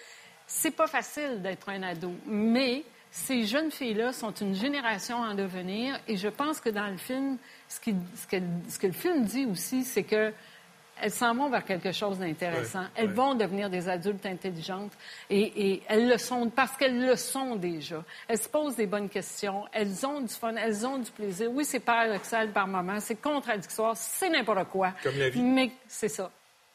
c'est 0.48 0.72
pas 0.72 0.88
facile 0.88 1.42
d'être 1.42 1.68
un 1.68 1.84
ado, 1.84 2.14
mais 2.26 2.84
ces 3.14 3.46
jeunes 3.46 3.72
filles-là 3.72 4.14
sont 4.14 4.32
une 4.36 4.56
génération 4.56 5.18
en 5.18 5.34
devenir 5.34 6.00
et 6.08 6.16
je 6.16 6.30
pense 6.30 6.62
que 6.62 6.70
dans 6.70 6.88
le 6.88 6.96
film, 6.98 7.38
ce, 7.74 7.80
qui- 7.80 7.96
ce 8.22 8.28
que, 8.28 8.42
ce 8.70 8.78
que 8.80 8.88
le 8.88 8.94
film 8.94 9.24
dit 9.26 9.46
aussi, 9.46 9.84
c'est 9.84 10.04
que 10.04 10.32
elles 11.04 11.12
s'en 11.12 11.34
vont 11.34 11.50
vers 11.50 11.66
quelque 11.66 11.92
chose 11.92 12.20
d'intéressant. 12.20 12.84
Elles 12.96 13.12
vont 13.12 13.34
devenir 13.34 13.72
des 13.72 13.90
adultes 13.90 14.24
intelligentes 14.28 14.92
et, 15.32 15.72
et 15.72 15.84
elles 15.88 16.08
le 16.08 16.18
sont 16.20 16.48
parce 16.52 16.78
qu'elles 16.78 17.04
le 17.04 17.16
sont 17.16 17.56
déjà. 17.56 18.04
Elles 18.28 18.38
se 18.38 18.48
posent 18.48 18.76
des 18.76 18.86
bonnes 18.86 19.10
questions, 19.10 19.66
elles 19.72 20.06
ont 20.06 20.22
du 20.22 20.28
fun, 20.34 20.54
elles 20.56 20.86
ont 20.86 21.00
du 21.00 21.10
plaisir. 21.10 21.50
Oui, 21.52 21.66
c'est 21.66 21.80
paradoxal 21.80 22.52
par 22.52 22.68
moments, 22.68 23.00
c'est 23.00 23.16
contradictoire, 23.16 23.98
c'est 23.98 24.30
n'importe 24.30 24.66
quoi. 24.70 24.94
Comme 25.02 25.18
la 25.18 25.30
vie. 25.30 25.42
Mais 25.42 25.72
c'est 25.88 26.10
ça. 26.10 26.30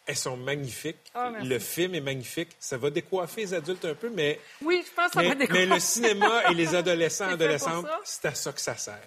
Elles 0.09 0.17
sont 0.17 0.37
magnifiques. 0.37 0.97
Ah, 1.15 1.31
le 1.43 1.59
film 1.61 1.95
est 1.95 2.01
magnifique. 2.01 2.51
Ça 2.59 2.77
va 2.79 2.91
décoiffer 2.91 3.43
les 3.43 3.55
adultes 3.55 3.85
un 3.85 3.95
peu, 3.95 4.09
mais, 4.11 4.41
Oui, 4.63 4.83
je 4.85 4.93
pense 4.93 5.07
que 5.07 5.13
ça 5.15 5.21
mais, 5.23 5.29
va 5.29 5.35
découvrir. 5.37 5.69
mais 5.69 5.75
le 5.75 5.81
cinéma 5.81 6.43
et 6.51 6.55
les 6.55 6.75
adolescents, 6.75 7.29
adolescentes, 7.29 7.87
c'est 8.03 8.25
à 8.27 8.35
ça 8.35 8.53
que 8.53 8.61
ça 8.61 8.77
sert. 8.77 8.99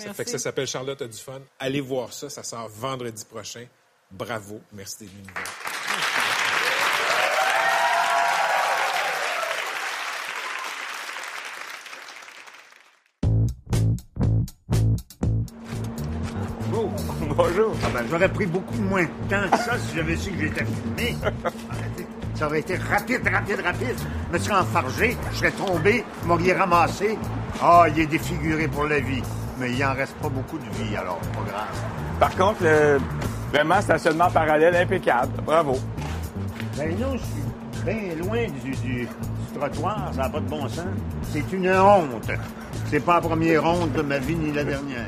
Ça 0.00 0.14
fait 0.14 0.24
que 0.24 0.30
ça 0.30 0.38
s'appelle 0.38 0.66
Charlotte 0.66 1.02
a 1.02 1.06
du 1.06 1.18
fun. 1.18 1.40
Allez 1.58 1.80
voir 1.80 2.12
ça. 2.12 2.30
Ça 2.30 2.42
sort 2.42 2.68
vendredi 2.68 3.24
prochain. 3.24 3.66
Bravo. 4.10 4.60
Merci 4.72 5.04
d'être 5.04 5.12
venu. 5.12 5.26
Oh, 16.74 16.88
bonjour. 17.36 17.74
Ah 17.84 17.88
ben, 17.92 18.06
j'aurais 18.10 18.32
pris 18.32 18.46
beaucoup 18.46 18.74
moins 18.80 19.04
de 19.04 19.08
temps 19.28 19.50
que 19.50 19.58
ça 19.58 19.78
si 19.78 19.96
j'avais 19.96 20.16
su 20.16 20.30
que 20.30 20.40
j'étais 20.40 20.64
filmé. 20.64 21.16
Ça 22.34 22.46
aurait 22.46 22.60
été 22.60 22.76
rapide, 22.76 23.28
rapide, 23.28 23.60
rapide. 23.60 23.96
Je 24.28 24.32
me 24.32 24.38
serais 24.38 24.60
enfargé, 24.60 25.16
je 25.32 25.36
serais 25.36 25.50
tombé, 25.52 26.04
vous 26.22 26.28
m'auriez 26.28 26.54
ramassé. 26.54 27.18
Ah, 27.60 27.84
il 27.88 28.00
est 28.00 28.06
défiguré 28.06 28.66
pour 28.66 28.84
la 28.84 29.00
vie. 29.00 29.22
Mais 29.60 29.70
il 29.72 29.84
en 29.84 29.92
reste 29.92 30.14
pas 30.16 30.28
beaucoup 30.30 30.56
de 30.58 30.64
vie, 30.82 30.96
alors 30.96 31.18
pas 31.18 31.42
grave. 31.50 31.68
Par 32.18 32.34
contre, 32.36 32.62
le... 32.64 32.98
vraiment, 33.52 33.80
stationnement 33.82 34.30
parallèle 34.30 34.74
impeccable. 34.74 35.42
Bravo. 35.44 35.76
Ben 36.78 36.96
non, 36.98 37.12
je 37.12 37.18
suis 37.18 37.84
bien 37.84 38.14
loin 38.24 38.46
du, 38.48 38.70
du- 38.70 38.76
du 39.04 39.08
trottoir, 39.54 40.10
ça 40.14 40.22
n'a 40.22 40.28
pas 40.30 40.40
de 40.40 40.48
bon 40.48 40.66
sens. 40.68 40.86
C'est 41.30 41.52
une 41.52 41.70
honte. 41.70 42.30
C'est 42.86 43.00
pas 43.00 43.16
la 43.16 43.20
première 43.20 43.64
honte 43.64 43.92
de 43.92 44.00
ma 44.02 44.18
vie 44.18 44.34
ni 44.34 44.50
la 44.52 44.64
dernière. 44.64 45.06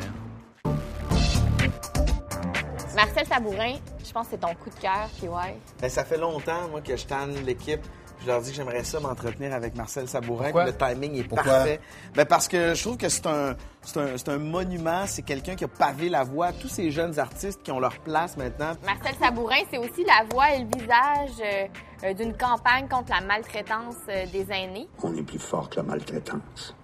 Marcel 2.95 3.27
Sabourin, 3.27 3.77
je 4.05 4.13
pense 4.13 4.27
que 4.27 4.33
c'est 4.33 4.41
ton 4.41 4.55
coup 4.55 4.69
de 4.69 4.81
cœur, 4.81 5.09
puis 5.19 5.29
ouais. 5.29 5.57
Ben, 5.81 5.89
ça 5.89 6.05
fait 6.05 6.19
longtemps, 6.19 6.69
moi, 6.71 6.83
que 6.83 6.95
je 6.97 7.07
tanne 7.07 7.33
l'équipe. 7.47 7.81
Je 8.23 8.27
leur 8.29 8.41
dis 8.41 8.51
que 8.51 8.57
j'aimerais 8.57 8.85
ça 8.85 9.01
m'entretenir 9.01 9.53
avec 9.53 9.75
Marcel 9.75 10.07
Sabourin. 10.09 10.53
Le 10.65 10.73
timing 10.77 11.17
est 11.19 11.25
Pourquoi? 11.25 11.53
parfait. 11.53 11.81
Ben 12.15 12.25
parce 12.25 12.47
que 12.47 12.73
je 12.75 12.81
trouve 12.81 12.97
que 12.97 13.09
c'est 13.09 13.27
un, 13.27 13.57
c'est 13.83 13.97
un, 13.99 14.07
c'est 14.17 14.29
un 14.29 14.39
monument. 14.39 15.05
C'est 15.07 15.23
quelqu'un 15.23 15.57
qui 15.57 15.65
a 15.65 15.69
pavé 15.69 16.09
la 16.09 16.23
voie 16.23 16.47
à 16.47 16.53
tous 16.53 16.69
ces 16.69 16.93
jeunes 16.93 17.19
artistes 17.19 17.63
qui 17.65 17.73
ont 17.73 17.81
leur 17.81 17.99
place 17.99 18.37
maintenant. 18.37 18.75
Marcel 18.85 19.15
Sabourin, 19.21 19.57
c'est 19.73 19.79
aussi 19.79 20.05
la 20.05 20.25
voix 20.33 20.53
et 20.55 20.61
le 20.61 20.67
visage 20.67 21.31
euh, 21.45 21.67
euh, 22.05 22.15
d'une 22.15 22.37
campagne 22.37 22.87
contre 22.89 23.11
la 23.11 23.21
maltraitance 23.27 23.97
euh, 24.09 24.25
des 24.33 24.47
aînés. 24.53 24.89
On 25.03 25.17
est 25.17 25.23
plus 25.23 25.41
fort 25.41 25.69
que 25.69 25.77
la 25.77 25.83
maltraitance. 25.83 26.77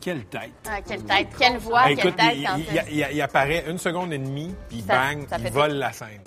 Quelle 0.00 0.24
tête. 0.26 0.52
Ah, 0.70 0.80
quelle 0.86 1.02
tête, 1.04 1.28
quelle 1.38 1.58
voix, 1.58 1.80
Ah, 1.82 1.88
quelle 1.88 1.98
écoute, 1.98 2.16
tête. 2.16 2.32
il, 2.36 2.46
quand 2.46 2.56
il- 2.56 2.64
ça- 2.76 2.82
il- 2.90 3.08
il 3.16 3.20
apparaît 3.22 3.64
une 3.68 3.78
seconde 3.78 4.12
et 4.12 4.18
demie, 4.18 4.54
puis 4.68 4.82
Ça- 4.86 4.94
bang, 4.94 5.26
ça 5.28 5.36
il 5.38 5.50
vole 5.50 5.72
tout. 5.72 5.76
la 5.78 5.92
scène. 5.92 6.20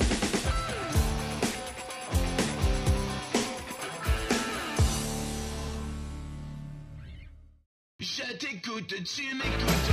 Je 8.70 8.84
t'écoute, 8.84 9.04
tu 9.04 9.36
m'écoutes. 9.36 9.90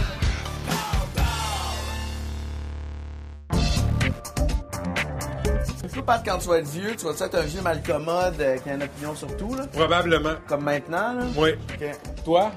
Toi, 5.95 6.03
Pat, 6.05 6.23
quand 6.25 6.39
tu 6.39 6.49
vas 6.49 6.59
être 6.59 6.69
vieux, 6.69 6.95
tu 6.97 7.07
vas 7.07 7.12
être 7.12 7.35
un 7.37 7.43
vieux 7.43 7.62
malcommode 7.62 8.41
euh, 8.41 8.59
qui 8.59 8.69
a 8.69 8.75
une 8.75 8.83
opinion 8.83 9.15
sur 9.15 9.35
tout, 9.37 9.55
là? 9.55 9.67
Probablement. 9.69 10.35
Comme 10.47 10.65
maintenant, 10.65 11.15
là? 11.15 11.25
Oui. 11.39 11.51
Toi, 12.25 12.53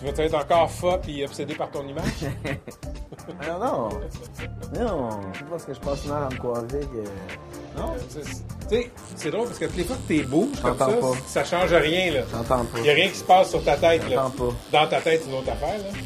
tu 0.00 0.06
vas 0.06 0.24
être 0.24 0.34
encore 0.34 0.70
fat 0.70 1.00
et 1.06 1.24
obsédé 1.24 1.54
par 1.54 1.70
ton 1.70 1.86
image? 1.86 2.04
Ah, 3.40 3.58
non. 3.60 3.90
Non. 4.74 5.20
C'est 5.34 5.44
pas 5.44 5.50
parce 5.50 5.64
que 5.66 5.74
je 5.74 5.80
passe 5.80 6.04
une 6.04 6.10
heure 6.10 6.24
à 6.24 6.30
me 6.30 6.36
coiffer 6.36 6.80
que... 6.80 7.04
Non? 7.76 7.94
Tu 8.68 8.76
sais, 8.76 8.90
c'est 9.16 9.30
drôle 9.30 9.46
parce 9.46 9.58
que 9.58 9.64
toutes 9.66 9.76
les 9.76 9.84
fois 9.84 9.96
que 9.96 10.08
t'es 10.14 10.22
beau, 10.22 10.48
comme 10.62 10.78
ça, 10.78 10.86
pas. 10.86 11.12
ça 11.26 11.44
change 11.44 11.72
rien, 11.72 12.12
là. 12.12 12.20
Il 12.76 12.82
n'y 12.82 12.90
a 12.90 12.92
rien 12.92 13.08
qui 13.08 13.16
se 13.16 13.24
passe 13.24 13.50
sur 13.50 13.64
ta 13.64 13.76
tête, 13.76 14.08
là. 14.08 14.30
Pas. 14.36 14.80
Dans 14.80 14.86
ta 14.88 15.00
tête, 15.00 15.22
c'est 15.24 15.30
une 15.30 15.36
autre 15.36 15.50
affaire, 15.50 15.78
là. 15.78 15.98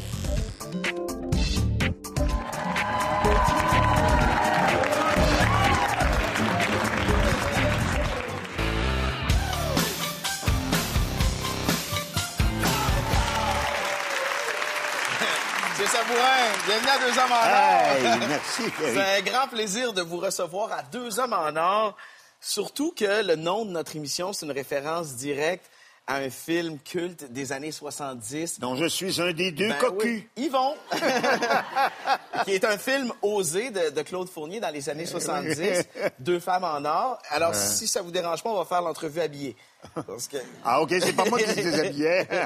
Bienvenue 16.67 16.89
à 16.89 16.99
Deux 16.99 17.19
Hommes 17.19 17.31
en 17.31 17.35
Or. 17.35 17.95
Hey, 17.95 18.27
merci. 18.27 18.61
C'est 18.93 19.17
un 19.17 19.21
grand 19.21 19.47
plaisir 19.47 19.93
de 19.93 20.01
vous 20.03 20.17
recevoir 20.17 20.71
à 20.71 20.83
Deux 20.83 21.19
Hommes 21.19 21.33
en 21.33 21.55
Or. 21.55 21.97
Surtout 22.39 22.93
que 22.95 23.23
le 23.25 23.35
nom 23.35 23.65
de 23.65 23.71
notre 23.71 23.95
émission, 23.95 24.31
c'est 24.31 24.45
une 24.45 24.51
référence 24.51 25.15
directe 25.15 25.65
à 26.05 26.17
un 26.17 26.29
film 26.29 26.77
culte 26.77 27.31
des 27.31 27.51
années 27.51 27.71
70. 27.71 28.59
dont 28.59 28.75
je 28.75 28.85
suis 28.85 29.19
un 29.19 29.33
des 29.33 29.51
deux 29.51 29.69
Ben 29.69 29.77
cocus. 29.79 30.05
oui, 30.05 30.27
Yvon, 30.45 30.75
qui 32.45 32.51
est 32.51 32.63
un 32.63 32.77
film 32.77 33.11
osé 33.23 33.71
de, 33.71 33.89
de 33.89 34.01
Claude 34.03 34.29
Fournier 34.29 34.59
dans 34.59 34.69
les 34.69 34.87
années 34.87 35.07
70, 35.07 35.83
Deux 36.19 36.39
femmes 36.39 36.63
en 36.65 36.85
or. 36.85 37.17
Alors, 37.31 37.55
si 37.55 37.87
ça 37.87 38.03
vous 38.03 38.11
dérange 38.11 38.43
pas, 38.43 38.51
on 38.51 38.57
va 38.59 38.65
faire 38.65 38.83
l'entrevue 38.83 39.21
habillée. 39.21 39.55
Parce 39.93 40.27
que... 40.27 40.37
Ah, 40.63 40.81
OK, 40.81 40.93
c'est 40.99 41.13
pas 41.13 41.25
moi 41.25 41.39
qui 41.39 41.49
se 41.49 41.55
déshabillais. 41.55 42.27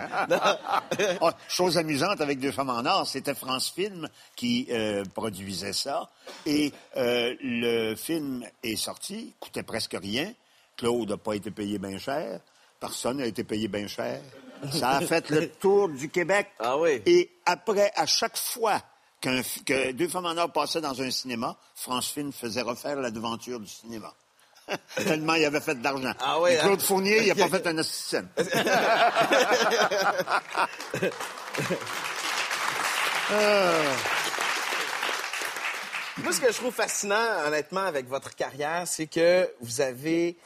Oh, 1.22 1.30
chose 1.48 1.78
amusante 1.78 2.22
avec 2.22 2.40
Deux 2.40 2.52
femmes 2.52 2.70
en 2.70 2.86
or, 2.86 3.08
c'était 3.08 3.36
France 3.36 3.72
Film 3.76 4.08
qui 4.36 4.68
euh, 4.72 5.04
produisait 5.14 5.74
ça. 5.74 6.10
Et 6.46 6.72
euh, 6.98 7.36
le 7.42 7.96
film 7.96 8.46
est 8.64 8.76
sorti, 8.76 9.34
coûtait 9.40 9.64
presque 9.64 9.96
rien. 10.00 10.34
Claude 10.78 11.10
n'a 11.10 11.18
pas 11.18 11.36
été 11.36 11.52
payé 11.52 11.78
bien 11.78 11.98
cher. 11.98 12.40
Personne 12.80 13.18
n'a 13.18 13.26
été 13.26 13.44
payé 13.44 13.68
bien 13.68 13.88
cher. 13.88 14.22
Ça 14.72 14.92
a 14.92 15.02
fait 15.02 15.30
le 15.30 15.50
tour 15.60 15.90
du 15.90 16.10
Québec. 16.10 16.48
Ah 16.60 16.78
oui. 16.78 17.02
Et 17.06 17.30
après, 17.46 17.92
à 17.96 18.06
chaque 18.06 18.38
fois 18.38 18.82
que 19.22 19.92
Deux 19.92 20.08
femmes 20.08 20.28
en 20.28 20.38
or 20.38 20.52
passait 20.52 20.82
dans 20.82 21.02
un 21.02 21.12
cinéma, 21.12 21.58
France 21.76 22.10
Film 22.10 22.32
faisait 22.32 22.62
refaire 22.62 22.98
la 22.98 23.12
devanture 23.12 23.60
du 23.60 23.68
cinéma. 23.68 24.14
Tellement 24.96 25.36
il 25.36 25.46
avait 25.46 25.60
fait 25.60 25.80
d'argent. 25.82 26.14
Ah 26.20 26.40
oui, 26.42 26.58
Claude 26.60 26.80
hein? 26.80 26.84
Fournier, 26.84 27.22
il 27.22 27.28
n'a 27.28 27.36
pas 27.36 27.50
fait 27.50 27.68
un 27.68 27.78
assistant. 27.78 28.24
Moi, 36.24 36.34
ce 36.34 36.42
que 36.42 36.52
je 36.52 36.58
trouve 36.58 36.74
fascinant, 36.74 37.48
honnêtement, 37.48 37.84
avec 37.84 38.08
votre 38.08 38.36
carrière, 38.36 38.84
c'est 38.86 39.08
que 39.08 39.50
vous 39.62 39.82
avez, 39.82 40.38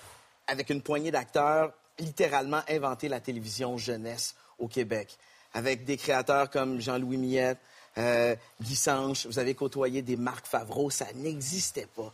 avec 0.47 0.69
une 0.69 0.81
poignée 0.81 1.09
d'acteurs, 1.09 1.73
littéralement 1.97 2.61
inventé 2.69 3.09
la 3.09 3.19
télévision 3.19 3.77
jeunesse 3.77 4.35
au 4.59 4.67
Québec. 4.67 5.17
Avec 5.53 5.85
des 5.85 5.97
créateurs 5.97 6.49
comme 6.49 6.79
Jean-Louis 6.79 7.17
Millette, 7.17 7.57
euh, 7.97 8.35
Guy 8.61 8.75
Sanche, 8.75 9.25
vous 9.25 9.39
avez 9.39 9.53
côtoyé 9.55 10.01
des 10.01 10.15
Marc 10.15 10.45
Favreau, 10.47 10.89
ça 10.89 11.05
n'existait 11.15 11.87
pas. 11.95 12.11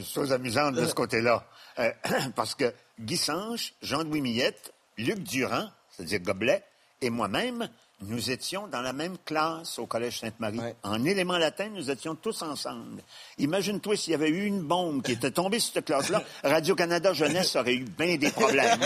Chose 0.00 0.32
amusante 0.32 0.74
de 0.74 0.86
ce 0.86 0.94
côté-là. 0.94 1.44
Euh, 1.78 1.90
parce 2.36 2.54
que 2.54 2.72
Guy 3.00 3.16
Sanche, 3.16 3.74
Jean-Louis 3.82 4.20
Millette, 4.20 4.72
Luc 4.98 5.20
Durand, 5.20 5.68
c'est-à-dire 5.90 6.20
Goblet, 6.20 6.62
et 7.00 7.10
moi-même, 7.10 7.68
nous 8.02 8.30
étions 8.30 8.66
dans 8.68 8.82
la 8.82 8.92
même 8.92 9.16
classe 9.24 9.78
au 9.78 9.86
Collège 9.86 10.20
Sainte-Marie. 10.20 10.60
En 10.82 11.02
éléments 11.04 11.38
latins, 11.38 11.70
nous 11.74 11.90
étions 11.90 12.14
tous 12.14 12.42
ensemble. 12.42 13.02
Imagine-toi 13.38 13.96
s'il 13.96 14.10
y 14.10 14.14
avait 14.14 14.28
eu 14.28 14.44
une 14.44 14.60
bombe 14.60 15.02
qui 15.02 15.12
était 15.12 15.30
tombée 15.30 15.58
sur 15.60 15.72
cette 15.74 15.86
classe-là, 15.86 16.22
Radio-Canada 16.44 17.14
Jeunesse 17.14 17.56
aurait 17.56 17.74
eu 17.74 17.84
bien 17.84 18.16
des 18.16 18.30
problèmes. 18.30 18.78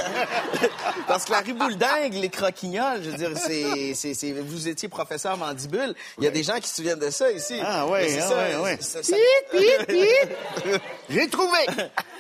Parce 1.09 1.25
que 1.25 1.33
la 1.33 1.40
ribouledingue, 1.40 2.14
les 2.14 2.29
croquignoles, 2.29 3.03
je 3.03 3.11
veux 3.11 3.16
dire, 3.16 3.31
c'est, 3.37 3.94
c'est, 3.94 4.14
c'est- 4.14 4.33
vous 4.33 4.68
étiez 4.68 4.88
professeur 4.88 5.37
mandibule. 5.37 5.92
Il 6.18 6.25
y 6.25 6.29
a 6.29 6.31
des 6.31 6.44
gens 6.44 6.61
qui 6.61 6.68
se 6.68 6.77
souviennent 6.77 6.99
de 7.01 7.11
ça 7.11 7.33
ici. 7.33 7.59
Ah 7.62 7.87
c'est 8.07 8.20
ah 8.20 8.29
ça, 8.29 8.37
ouais, 8.38 8.57
ouais. 8.57 8.79
ça- 8.81 9.03
ça- 9.03 9.16
Pip, 9.51 9.61
pip, 9.61 9.87
pip. 9.88 10.81
J'ai 11.09 11.29
trouvé! 11.29 11.59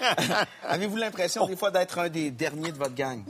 Avez-vous 0.64 0.96
l'impression 0.96 1.46
des 1.46 1.56
fois 1.56 1.70
d'être 1.70 1.98
un 2.00 2.08
des 2.08 2.30
derniers 2.32 2.72
de 2.72 2.78
votre 2.78 2.94
gang? 2.94 3.22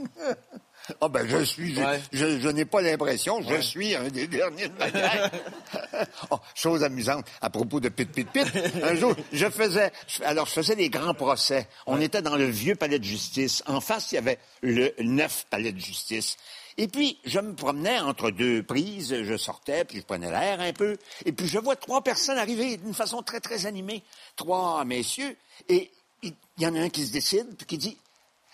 Ah 1.01 1.09
ben 1.09 1.27
je 1.29 1.45
suis, 1.45 1.75
je, 1.75 1.81
Ouais. 1.81 2.01
je- 2.13 2.39
je 2.41 2.49
n'ai 2.49 2.65
pas 2.65 2.81
l'impression, 2.83 3.41
je 3.43 3.49
Ouais. 3.55 3.63
suis 3.63 3.95
un 3.95 4.09
des 4.09 4.27
derniers 4.27 4.69
de 4.69 4.79
ma 4.79 4.91
gang. 4.91 5.31
Oh, 6.31 6.39
chose 6.55 6.83
amusante, 6.83 7.27
à 7.41 7.51
propos 7.51 7.79
de 7.81 7.89
pit 7.91 8.11
pit 8.11 8.29
pit, 8.31 8.47
un 8.83 8.95
jour, 8.95 9.15
je 9.33 9.51
faisais, 9.51 9.93
alors 10.25 10.47
je 10.47 10.53
faisais 10.53 10.77
des 10.77 10.89
grands 10.89 11.15
procès. 11.15 11.69
On 11.87 12.01
était 12.01 12.23
dans 12.23 12.37
le 12.37 12.47
vieux 12.47 12.75
palais 12.75 12.99
de 12.99 13.05
justice. 13.05 13.63
En 13.67 13.81
face, 13.81 14.13
il 14.13 14.15
y 14.15 14.19
avait 14.19 14.39
le 14.63 14.93
neuf 15.01 15.47
palais 15.51 15.73
de 15.73 15.79
justice. 15.81 16.37
Et 16.79 16.89
puis, 16.89 17.19
je 17.27 17.39
me 17.41 17.55
promenais 17.55 17.99
entre 18.01 18.31
deux 18.31 18.63
prises, 18.63 19.15
je 19.23 19.37
sortais, 19.37 19.85
puis 19.85 19.99
je 19.99 20.05
prenais 20.05 20.31
l'air 20.31 20.61
un 20.61 20.73
peu, 20.73 20.97
et 21.27 21.33
puis 21.33 21.47
je 21.47 21.59
vois 21.59 21.77
trois 21.77 22.03
personnes 22.03 22.39
arriver 22.39 22.77
d'une 22.79 22.95
façon 22.95 23.23
très, 23.23 23.41
très 23.41 23.67
animée. 23.67 24.03
Trois 24.37 24.85
messieurs, 24.85 25.37
et 25.69 25.91
il 26.23 26.33
il 26.59 26.65
y 26.65 26.67
en 26.67 26.75
a 26.75 26.81
un 26.81 26.89
qui 26.91 27.07
se 27.07 27.13
décide, 27.13 27.47
puis 27.57 27.67
qui 27.67 27.79
dit, 27.79 27.97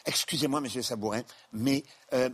Excusez-moi, 0.06 0.60
Monsieur 0.60 0.82
Sabourin, 0.82 1.22
mais 1.52 1.82
euh, 2.12 2.28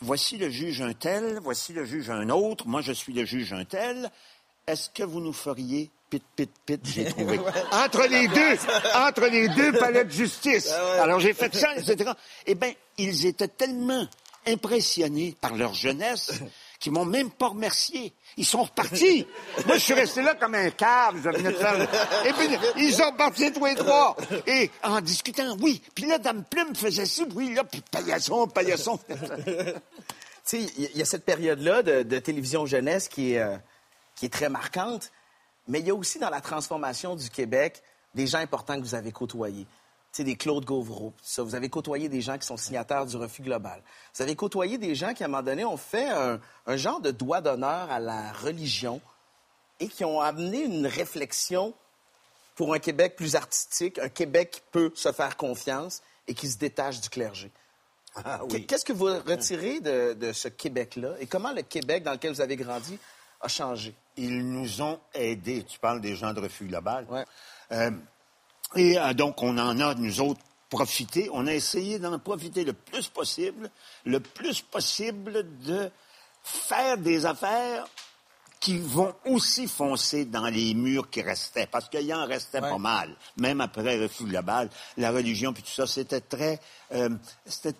voici 0.00 0.38
le 0.38 0.48
juge 0.50 0.80
un 0.80 0.94
tel, 0.94 1.38
voici 1.42 1.72
le 1.72 1.84
juge 1.84 2.10
un 2.10 2.28
autre, 2.30 2.66
moi 2.66 2.80
je 2.80 2.92
suis 2.92 3.12
le 3.12 3.24
juge 3.24 3.52
un 3.52 3.64
tel. 3.64 4.10
Est-ce 4.66 4.90
que 4.90 5.02
vous 5.02 5.20
nous 5.20 5.32
feriez 5.32 5.90
pit, 6.10 6.22
pit, 6.36 6.50
pit, 6.64 6.80
j'ai 6.84 7.04
trouvé? 7.10 7.38
Entre 7.72 8.06
les 8.06 8.28
deux, 8.40 8.56
entre 8.94 9.26
les 9.26 9.48
deux 9.48 9.72
palais 9.72 10.04
de 10.04 10.10
justice. 10.10 10.70
Alors 10.70 11.20
j'ai 11.20 11.34
fait 11.34 11.54
ça, 11.54 11.76
etc. 11.76 12.12
Eh 12.46 12.54
bien, 12.54 12.72
ils 12.96 13.26
étaient 13.26 13.48
tellement 13.48 14.06
impressionnés 14.46 15.36
par 15.40 15.54
leur 15.54 15.74
jeunesse 15.74 16.32
qu'ils 16.78 16.92
m'ont 16.92 17.04
même 17.04 17.30
pas 17.30 17.48
remercié. 17.48 18.12
Ils 18.36 18.46
sont 18.46 18.62
repartis. 18.62 19.26
Moi, 19.66 19.76
je 19.76 19.82
suis 19.82 19.94
resté 19.94 20.22
là 20.22 20.34
comme 20.34 20.54
un 20.54 20.70
cave. 20.70 21.16
Je 21.24 21.28
venais 21.30 21.52
de 21.52 21.56
faire... 21.56 21.80
Et 22.24 22.32
puis, 22.32 22.48
ils 22.76 22.94
sont 22.94 23.12
partis 23.12 23.52
tous 23.52 23.64
les 23.64 23.74
trois. 23.74 24.16
Et 24.46 24.70
en 24.82 25.00
discutant, 25.00 25.56
oui. 25.60 25.82
Puis 25.94 26.06
là, 26.06 26.18
Dame 26.18 26.44
Plume 26.44 26.74
faisait 26.74 27.06
ci, 27.06 27.24
oui, 27.34 27.54
là, 27.54 27.64
puis 27.64 27.82
paillasson, 27.90 28.46
paillasson. 28.46 28.98
Tu 30.50 30.64
sais, 30.64 30.72
il 30.78 30.96
y 30.96 31.02
a 31.02 31.04
cette 31.04 31.26
période-là 31.26 31.82
de, 31.82 32.02
de 32.04 32.18
télévision 32.20 32.64
jeunesse 32.64 33.08
qui 33.08 33.34
est, 33.34 33.38
euh, 33.38 33.58
qui 34.14 34.24
est 34.24 34.30
très 34.30 34.48
marquante, 34.48 35.12
mais 35.66 35.80
il 35.80 35.86
y 35.86 35.90
a 35.90 35.94
aussi 35.94 36.18
dans 36.18 36.30
la 36.30 36.40
transformation 36.40 37.16
du 37.16 37.28
Québec 37.28 37.82
des 38.14 38.26
gens 38.26 38.38
importants 38.38 38.76
que 38.76 38.80
vous 38.80 38.94
avez 38.94 39.12
côtoyés. 39.12 39.66
Sais, 40.10 40.24
des 40.24 40.36
Claude 40.36 40.64
Gauvreau, 40.64 41.12
ça. 41.22 41.42
Vous 41.42 41.54
avez 41.54 41.68
côtoyé 41.68 42.08
des 42.08 42.20
gens 42.22 42.38
qui 42.38 42.46
sont 42.46 42.56
signataires 42.56 43.06
du 43.06 43.16
refus 43.16 43.42
global. 43.42 43.82
Vous 44.14 44.22
avez 44.22 44.34
côtoyé 44.34 44.78
des 44.78 44.94
gens 44.94 45.14
qui, 45.14 45.22
à 45.22 45.26
un 45.26 45.28
moment 45.28 45.42
donné, 45.42 45.64
ont 45.64 45.76
fait 45.76 46.08
un, 46.08 46.40
un 46.66 46.76
genre 46.76 47.00
de 47.00 47.10
doigt 47.10 47.40
d'honneur 47.40 47.90
à 47.90 48.00
la 48.00 48.32
religion 48.32 49.00
et 49.80 49.88
qui 49.88 50.04
ont 50.04 50.20
amené 50.20 50.64
une 50.64 50.86
réflexion 50.86 51.72
pour 52.56 52.74
un 52.74 52.80
Québec 52.80 53.14
plus 53.16 53.36
artistique, 53.36 53.98
un 54.00 54.08
Québec 54.08 54.50
qui 54.50 54.60
peut 54.72 54.90
se 54.94 55.12
faire 55.12 55.36
confiance 55.36 56.02
et 56.26 56.34
qui 56.34 56.48
se 56.48 56.58
détache 56.58 57.00
du 57.00 57.08
clergé. 57.08 57.52
oui. 58.50 58.66
Qu'est-ce 58.66 58.84
que 58.84 58.92
vous 58.92 59.06
retirez 59.06 59.80
de, 59.80 60.14
de 60.14 60.32
ce 60.32 60.48
Québec-là 60.48 61.10
et 61.20 61.26
comment 61.26 61.52
le 61.52 61.62
Québec 61.62 62.02
dans 62.02 62.12
lequel 62.12 62.32
vous 62.32 62.40
avez 62.40 62.56
grandi 62.56 62.98
a 63.40 63.46
changé? 63.46 63.94
Ils 64.16 64.44
nous 64.44 64.82
ont 64.82 64.98
aidés. 65.14 65.62
Tu 65.62 65.78
parles 65.78 66.00
des 66.00 66.16
gens 66.16 66.32
de 66.32 66.40
refus 66.40 66.64
global. 66.64 67.06
Euh, 67.70 67.90
et 68.74 68.98
euh, 68.98 69.14
donc, 69.14 69.42
on 69.42 69.56
en 69.58 69.80
a, 69.80 69.94
nous 69.94 70.20
autres, 70.20 70.40
profiter, 70.68 71.30
on 71.32 71.46
a 71.46 71.54
essayé 71.54 71.98
d'en 71.98 72.18
profiter 72.18 72.64
le 72.64 72.74
plus 72.74 73.08
possible, 73.08 73.70
le 74.04 74.20
plus 74.20 74.60
possible 74.60 75.44
de 75.62 75.90
faire 76.42 76.98
des 76.98 77.24
affaires 77.24 77.86
qui 78.60 78.78
vont 78.78 79.14
aussi 79.24 79.68
foncer 79.68 80.24
dans 80.24 80.48
les 80.48 80.74
murs 80.74 81.08
qui 81.10 81.22
restaient, 81.22 81.68
parce 81.68 81.88
qu'il 81.88 82.02
y 82.02 82.12
en 82.12 82.26
restait 82.26 82.60
pas 82.60 82.78
mal, 82.78 83.14
même 83.36 83.60
après 83.60 83.96
le 83.96 84.02
refus 84.02 84.24
global, 84.24 84.68
la 84.96 85.10
religion 85.12 85.52
puis 85.52 85.62
tout 85.62 85.70
ça, 85.70 85.86
c'était 85.86 86.20
très, 86.20 86.60
euh, 86.92 87.08
c'était 87.46 87.78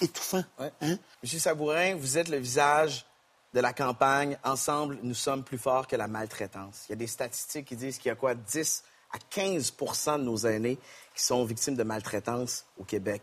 étouffant. 0.00 0.42
Hein? 0.58 0.96
Monsieur 1.22 1.38
Sabourin, 1.38 1.96
vous 1.96 2.16
êtes 2.16 2.28
le 2.28 2.38
visage 2.38 3.04
de 3.52 3.60
la 3.60 3.72
campagne 3.72 4.38
Ensemble, 4.42 4.98
nous 5.02 5.14
sommes 5.14 5.44
plus 5.44 5.58
forts 5.58 5.86
que 5.86 5.96
la 5.96 6.08
maltraitance. 6.08 6.84
Il 6.88 6.92
y 6.92 6.94
a 6.94 6.96
des 6.96 7.06
statistiques 7.06 7.66
qui 7.66 7.76
disent 7.76 7.98
qu'il 7.98 8.08
y 8.08 8.12
a 8.12 8.16
quoi? 8.16 8.34
10 8.34 8.84
à 9.12 9.18
15% 9.18 10.18
de 10.18 10.24
nos 10.24 10.38
aînés 10.38 10.78
qui 11.14 11.22
sont 11.22 11.44
victimes 11.44 11.76
de 11.76 11.82
maltraitance 11.82 12.64
au 12.78 12.84
Québec. 12.84 13.22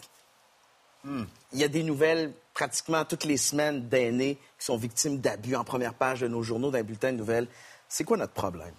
Hmm. 1.04 1.26
Il 1.52 1.60
y 1.60 1.64
a 1.64 1.68
des 1.68 1.84
nouvelles 1.84 2.34
pratiquement 2.54 3.04
toutes 3.06 3.26
les 3.26 3.38
semaines 3.38 3.88
d'aînés 3.90 4.38
qui 4.58 4.66
sont 4.66 4.78
victimes 4.78 5.20
d'abus 5.20 5.56
en 5.56 5.64
première 5.64 5.94
page 5.94 6.22
de 6.22 6.28
nos 6.28 6.44
journaux, 6.44 6.72
d'un 6.72 6.84
bulletin 6.84 7.12
de 7.12 7.18
nouvelles. 7.18 7.48
C'est 7.90 8.04
quoi 8.04 8.18
notre 8.18 8.34
problème? 8.34 8.74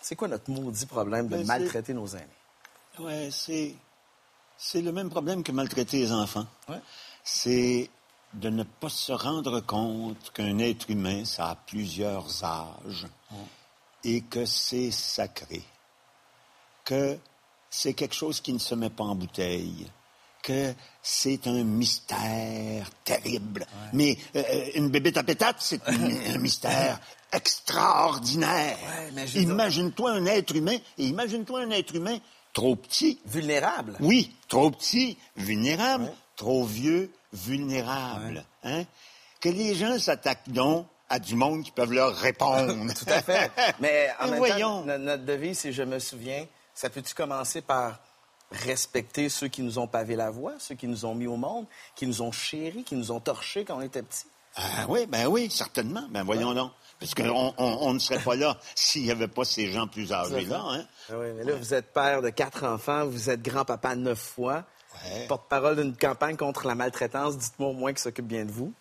C'est 0.00 0.16
quoi 0.16 0.28
notre 0.28 0.50
maudit 0.50 0.86
problème 0.86 1.28
de 1.28 1.36
Ben, 1.36 1.46
maltraiter 1.46 1.92
nos 1.92 2.06
aînés? 2.06 2.26
Ouais, 2.98 3.28
c'est 3.30 3.74
c'est 4.58 4.82
le 4.82 4.90
même 4.90 5.08
problème 5.08 5.44
que 5.44 5.52
maltraiter 5.52 5.98
les 5.98 6.12
enfants. 6.12 6.46
C'est 7.22 7.88
de 8.34 8.50
ne 8.50 8.64
pas 8.64 8.88
se 8.88 9.12
rendre 9.12 9.60
compte 9.60 10.32
qu'un 10.34 10.58
être 10.58 10.90
humain, 10.90 11.24
ça 11.24 11.50
a 11.50 11.54
plusieurs 11.54 12.44
âges 12.44 13.06
et 14.04 14.22
que 14.22 14.44
c'est 14.44 14.90
sacré, 14.90 15.62
que 16.88 17.18
c'est 17.68 17.92
quelque 17.92 18.14
chose 18.14 18.40
qui 18.40 18.54
ne 18.54 18.58
se 18.58 18.74
met 18.74 18.88
pas 18.88 19.04
en 19.04 19.14
bouteille, 19.14 19.86
que 20.42 20.72
c'est 21.02 21.46
un 21.46 21.62
mystère 21.62 22.88
terrible. 23.04 23.66
Mais 23.92 24.16
euh, 24.34 24.70
une 24.74 24.88
bébête 24.88 25.18
à 25.18 25.22
pétate, 25.22 25.56
c'est 25.58 25.82
un, 25.86 26.38
mystère 26.38 26.98
extraordinaire. 27.30 28.78
Imagine-toi 29.34 30.12
un 30.12 30.24
être 30.24 30.56
humain, 30.56 30.78
et 30.96 31.04
imagine-toi 31.04 31.60
un 31.60 31.70
être 31.72 31.94
humain 31.94 32.18
trop 32.54 32.74
petit. 32.74 33.20
Vulnérable. 33.26 33.96
Oui, 34.00 34.34
trop 34.48 34.70
petit, 34.70 35.18
vulnérable, 35.36 36.10
trop 36.36 36.64
vieux, 36.64 37.12
vulnérable. 37.34 38.44
Hein? 38.64 38.84
Que 39.42 39.50
les 39.50 39.74
gens 39.74 39.98
s'attaquent 39.98 40.48
donc 40.48 40.86
à 41.10 41.18
du 41.18 41.34
monde 41.34 41.64
qui 41.64 41.70
peuvent 41.70 41.92
leur 41.92 42.16
répondre. 42.16 42.94
Tout 42.94 43.12
à 43.12 43.20
fait. 43.20 43.50
Mais 43.78 44.08
en 44.18 44.26
même 44.30 44.38
voyons. 44.38 44.84
temps, 44.86 44.98
notre 44.98 45.24
devise, 45.26 45.58
si 45.58 45.72
je 45.74 45.82
me 45.82 45.98
souviens, 45.98 46.46
ça 46.78 46.90
peut-tu 46.90 47.12
commencer 47.14 47.60
par 47.60 47.98
respecter 48.52 49.28
ceux 49.28 49.48
qui 49.48 49.62
nous 49.62 49.78
ont 49.78 49.86
pavé 49.88 50.14
la 50.16 50.30
voie, 50.30 50.54
ceux 50.58 50.74
qui 50.74 50.86
nous 50.86 51.04
ont 51.04 51.14
mis 51.14 51.26
au 51.26 51.36
monde, 51.36 51.66
qui 51.96 52.06
nous 52.06 52.22
ont 52.22 52.32
chéris, 52.32 52.84
qui 52.84 52.94
nous 52.94 53.10
ont 53.10 53.20
torchés 53.20 53.64
quand 53.64 53.76
on 53.78 53.80
était 53.80 54.02
petits? 54.02 54.26
Ah 54.56 54.86
oui, 54.88 55.06
ben 55.06 55.26
oui, 55.26 55.50
certainement. 55.50 56.06
Ben 56.10 56.22
voyons 56.24 56.54
donc. 56.54 56.72
Parce 57.00 57.14
qu'on 57.14 57.28
on, 57.28 57.54
on 57.58 57.94
ne 57.94 57.98
serait 57.98 58.22
pas 58.22 58.36
là 58.36 58.56
s'il 58.74 59.02
n'y 59.04 59.10
avait 59.10 59.28
pas 59.28 59.44
ces 59.44 59.70
gens 59.70 59.86
plus 59.86 60.12
âgés-là. 60.12 60.62
Hein? 60.68 60.84
Ah 61.10 61.14
oui, 61.18 61.26
mais 61.36 61.44
là, 61.44 61.54
vous 61.56 61.74
êtes 61.74 61.92
père 61.92 62.22
de 62.22 62.30
quatre 62.30 62.64
enfants, 62.64 63.06
vous 63.06 63.28
êtes 63.28 63.42
grand-papa 63.42 63.94
neuf 63.96 64.18
fois, 64.20 64.64
porte-parole 65.28 65.76
d'une 65.76 65.96
campagne 65.96 66.36
contre 66.36 66.66
la 66.66 66.74
maltraitance. 66.74 67.36
Dites-moi 67.38 67.68
au 67.70 67.74
moins 67.74 67.92
qui 67.92 68.02
s'occupe 68.02 68.26
bien 68.26 68.44
de 68.44 68.50
vous. 68.52 68.72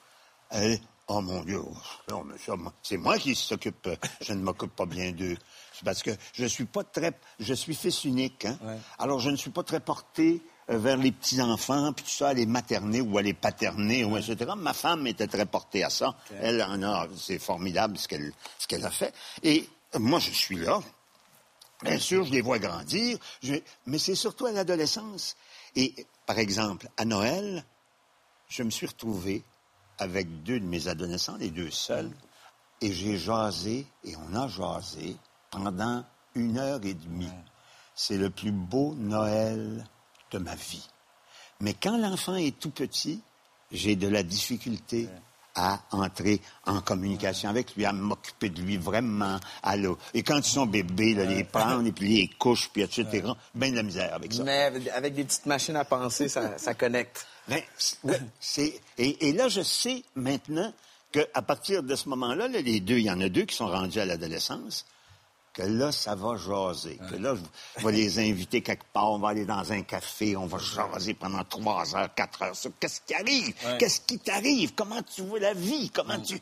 Eh, 0.55 0.79
oh 1.07 1.21
mon 1.21 1.43
Dieu, 1.43 1.61
non, 2.09 2.23
mais 2.23 2.35
c'est 2.83 2.97
moi 2.97 3.17
qui 3.17 3.35
s'occupe. 3.35 3.87
euh, 3.87 3.95
Je 4.21 4.33
ne 4.33 4.41
m'occupe 4.41 4.75
pas 4.75 4.85
bien 4.85 5.11
d'eux. 5.11 5.37
Parce 5.85 6.03
que 6.03 6.11
je 6.33 6.45
suis 6.45 6.65
pas 6.65 6.83
très, 6.83 7.11
je 7.39 7.53
suis 7.53 7.75
fils 7.75 8.03
unique. 8.05 8.45
Hein? 8.45 8.57
Alors 8.99 9.19
je 9.19 9.29
ne 9.29 9.35
suis 9.35 9.49
pas 9.51 9.63
très 9.63 9.79
porté 9.79 10.41
euh, 10.69 10.77
vers 10.77 10.97
les 10.97 11.11
petits 11.11 11.41
enfants 11.41 11.93
puis 11.93 12.03
tout 12.05 12.11
ça, 12.11 12.29
à 12.29 12.33
les 12.33 12.45
materner 12.45 13.01
ou 13.01 13.17
à 13.17 13.21
les 13.21 13.33
paterner 13.33 14.03
ou 14.03 14.17
etc. 14.17 14.51
Ma 14.57 14.73
femme 14.73 15.07
était 15.07 15.27
très 15.27 15.45
portée 15.45 15.83
à 15.83 15.89
ça. 15.89 16.15
Elle 16.41 16.61
en 16.63 16.81
a, 16.83 17.07
c'est 17.17 17.39
formidable 17.39 17.97
ce 17.97 18.07
qu'elle, 18.07 18.31
ce 18.59 18.67
qu'elle 18.67 18.85
a 18.85 18.91
fait. 18.91 19.13
Et 19.43 19.67
moi 19.99 20.19
je 20.19 20.31
suis 20.31 20.57
là. 20.57 20.81
Bien 21.83 21.99
sûr, 21.99 22.25
je 22.25 22.31
les 22.31 22.41
vois 22.41 22.57
grandir, 22.57 23.19
je- 23.43 23.53
mais 23.85 23.99
c'est 23.99 24.15
surtout 24.15 24.47
à 24.47 24.51
l'adolescence. 24.51 25.35
Et 25.75 26.07
par 26.25 26.39
exemple, 26.39 26.89
à 26.97 27.05
Noël, 27.05 27.63
je 28.49 28.63
me 28.63 28.71
suis 28.71 28.87
retrouvé 28.87 29.43
avec 29.99 30.41
deux 30.41 30.59
de 30.59 30.65
mes 30.65 30.87
adolescents, 30.87 31.37
les 31.37 31.51
deux 31.51 31.69
seuls, 31.69 32.09
et 32.81 32.91
j'ai 32.91 33.17
jasé, 33.19 33.85
et 34.03 34.15
on 34.15 34.33
a 34.35 34.47
jasé 34.47 35.15
pendant 35.63 36.03
une 36.35 36.57
heure 36.57 36.79
et 36.83 36.93
demie. 36.93 37.29
C'est 37.95 38.17
le 38.17 38.29
plus 38.29 38.51
beau 38.51 38.93
Noël 38.97 39.85
de 40.31 40.37
ma 40.37 40.55
vie. 40.55 40.87
Mais 41.61 41.73
quand 41.73 41.97
l'enfant 41.97 42.35
est 42.35 42.59
tout 42.59 42.69
petit, 42.69 43.21
j'ai 43.71 43.95
de 43.95 44.07
la 44.07 44.23
difficulté 44.23 45.09
à 45.55 45.79
entrer 45.89 46.39
en 46.67 46.81
communication 46.81 47.49
avec 47.49 47.75
lui, 47.75 47.83
à 47.85 47.91
m'occuper 47.91 48.49
de 48.49 48.61
lui 48.61 48.77
vraiment. 48.77 49.39
à 49.63 49.75
Et 50.13 50.21
quand 50.21 50.37
ils 50.37 50.43
sont 50.43 50.67
bébés, 50.67 51.15
là, 51.15 51.25
les 51.25 51.43
prendre, 51.43 51.87
et 51.87 51.91
puis 51.91 52.07
les 52.15 52.27
couches, 52.27 52.69
puis 52.71 52.83
etc., 52.83 53.27
bien 53.55 53.71
de 53.71 53.75
la 53.77 53.81
misère 53.83 54.13
avec 54.13 54.33
ça. 54.33 54.43
Mais 54.43 54.63
avec- 54.91 55.15
des 55.15 55.23
petites 55.23 55.47
machines 55.47 55.75
à 55.75 55.83
penser, 55.83 56.29
ça, 56.29 56.59
ça 56.59 56.75
connecte. 56.75 57.25
Ben, 57.47 57.59
c- 57.79 57.95
ouais, 58.03 58.21
c'est 58.39 58.79
et, 58.99 59.29
et 59.29 59.31
là 59.31 59.47
je 59.47 59.61
sais 59.61 60.03
maintenant 60.15 60.71
qu'à 61.13 61.41
partir 61.41 61.81
de 61.81 61.95
ce 61.95 62.07
moment-là, 62.09 62.47
là, 62.49 62.59
les 62.61 62.79
deux, 62.81 62.97
il 62.99 63.05
y 63.05 63.11
en 63.11 63.21
a 63.21 63.29
deux 63.29 63.45
qui 63.45 63.55
sont 63.55 63.67
rendus 63.67 63.99
à 63.99 64.05
l'adolescence, 64.05 64.85
que 65.57 65.63
là 65.63 65.91
ça 65.91 66.13
va 66.13 66.37
jaser, 66.37 66.99
que 67.09 67.15
là 67.15 67.33
je 67.77 67.83
vais 67.85 67.91
les 67.97 68.19
inviter 68.19 68.61
quelque 68.61 68.85
part, 68.93 69.11
on 69.11 69.17
va 69.17 69.29
aller 69.29 69.45
dans 69.45 69.71
un 69.71 69.81
café, 69.81 70.37
on 70.37 70.45
va 70.45 70.59
jaser 70.59 71.15
pendant 71.15 71.43
trois 71.43 71.95
heures, 71.95 72.13
quatre 72.13 72.43
heures. 72.43 72.55
sur 72.55 72.71
Qu'est-ce 72.79 73.01
qui 73.01 73.15
arrive 73.15 73.55
Ouais. 73.65 73.77
Qu'est-ce 73.79 74.01
qui 74.01 74.19
t'arrive 74.19 74.73
Comment 74.75 75.01
tu 75.01 75.23
vois 75.23 75.39
la 75.39 75.53
vie 75.53 75.89
Comment 75.89 76.19
tu 76.19 76.39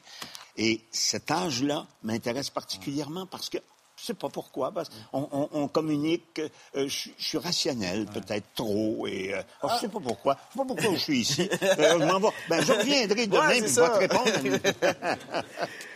Et 0.57 0.81
cet 0.91 1.31
âge-là 1.31 1.87
m'intéresse 2.03 2.49
particulièrement 2.49 3.25
parce 3.25 3.49
que 3.49 3.57
je 3.97 4.07
sais 4.07 4.13
pas 4.13 4.27
pourquoi, 4.27 4.73
parce 4.73 4.89
qu'on 4.89 5.29
on, 5.31 5.49
on 5.53 5.67
communique, 5.69 6.39
euh, 6.75 6.89
je, 6.89 7.09
je 7.17 7.25
suis 7.25 7.37
rationnel, 7.37 8.05
peut-être 8.07 8.45
trop, 8.53 9.07
et 9.07 9.33
euh, 9.33 9.41
oh, 9.63 9.69
je 9.73 9.79
sais 9.79 9.87
pas 9.87 10.01
pourquoi, 10.01 10.35
je 10.49 10.53
sais 10.53 10.59
pas 10.59 10.65
pourquoi 10.65 10.93
je 10.95 10.99
suis 10.99 11.19
ici. 11.19 11.49
Euh, 11.61 11.99
je 11.99 12.05
m'en 12.05 12.19
vais. 12.19 12.27
Ben, 12.49 12.61
je 12.61 12.73
reviendrai 12.73 13.27
demain, 13.27 13.47
Ouais, 13.47 13.61
puis 13.61 13.69
c'est 13.69 13.75
je 13.75 13.81
vais 13.81 14.07
te 14.07 14.13
répondre. 14.13 14.31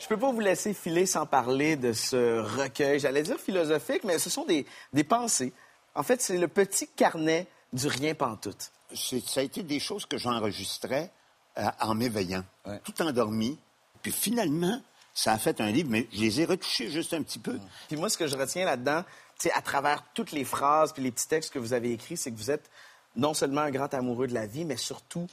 Je 0.00 0.06
peux 0.06 0.16
pas 0.16 0.32
vous 0.32 0.40
laisser 0.40 0.72
filer 0.72 1.04
sans 1.04 1.26
parler 1.26 1.76
de 1.76 1.92
ce 1.92 2.40
recueil. 2.40 2.98
J'allais 2.98 3.22
dire 3.22 3.38
philosophique, 3.38 4.02
mais 4.04 4.18
ce 4.18 4.30
sont 4.30 4.46
des, 4.46 4.66
des 4.94 5.04
pensées. 5.04 5.52
En 5.94 6.02
fait, 6.02 6.22
c'est 6.22 6.38
le 6.38 6.48
petit 6.48 6.88
carnet 6.88 7.46
du 7.74 7.86
rien 7.86 8.14
pantoute. 8.14 8.72
Ça 8.94 9.40
a 9.40 9.42
été 9.42 9.62
des 9.62 9.78
choses 9.78 10.06
que 10.06 10.16
j'enregistrais 10.16 11.10
euh, 11.58 11.66
en 11.80 11.94
m'éveillant, 11.94 12.44
tout 12.82 13.02
endormi. 13.02 13.58
Puis 14.00 14.10
finalement, 14.10 14.80
ça 15.12 15.32
a 15.32 15.38
fait 15.38 15.60
un 15.60 15.70
livre, 15.70 15.90
mais 15.90 16.08
je 16.12 16.20
les 16.20 16.40
ai 16.40 16.44
retouchés 16.46 16.88
juste 16.88 17.12
un 17.12 17.22
petit 17.22 17.38
peu. 17.38 17.58
Puis 17.88 17.98
moi, 17.98 18.08
ce 18.08 18.16
que 18.16 18.26
je 18.26 18.36
retiens 18.36 18.64
là-dedans, 18.64 19.04
c'est 19.36 19.52
à 19.52 19.60
travers 19.60 20.02
toutes 20.14 20.32
les 20.32 20.44
phrases 20.44 20.94
puis 20.94 21.02
les 21.02 21.10
petits 21.10 21.28
textes 21.28 21.52
que 21.52 21.58
vous 21.58 21.74
avez 21.74 21.92
écrits, 21.92 22.16
c'est 22.16 22.30
que 22.30 22.38
vous 22.38 22.50
êtes 22.50 22.70
non 23.16 23.34
seulement 23.34 23.60
un 23.60 23.70
grand 23.70 23.92
amoureux 23.92 24.28
de 24.28 24.34
la 24.34 24.46
vie, 24.46 24.64
mais 24.64 24.78
surtout 24.78 25.26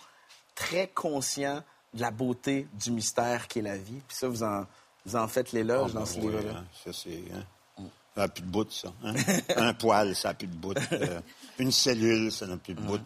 très 0.55 0.87
conscient 0.87 1.63
de 1.93 2.01
la 2.01 2.11
beauté 2.11 2.67
du 2.73 2.91
mystère 2.91 3.47
qui 3.47 3.59
est 3.59 3.63
la 3.63 3.77
vie. 3.77 4.01
Puis 4.07 4.17
ça, 4.17 4.27
vous 4.27 4.43
en, 4.43 4.65
vous 5.05 5.15
en 5.15 5.27
faites 5.27 5.51
l'éloge 5.51 5.91
Ah, 5.91 5.93
dans 5.95 5.99
ben 6.01 6.05
ce 6.05 6.15
oui, 6.19 6.21
livre-là. 6.27 6.59
hein, 6.59 6.65
ça, 6.85 6.91
c'est... 6.93 7.23
hein. 7.33 7.43
Ça 8.15 8.21
n'a 8.23 8.27
plus 8.29 8.41
de 8.41 8.47
bout, 8.47 8.71
ça. 8.71 8.91
hein. 9.03 9.13
un 9.57 9.73
poil, 9.75 10.15
ça 10.15 10.29
n'a 10.29 10.33
plus 10.33 10.47
de 10.47 10.55
bout. 10.55 10.73
Euh, 10.91 11.21
une 11.59 11.71
cellule, 11.71 12.31
ça 12.31 12.47
n'a 12.47 12.57
plus 12.57 12.73
de 12.73 12.81
bout. 12.81 12.99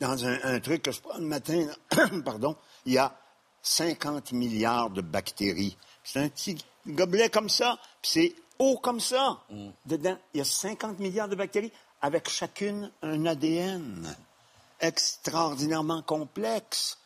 Dans 0.00 0.24
un, 0.26 0.38
un 0.42 0.60
truc 0.60 0.82
que 0.82 0.92
je 0.92 1.00
prends 1.00 1.16
le 1.16 1.24
matin, 1.24 1.66
pardon, 2.24 2.54
il 2.84 2.92
y 2.92 2.98
a 2.98 3.14
50 3.62 4.32
milliards 4.32 4.90
de 4.90 5.00
bactéries. 5.00 5.76
C'est 6.04 6.18
un 6.20 6.28
petit 6.28 6.62
gobelet 6.86 7.30
comme 7.30 7.48
ça, 7.48 7.78
puis 8.02 8.10
c'est 8.12 8.34
haut 8.58 8.76
comme 8.76 9.00
ça. 9.00 9.38
Dedans, 9.86 10.18
il 10.34 10.38
y 10.38 10.40
a 10.42 10.44
50 10.44 10.98
milliards 10.98 11.28
de 11.28 11.34
bactéries, 11.36 11.72
avec 12.02 12.28
chacune 12.28 12.90
un 13.02 13.24
ADN 13.24 14.14
extraordinairement 14.80 16.02
complexe. 16.02 16.98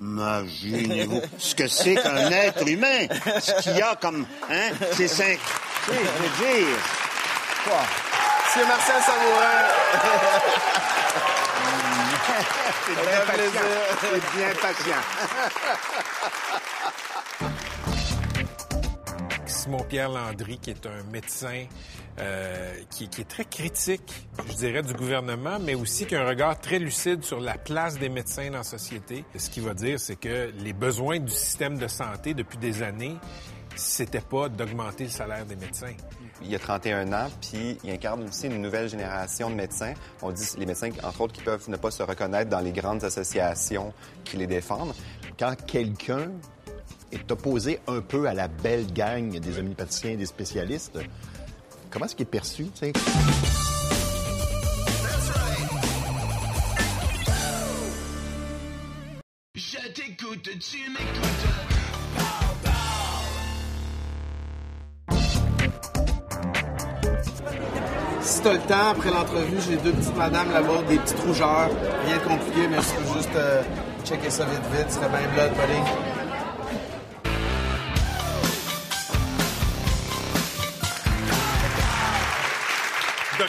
Imaginez-vous 0.00 1.22
ce 1.38 1.54
que 1.54 1.68
c'est 1.68 1.94
qu'un 1.94 2.30
être 2.30 2.68
humain. 2.68 3.06
Ce 3.40 3.62
qu'il 3.62 3.76
y 3.76 3.82
a 3.82 3.96
comme... 3.96 4.26
Hein, 4.50 4.70
c'est 4.92 5.08
cinq... 5.08 5.38
Tu 5.86 5.92
sais, 5.92 5.98
je 5.98 6.22
veux 6.22 6.28
dire... 6.44 6.76
Quoi? 7.64 7.80
C'est 8.52 8.66
Marcel 8.66 9.02
Savourin. 9.02 9.64
C'est 12.86 12.96
bien 13.02 13.20
patient. 13.26 13.66
C'est 14.00 14.22
bien 14.36 14.52
patient. 14.60 15.02
Simon-Pierre 19.66 20.10
Landry, 20.10 20.58
qui 20.58 20.70
est 20.70 20.86
un 20.86 21.02
médecin 21.10 21.64
euh, 22.20 22.72
qui, 22.88 23.08
qui 23.08 23.22
est 23.22 23.28
très 23.28 23.44
critique, 23.44 24.28
je 24.48 24.54
dirais, 24.54 24.82
du 24.82 24.94
gouvernement, 24.94 25.58
mais 25.60 25.74
aussi 25.74 26.06
qui 26.06 26.14
a 26.14 26.22
un 26.22 26.28
regard 26.28 26.60
très 26.60 26.78
lucide 26.78 27.24
sur 27.24 27.40
la 27.40 27.58
place 27.58 27.98
des 27.98 28.08
médecins 28.08 28.48
dans 28.50 28.58
la 28.58 28.62
société. 28.62 29.24
Ce 29.36 29.50
qu'il 29.50 29.64
va 29.64 29.74
dire, 29.74 29.98
c'est 29.98 30.14
que 30.14 30.52
les 30.60 30.72
besoins 30.72 31.18
du 31.18 31.32
système 31.32 31.78
de 31.78 31.88
santé 31.88 32.32
depuis 32.32 32.58
des 32.58 32.82
années 32.82 33.16
c'était 33.74 34.22
pas 34.22 34.48
d'augmenter 34.48 35.04
le 35.04 35.10
salaire 35.10 35.44
des 35.44 35.56
médecins. 35.56 35.92
Il 36.42 36.54
a 36.54 36.58
31 36.58 37.12
ans, 37.12 37.28
puis 37.42 37.76
il 37.84 37.90
incarne 37.90 38.26
aussi 38.26 38.46
une 38.46 38.62
nouvelle 38.62 38.88
génération 38.88 39.50
de 39.50 39.54
médecins. 39.54 39.92
On 40.22 40.32
dit 40.32 40.48
les 40.58 40.64
médecins, 40.64 40.88
entre 41.02 41.20
autres, 41.22 41.34
qui 41.34 41.42
peuvent 41.42 41.68
ne 41.68 41.76
pas 41.76 41.90
se 41.90 42.02
reconnaître 42.02 42.50
dans 42.50 42.60
les 42.60 42.72
grandes 42.72 43.04
associations 43.04 43.92
qui 44.24 44.38
les 44.38 44.46
défendent. 44.46 44.94
Quand 45.38 45.54
quelqu'un 45.66 46.30
est 47.12 47.30
opposé 47.30 47.80
un 47.86 48.00
peu 48.00 48.26
à 48.26 48.34
la 48.34 48.48
belle 48.48 48.92
gang 48.92 49.38
des 49.38 49.58
omnipaticiens 49.58 50.12
et 50.12 50.16
des 50.16 50.26
spécialistes, 50.26 50.98
comment 51.90 52.06
est-ce 52.06 52.16
qu'il 52.16 52.24
est 52.24 52.30
perçu, 52.30 52.64
tu 52.64 52.70
sais? 52.74 52.92
Je 59.54 59.88
t'écoute, 59.92 60.50
tu 60.60 60.90
m'écoutes. 60.90 61.76
Si 68.20 68.42
t'as 68.42 68.52
le 68.54 68.58
temps, 68.60 68.88
après 68.90 69.10
l'entrevue, 69.10 69.58
j'ai 69.66 69.76
deux 69.76 69.92
petites 69.92 70.16
madames 70.16 70.50
là-bas, 70.50 70.82
des 70.88 70.98
petites 70.98 71.20
rougeurs. 71.20 71.70
Rien 72.04 72.16
de 72.16 72.22
compliqué, 72.22 72.66
mais 72.68 72.78
je 72.78 72.94
peux 72.98 73.18
juste 73.18 73.36
euh, 73.36 73.62
checker 74.04 74.30
ça 74.30 74.44
vite 74.44 74.60
vite. 74.76 74.90
Ce 74.90 74.96
serait 74.96 75.08
bien 75.08 75.28
blood, 75.32 75.50
buddy. 75.52 76.15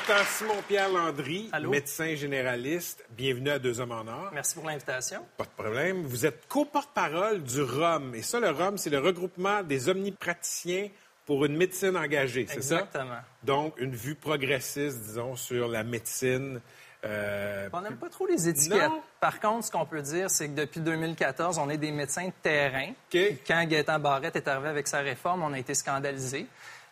Docteur 0.07 0.25
Simon-Pierre 0.25 0.89
Landry, 0.89 1.51
médecin 1.69 2.15
généraliste. 2.15 3.03
Bienvenue 3.09 3.49
à 3.49 3.59
Deux 3.59 3.81
Hommes 3.81 3.91
en 3.91 4.07
Or. 4.07 4.29
Merci 4.33 4.55
pour 4.55 4.65
l'invitation. 4.65 5.19
Pas 5.35 5.43
de 5.43 5.49
problème. 5.49 6.03
Vous 6.03 6.25
êtes 6.25 6.47
co-porte-parole 6.47 7.43
du 7.43 7.61
ROM. 7.61 8.15
Et 8.15 8.21
ça, 8.21 8.39
le 8.39 8.49
ROM, 8.51 8.77
c'est 8.77 8.89
le 8.89 8.99
regroupement 8.99 9.63
des 9.63 9.89
omnipraticiens 9.89 10.87
pour 11.25 11.43
une 11.43 11.57
médecine 11.57 11.97
engagée, 11.97 12.45
c'est 12.47 12.61
ça? 12.61 12.75
Exactement. 12.75 13.19
Donc, 13.43 13.73
une 13.79 13.93
vue 13.95 14.15
progressiste, 14.15 14.97
disons, 14.99 15.35
sur 15.35 15.67
la 15.67 15.83
médecine. 15.83 16.61
euh, 17.03 17.67
On 17.73 17.81
n'aime 17.81 17.97
pas 17.97 18.07
trop 18.09 18.27
les 18.27 18.47
étiquettes. 18.47 18.89
Non? 18.89 19.01
Par 19.19 19.41
contre, 19.41 19.65
ce 19.65 19.71
qu'on 19.71 19.85
peut 19.85 20.01
dire, 20.01 20.29
c'est 20.29 20.47
que 20.47 20.53
depuis 20.55 20.79
2014, 20.79 21.57
on 21.57 21.69
est 21.69 21.77
des 21.77 21.91
médecins 21.91 22.27
de 22.27 22.33
terrain. 22.41 22.93
Quand 23.11 23.65
Gaétan 23.65 23.99
Barrette 23.99 24.37
est 24.37 24.47
arrivé 24.47 24.69
avec 24.69 24.87
sa 24.87 24.99
réforme, 24.99 25.43
on 25.43 25.51
a 25.51 25.59
été 25.59 25.73
scandalisés. 25.73 26.47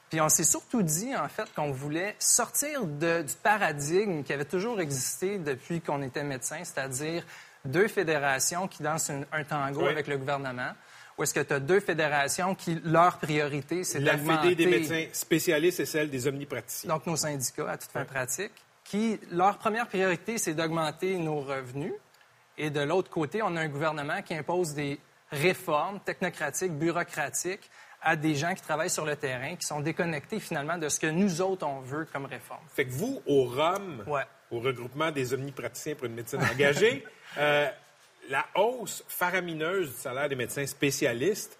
Puis 0.10 0.22
on 0.22 0.30
s'est 0.30 0.44
surtout 0.44 0.84
dit, 0.84 1.16
en 1.16 1.28
fait, 1.28 1.52
qu'on 1.56 1.72
voulait 1.72 2.16
sortir 2.20 2.86
de- 2.86 3.24
du 3.24 3.34
paradigme 3.42 4.24
qui 4.24 4.34
avait 4.34 4.46
toujours 4.46 4.80
existé 4.80 5.38
depuis 5.40 5.82
qu'on 5.82 6.02
était 6.04 6.24
médecin, 6.24 6.60
c'est-à-dire 6.64 7.24
deux 7.66 7.88
fédérations 7.88 8.68
qui 8.68 8.84
dansent 8.84 9.10
une- 9.10 9.26
un 9.32 9.44
tango 9.44 9.82
Oui. 9.84 9.90
avec 9.90 10.08
le 10.08 10.18
gouvernement. 10.18 10.72
Ou 11.18 11.24
est-ce 11.24 11.34
que 11.34 11.40
tu 11.40 11.54
as 11.54 11.60
deux 11.60 11.80
fédérations 11.80 12.54
qui, 12.56 12.80
leur 12.84 13.18
priorité, 13.18 13.84
c'est 13.84 14.00
la 14.00 14.16
d'augmenter... 14.16 14.50
Fédé 14.50 14.66
des 14.66 14.70
médecins 14.70 15.06
spécialistes 15.14 15.80
et 15.80 15.86
celle 15.86 16.10
des 16.10 16.28
omnipraticiens. 16.28 16.90
Donc, 16.90 17.06
nos 17.08 17.16
syndicats, 17.16 17.72
à 17.72 17.78
toute 17.78 17.90
fin 17.92 18.04
pratique, 18.06 18.52
qui, 18.84 19.20
leur 19.32 19.58
première 19.58 19.88
priorité, 19.88 20.38
c'est 20.38 20.54
d'augmenter 20.54 21.18
nos 21.18 21.40
revenus. 21.40 21.94
Et 22.58 22.70
de 22.70 22.82
l'autre 22.82 23.10
côté, 23.10 23.42
on 23.42 23.56
a 23.56 23.62
un 23.62 23.70
gouvernement 23.70 24.22
qui 24.22 24.36
impose 24.36 24.74
des 24.74 25.00
réformes 25.32 26.00
technocratiques, 26.02 26.74
bureaucratiques 26.74 27.70
à 28.06 28.16
des 28.16 28.36
gens 28.36 28.54
qui 28.54 28.62
travaillent 28.62 28.90
sur 28.90 29.04
le 29.04 29.16
terrain, 29.16 29.56
qui 29.56 29.66
sont 29.66 29.82
déconnectés 29.82 30.40
finalement 30.40 30.78
de 30.78 30.88
ce 30.88 31.00
que 31.00 31.08
nous 31.08 31.42
autres, 31.42 31.66
on 31.66 31.82
veut 31.82 32.08
comme 32.14 32.26
réforme. 32.26 32.62
Fait 32.74 32.86
que 32.86 32.92
vous, 32.92 33.22
au 33.26 33.46
ROM, 33.46 34.06
au 34.52 34.60
regroupement 34.60 35.12
des 35.12 35.34
omnipraticiens 35.34 35.96
pour 35.96 36.06
une 36.06 36.14
médecine 36.14 36.42
engagée, 36.44 37.04
euh, 37.40 37.68
la 38.30 38.46
hausse 38.56 39.04
faramineuse 39.08 39.90
du 39.90 39.98
salaire 39.98 40.30
des 40.30 40.36
médecins 40.36 40.66
spécialistes, 40.68 41.58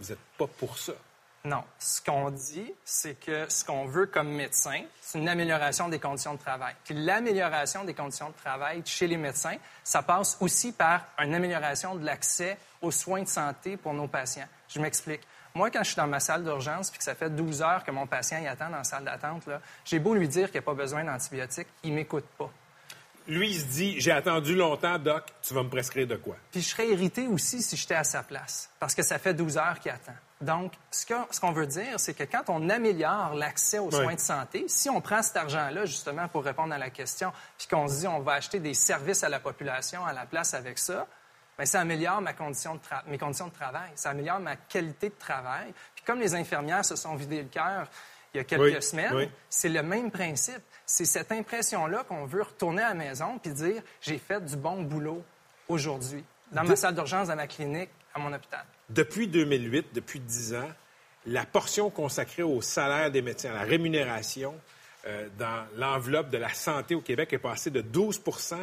vous 0.00 0.08
n'êtes 0.08 0.18
pas 0.36 0.48
pour 0.48 0.76
ça. 0.76 0.92
Non. 1.44 1.62
Ce 1.78 2.02
qu'on 2.02 2.30
dit, 2.30 2.74
c'est 2.84 3.14
que 3.20 3.48
ce 3.48 3.64
qu'on 3.64 3.86
veut 3.86 4.06
comme 4.06 4.30
médecin, 4.30 4.82
c'est 5.00 5.20
une 5.20 5.28
amélioration 5.28 5.88
des 5.88 6.00
conditions 6.00 6.34
de 6.34 6.40
travail. 6.40 6.74
Puis 6.84 6.94
l'amélioration 6.94 7.84
des 7.84 7.94
conditions 7.94 8.30
de 8.30 8.34
travail 8.34 8.82
chez 8.84 9.06
les 9.06 9.16
médecins, 9.16 9.56
ça 9.84 10.02
passe 10.02 10.36
aussi 10.40 10.72
par 10.72 11.06
une 11.20 11.32
amélioration 11.32 11.94
de 11.94 12.04
l'accès 12.04 12.58
aux 12.82 12.90
soins 12.90 13.22
de 13.22 13.28
santé 13.28 13.76
pour 13.76 13.94
nos 13.94 14.08
patients. 14.08 14.48
Je 14.68 14.80
m'explique. 14.80 15.20
Moi, 15.56 15.70
quand 15.70 15.82
je 15.82 15.86
suis 15.88 15.96
dans 15.96 16.06
ma 16.06 16.20
salle 16.20 16.44
d'urgence 16.44 16.90
puis 16.90 16.98
que 16.98 17.04
ça 17.04 17.14
fait 17.14 17.30
12 17.30 17.62
heures 17.62 17.82
que 17.82 17.90
mon 17.90 18.06
patient 18.06 18.38
y 18.38 18.46
attend 18.46 18.68
dans 18.68 18.76
la 18.76 18.84
salle 18.84 19.04
d'attente, 19.04 19.48
j'ai 19.86 19.98
beau 19.98 20.12
lui 20.14 20.28
dire 20.28 20.48
qu'il 20.50 20.60
n'y 20.60 20.64
a 20.64 20.66
pas 20.66 20.74
besoin 20.74 21.02
d'antibiotiques, 21.02 21.66
il 21.82 21.94
m'écoute 21.94 22.26
pas. 22.36 22.50
Lui, 23.26 23.48
il 23.50 23.58
se 23.60 23.64
dit 23.64 23.98
J'ai 23.98 24.12
attendu 24.12 24.54
longtemps, 24.54 24.98
Doc, 24.98 25.24
tu 25.40 25.54
vas 25.54 25.62
me 25.62 25.70
prescrire 25.70 26.06
de 26.06 26.16
quoi? 26.16 26.36
Puis 26.52 26.60
je 26.60 26.68
serais 26.68 26.88
irrité 26.88 27.26
aussi 27.26 27.62
si 27.62 27.74
j'étais 27.74 27.94
à 27.94 28.04
sa 28.04 28.22
place, 28.22 28.68
parce 28.78 28.94
que 28.94 29.02
ça 29.02 29.18
fait 29.18 29.32
12 29.32 29.56
heures 29.56 29.80
qu'il 29.80 29.90
attend. 29.90 30.12
Donc, 30.42 30.74
ce 30.90 31.40
qu'on 31.40 31.52
veut 31.52 31.66
dire, 31.66 31.98
c'est 31.98 32.12
que 32.12 32.24
quand 32.24 32.44
on 32.50 32.68
améliore 32.68 33.32
l'accès 33.34 33.78
aux 33.78 33.86
Oui. 33.86 33.94
soins 33.94 34.14
de 34.14 34.20
santé, 34.20 34.66
si 34.68 34.90
on 34.90 35.00
prend 35.00 35.22
cet 35.22 35.38
argent-là, 35.38 35.86
justement, 35.86 36.28
pour 36.28 36.44
répondre 36.44 36.74
à 36.74 36.78
la 36.78 36.90
question, 36.90 37.32
puis 37.56 37.66
qu'on 37.66 37.88
se 37.88 38.00
dit 38.00 38.06
on 38.06 38.20
va 38.20 38.32
acheter 38.34 38.60
des 38.60 38.74
services 38.74 39.24
à 39.24 39.30
la 39.30 39.40
population 39.40 40.04
à 40.04 40.12
la 40.12 40.26
place 40.26 40.52
avec 40.52 40.78
ça, 40.78 41.06
bien, 41.56 41.66
ça 41.66 41.80
améliore 41.80 42.20
ma 42.20 42.32
condition 42.32 42.74
de 42.74 42.80
tra- 42.80 43.02
mes 43.06 43.18
conditions 43.18 43.48
de 43.48 43.52
travail, 43.52 43.90
ça 43.94 44.10
améliore 44.10 44.40
ma 44.40 44.56
qualité 44.56 45.08
de 45.08 45.14
travail. 45.18 45.72
Puis 45.94 46.04
comme 46.04 46.20
les 46.20 46.34
infirmières 46.34 46.84
se 46.84 46.96
sont 46.96 47.14
vidées 47.16 47.42
le 47.42 47.48
cœur 47.48 47.88
il 48.34 48.38
y 48.38 48.40
a 48.40 48.44
quelques 48.44 48.74
Oui, 48.74 48.82
semaines, 48.82 49.14
oui. 49.14 49.30
c'est 49.48 49.70
le 49.70 49.82
même 49.82 50.10
principe. 50.10 50.60
C'est 50.84 51.06
cette 51.06 51.32
impression-là 51.32 52.04
qu'on 52.04 52.26
veut 52.26 52.42
retourner 52.42 52.82
à 52.82 52.88
la 52.90 52.94
maison 52.94 53.38
puis 53.38 53.52
dire 53.52 53.82
j'ai 54.02 54.18
fait 54.18 54.44
du 54.44 54.56
bon 54.56 54.82
boulot 54.82 55.24
aujourd'hui, 55.68 56.22
dans 56.52 56.64
ma 56.64 56.76
salle 56.76 56.94
d'urgence, 56.94 57.28
dans 57.28 57.36
ma 57.36 57.46
clinique, 57.46 57.88
à 58.14 58.18
mon 58.18 58.32
hôpital. 58.32 58.64
Depuis 58.90 59.26
2008, 59.26 59.94
depuis 59.94 60.20
10 60.20 60.54
ans, 60.54 60.68
la 61.24 61.44
portion 61.44 61.88
consacrée 61.90 62.42
au 62.42 62.60
salaire 62.62 63.10
des 63.10 63.22
médecins, 63.22 63.50
à 63.50 63.54
la 63.54 63.62
rémunération 63.62 64.54
euh, 65.06 65.28
dans 65.38 65.66
l'enveloppe 65.76 66.28
de 66.30 66.38
la 66.38 66.52
santé 66.52 66.94
au 66.94 67.00
Québec 67.00 67.32
est 67.32 67.38
passée 67.38 67.70
de 67.70 67.80
12% 67.82 68.56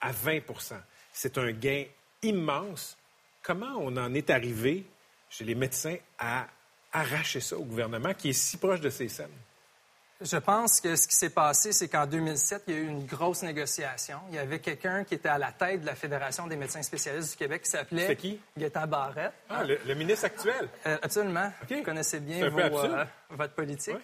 à 0.00 0.12
20% 0.12 0.74
C'est 1.12 1.36
un 1.38 1.52
gain 1.52 1.84
immense. 2.22 2.96
Comment 3.42 3.76
on 3.78 3.96
en 3.96 4.12
est 4.14 4.30
arrivé 4.30 4.84
chez 5.28 5.44
les 5.44 5.54
médecins 5.54 5.96
à 6.18 6.46
arracher 6.92 7.40
ça 7.40 7.56
au 7.56 7.64
gouvernement 7.64 8.14
qui 8.14 8.30
est 8.30 8.34
si 8.34 8.56
proche 8.56 8.80
de 8.80 8.90
ces 8.90 9.08
scènes? 9.08 9.28
Je 10.22 10.36
pense 10.36 10.82
que 10.82 10.96
ce 10.96 11.08
qui 11.08 11.14
s'est 11.14 11.30
passé, 11.30 11.72
c'est 11.72 11.88
qu'en 11.88 12.06
2007, 12.06 12.64
il 12.66 12.74
y 12.74 12.76
a 12.76 12.80
eu 12.80 12.88
une 12.88 13.06
grosse 13.06 13.42
négociation. 13.42 14.18
Il 14.28 14.34
y 14.34 14.38
avait 14.38 14.58
quelqu'un 14.58 15.02
qui 15.02 15.14
était 15.14 15.30
à 15.30 15.38
la 15.38 15.50
tête 15.50 15.80
de 15.80 15.86
la 15.86 15.94
Fédération 15.94 16.46
des 16.46 16.56
médecins 16.56 16.82
spécialistes 16.82 17.30
du 17.30 17.36
Québec 17.38 17.62
qui 17.62 17.70
s'appelait... 17.70 18.06
C'est 18.06 18.16
qui? 18.16 18.38
Gaétan 18.58 18.86
Barrette. 18.86 19.32
Ah, 19.48 19.64
le, 19.64 19.78
le 19.86 19.94
ministre 19.94 20.26
actuel? 20.26 20.68
Euh, 20.86 20.98
absolument. 21.00 21.50
Vous 21.66 21.82
connaissez 21.82 22.20
bien 22.20 22.50
vos, 22.50 22.58
euh, 22.58 23.04
votre 23.30 23.54
politique. 23.54 23.96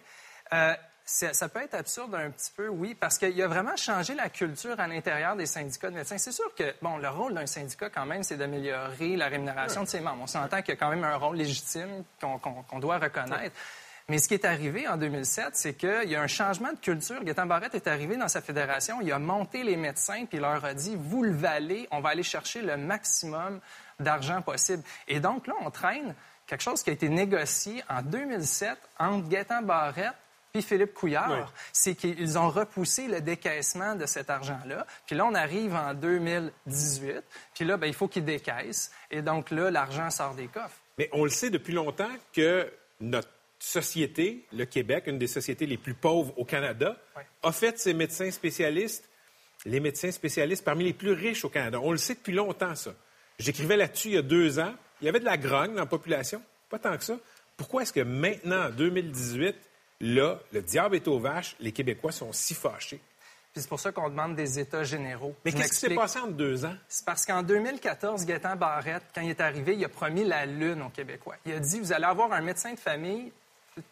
Euh, 0.55 0.74
ça 1.07 1.49
peut 1.49 1.62
être 1.62 1.75
absurde 1.75 2.14
un 2.16 2.31
petit 2.31 2.51
peu, 2.55 2.66
oui, 2.69 2.95
parce 2.95 3.16
qu'il 3.16 3.40
a 3.40 3.47
vraiment 3.47 3.77
changé 3.77 4.14
la 4.14 4.29
culture 4.29 4.79
à 4.81 4.88
l'intérieur 4.88 5.37
des 5.37 5.47
syndicats 5.47 5.88
de 5.88 5.95
médecins. 5.95 6.19
C'est 6.19 6.33
sûr 6.33 6.53
que, 6.55 6.75
bon, 6.83 6.97
le 6.99 7.09
rôle 7.09 7.33
d'un 7.33 7.47
syndicat, 7.47 7.90
quand 7.90 8.07
même, 8.07 8.25
c'est 8.25 8.37
d'améliorer 8.37 9.16
la 9.16 9.29
rémunération 9.29 9.85
de 9.85 9.88
ses 9.88 10.01
membres. 10.01 10.23
On 10.23 10.27
s'entend 10.27 10.62
qu'il 10.62 10.75
y 10.75 10.77
a 10.77 10.77
quand 10.77 10.90
même 10.90 11.05
un 11.05 11.16
rôle 11.16 11.37
légitime 11.37 12.03
qu'on 12.21 12.79
doit 12.81 12.99
reconnaître. 12.99 13.55
Mais 14.09 14.19
ce 14.19 14.29
qui 14.29 14.35
est 14.35 14.45
arrivé 14.45 14.87
en 14.87 14.97
2007, 14.97 15.51
c'est 15.55 15.75
qu'il 15.75 16.09
y 16.09 16.14
a 16.16 16.23
un 16.23 16.29
changement 16.29 16.73
de 16.73 16.79
culture. 16.79 17.23
Gaétan 17.25 17.47
Barrette 17.47 17.75
est 17.75 17.88
arrivé 17.88 18.16
dans 18.16 18.29
sa 18.29 18.40
fédération, 18.40 19.01
il 19.01 19.11
a 19.12 19.19
monté 19.19 19.64
les 19.64 19.77
médecins, 19.77 20.27
puis 20.27 20.38
il 20.38 20.40
leur 20.40 20.64
a 20.64 20.75
dit, 20.75 20.97
vous 20.97 21.25
le 21.25 21.33
valez, 21.33 21.88
on 21.90 22.01
va 22.01 22.11
aller 22.11 22.23
chercher 22.23 22.62
le 22.62 22.77
maximum 22.77 23.61
d'argent 23.99 24.42
possible. 24.42 24.83
Et 25.09 25.19
donc 25.19 25.49
là, 25.49 25.55
on 25.61 25.71
traîne 25.71 26.14
quelque 26.47 26.62
chose 26.62 26.85
qui 26.85 26.90
a 26.90 26.92
été 26.92 27.09
négocié 27.09 27.83
en 27.88 28.03
2007 28.03 28.79
entre 28.99 29.29
Gaétan 29.29 29.62
Barrette 29.62 30.14
puis 30.61 30.62
Philippe 30.66 30.95
Couillard, 30.95 31.31
Oui. 31.31 31.38
c'est 31.73 31.95
qu'ils 31.95 32.38
ont 32.38 32.49
repoussé 32.49 33.09
le 33.09 33.21
décaissement 33.21 33.95
de 33.95 34.07
cet 34.07 34.31
argent-là. 34.31 34.87
Puis 35.07 35.16
là, 35.16 35.27
on 35.27 35.35
arrive 35.35 35.75
en 35.75 35.92
2018, 35.95 37.23
puis 37.55 37.64
là, 37.64 37.77
ben, 37.77 37.87
il 37.87 37.95
faut 37.95 38.09
qu'ils 38.09 38.25
décaissent. 38.25 38.90
Et 39.11 39.23
donc 39.23 39.51
là, 39.51 39.71
l'argent 39.71 40.11
sort 40.11 40.35
des 40.35 40.47
coffres. 40.47 40.79
Mais 40.99 41.09
on 41.12 41.25
le 41.25 41.31
sait 41.31 41.51
depuis 41.51 41.73
longtemps 41.75 42.09
que 42.33 42.71
notre 43.01 43.29
société, 43.59 44.45
le 44.53 44.64
Québec, 44.64 45.05
une 45.07 45.19
des 45.19 45.27
sociétés 45.27 45.66
les 45.66 45.77
plus 45.77 45.95
pauvres 45.95 46.33
au 46.38 46.45
Canada, 46.45 46.97
a 47.42 47.53
fait 47.53 47.79
ses 47.79 47.92
médecins 47.95 48.31
spécialistes, 48.31 49.09
les 49.64 49.81
médecins 49.81 50.11
spécialistes 50.11 50.64
parmi 50.64 50.85
les 50.85 50.92
plus 50.92 51.12
riches 51.12 51.45
au 51.45 51.49
Canada. 51.49 51.79
On 51.83 51.90
le 51.92 51.99
sait 51.99 52.14
depuis 52.14 52.33
longtemps, 52.35 52.75
ça. 52.75 52.92
J'écrivais 53.38 53.77
là-dessus 53.77 54.09
il 54.09 54.14
y 54.14 54.19
a 54.19 54.23
deux 54.23 54.59
ans. 54.59 54.75
Il 55.03 55.05
y 55.05 55.09
avait 55.09 55.21
de 55.21 55.25
la 55.27 55.37
grogne 55.37 55.75
dans 55.75 55.81
la 55.81 55.87
population, 55.87 56.40
pas 56.71 56.79
tant 56.79 56.97
que 56.97 57.05
ça. 57.05 57.19
Pourquoi 57.59 57.83
est-ce 57.83 57.92
que 57.92 58.01
maintenant, 58.01 58.66
en 58.66 58.71
2018, 58.71 59.55
là, 60.01 60.39
le 60.53 60.63
diable 60.63 60.97
est 60.97 61.09
aux 61.09 61.19
vaches, 61.19 61.57
les 61.61 61.73
Québécois 61.73 62.13
sont 62.13 62.33
si 62.33 62.55
fâchés? 62.55 63.01
Puis 63.53 63.63
c'est 63.63 63.69
pour 63.69 63.81
ça 63.81 63.90
qu'on 63.90 64.11
demande 64.11 64.37
des 64.37 64.59
États 64.59 64.85
généraux. 64.85 65.35
Mais 65.44 65.53
qu'est-ce 65.53 65.73
qui 65.73 65.77
s'est 65.77 65.94
passé 65.94 66.19
en 66.19 66.27
deux 66.27 66.67
ans? 66.67 66.75
C'est 66.88 67.07
parce 67.07 67.25
qu'en 67.25 67.42
2014, 67.42 68.27
Gaétan 68.27 68.55
Barrette, 68.55 69.05
quand 69.15 69.23
il 69.23 69.31
est 69.31 69.40
arrivé, 69.40 69.75
il 69.75 69.85
a 69.85 69.88
promis 69.88 70.25
la 70.25 70.44
lune 70.44 70.83
aux 70.83 70.90
Québécois. 70.90 71.37
Il 71.47 71.53
a 71.53 71.59
dit, 71.59 71.81
vous 71.81 71.92
allez 71.92 72.05
avoir 72.05 72.33
un 72.33 72.42
médecin 72.42 72.75
de 72.75 72.79
famille, 72.79 73.33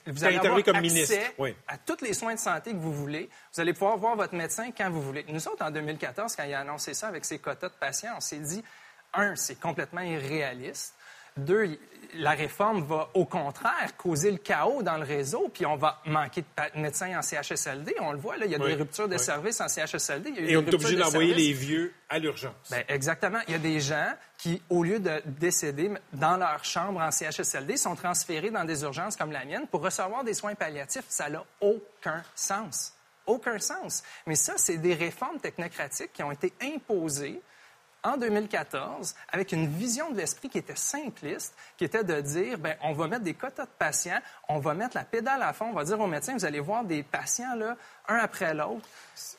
vous 0.07 0.25
allez 0.25 0.37
avoir 0.37 0.63
comme 0.63 0.77
accès 0.77 0.89
ministre, 0.89 1.17
oui. 1.39 1.55
à 1.69 1.77
tous 1.77 2.03
les 2.03 2.15
soins 2.15 2.35
de 2.35 2.39
santé 2.39 2.73
que 2.73 2.77
vous 2.79 2.93
voulez. 2.93 3.29
Vous 3.55 3.61
allez 3.61 3.73
pouvoir 3.73 3.97
voir 3.99 4.17
votre 4.17 4.35
médecin 4.35 4.71
quand 4.77 4.91
vous 4.91 5.03
voulez. 5.03 5.25
Nous 5.29 5.47
autres, 5.49 5.65
en 5.65 5.71
2014, 5.71 6.37
quand 6.37 6.45
il 6.45 6.55
a 6.55 6.61
annoncé 6.61 6.95
ça 6.95 7.09
avec 7.09 7.25
ses 7.25 7.39
quotas 7.39 7.69
de 7.69 7.75
patients, 7.75 8.15
on 8.17 8.21
s'est 8.21 8.39
dit, 8.39 8.63
un, 9.13 9.37
c'est 9.37 9.61
complètement 9.61 10.01
irréaliste. 10.01 10.95
Deux, 11.37 11.79
la 12.17 12.31
réforme 12.31 12.85
va 12.85 13.09
au 13.15 13.25
contraire 13.25 13.97
causer 13.97 14.31
le 14.31 14.37
chaos 14.39 14.85
dans 14.85 14.97
le 14.99 15.03
réseau, 15.05 15.51
puis 15.53 15.67
on 15.67 15.75
va 15.75 16.01
manquer 16.07 16.43
de 16.43 16.81
médecins 16.81 17.19
en 17.19 17.23
CHSLD. 17.23 17.97
On 18.01 18.13
le 18.13 18.19
voit, 18.19 18.37
là, 18.37 18.47
il 18.47 18.53
y 18.53 18.55
a 18.55 18.59
Oui, 18.59 18.69
des 18.69 18.75
ruptures 18.75 19.09
de 19.09 19.15
oui. 19.15 19.19
services 19.21 19.61
en 19.61 19.67
CHSLD. 19.67 20.29
Il 20.31 20.35
y 20.37 20.39
a 20.39 20.43
eu 20.43 20.49
Et 20.51 20.57
on 20.57 20.61
est 20.65 20.73
obligé 20.75 20.95
de 20.95 21.01
d'envoyer 21.01 21.31
services. 21.31 21.47
les 21.47 21.53
vieux 21.53 21.95
à 22.09 22.21
l'urgence. 22.21 22.55
Ben, 22.71 22.85
exactement. 22.89 23.41
Il 23.49 23.53
y 23.53 23.57
a 23.57 23.59
des 23.59 23.81
gens 23.81 24.13
qui, 24.39 24.63
au 24.71 24.85
lieu 24.85 25.01
de 25.01 25.23
décéder 25.27 25.91
dans 26.13 26.37
leur 26.37 26.65
chambre 26.65 27.01
en 27.01 27.11
CHSLD, 27.11 27.77
sont 27.77 27.97
transférés 27.97 28.51
dans 28.51 28.65
des 28.65 28.83
urgences 28.85 29.17
comme 29.17 29.33
la 29.33 29.45
mienne 29.45 29.67
pour 29.69 29.83
recevoir 29.83 30.23
des 30.23 30.35
soins 30.35 30.55
palliatifs. 30.55 31.07
Ça 31.09 31.29
n'a 31.29 31.43
aucun 31.61 32.23
sens. 32.37 32.93
Aucun 33.27 33.59
sens. 33.59 34.05
Mais 34.27 34.37
ça, 34.37 34.53
c'est 34.57 34.77
des 34.77 34.95
réformes 34.95 35.41
technocratiques 35.41 36.13
qui 36.13 36.23
ont 36.23 36.31
été 36.31 36.53
imposées 36.63 37.41
en 38.05 38.17
2014 38.17 39.15
avec 39.33 39.53
une 39.53 39.67
vision 39.67 40.11
de 40.11 40.19
l'esprit 40.19 40.49
qui 40.49 40.59
était 40.59 40.77
simpliste, 40.77 41.55
qui 41.77 41.85
était 41.85 42.05
de 42.05 42.21
dire, 42.21 42.59
ben, 42.59 42.77
on 42.83 42.93
va 42.93 43.09
mettre 43.09 43.25
des 43.25 43.35
quotas 43.35 43.65
de 43.65 43.71
patients, 43.79 44.21
on 44.49 44.59
va 44.59 44.75
mettre 44.75 44.97
la 44.97 45.05
pédale 45.05 45.43
à 45.43 45.53
fond, 45.53 45.71
on 45.71 45.73
va 45.73 45.85
dire 45.85 45.99
aux 45.99 46.07
médecins, 46.07 46.35
vous 46.35 46.45
allez 46.45 46.61
voir 46.61 46.85
des 46.85 47.03
patients, 47.03 47.57
là, 47.57 47.77
un 48.07 48.17
après 48.17 48.55
l'autre. 48.55 48.87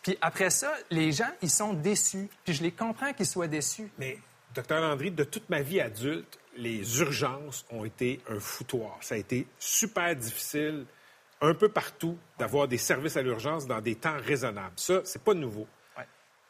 Puis 0.01 0.17
après 0.19 0.49
ça, 0.49 0.73
les 0.89 1.11
gens, 1.11 1.29
ils 1.41 1.49
sont 1.49 1.73
déçus. 1.73 2.27
Puis 2.43 2.53
je 2.53 2.63
les 2.63 2.71
comprends 2.71 3.13
qu'ils 3.13 3.27
soient 3.27 3.47
déçus. 3.47 3.89
Mais, 3.97 4.17
docteur 4.53 4.81
Landry, 4.81 5.11
de 5.11 5.23
toute 5.23 5.49
ma 5.49 5.61
vie 5.61 5.79
adulte, 5.79 6.39
les 6.57 6.99
urgences 6.99 7.65
ont 7.69 7.85
été 7.85 8.21
un 8.29 8.39
foutoir. 8.39 8.97
Ça 9.01 9.15
a 9.15 9.17
été 9.17 9.45
super 9.59 10.15
difficile, 10.15 10.85
un 11.41 11.53
peu 11.53 11.69
partout, 11.69 12.17
d'avoir 12.39 12.67
des 12.67 12.77
services 12.77 13.17
à 13.17 13.21
l'urgence 13.21 13.67
dans 13.67 13.81
des 13.81 13.95
temps 13.95 14.17
raisonnables. 14.17 14.73
Ça, 14.77 15.01
c'est 15.03 15.21
pas 15.21 15.33
nouveau. 15.33 15.67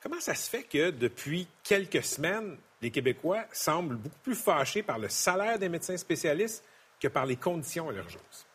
Comment 0.06 0.22
ça 0.22 0.36
se 0.36 0.48
fait 0.48 0.62
que 0.62 0.92
depuis 0.92 1.48
quelques 1.64 2.04
semaines, 2.04 2.58
les 2.80 2.92
Québécois 2.92 3.42
semblent 3.52 3.96
beaucoup 3.96 4.20
plus 4.22 4.36
fâchés 4.36 4.84
par 4.84 5.00
le 5.00 5.10
salaire 5.10 5.58
des 5.58 5.68
médecins 5.68 5.98
spécialistes 5.98 6.64
que 7.00 7.08
par 7.08 7.26
les 7.26 7.38
conditions 7.38 7.90
à 7.90 7.92
l'urgence? 7.92 8.46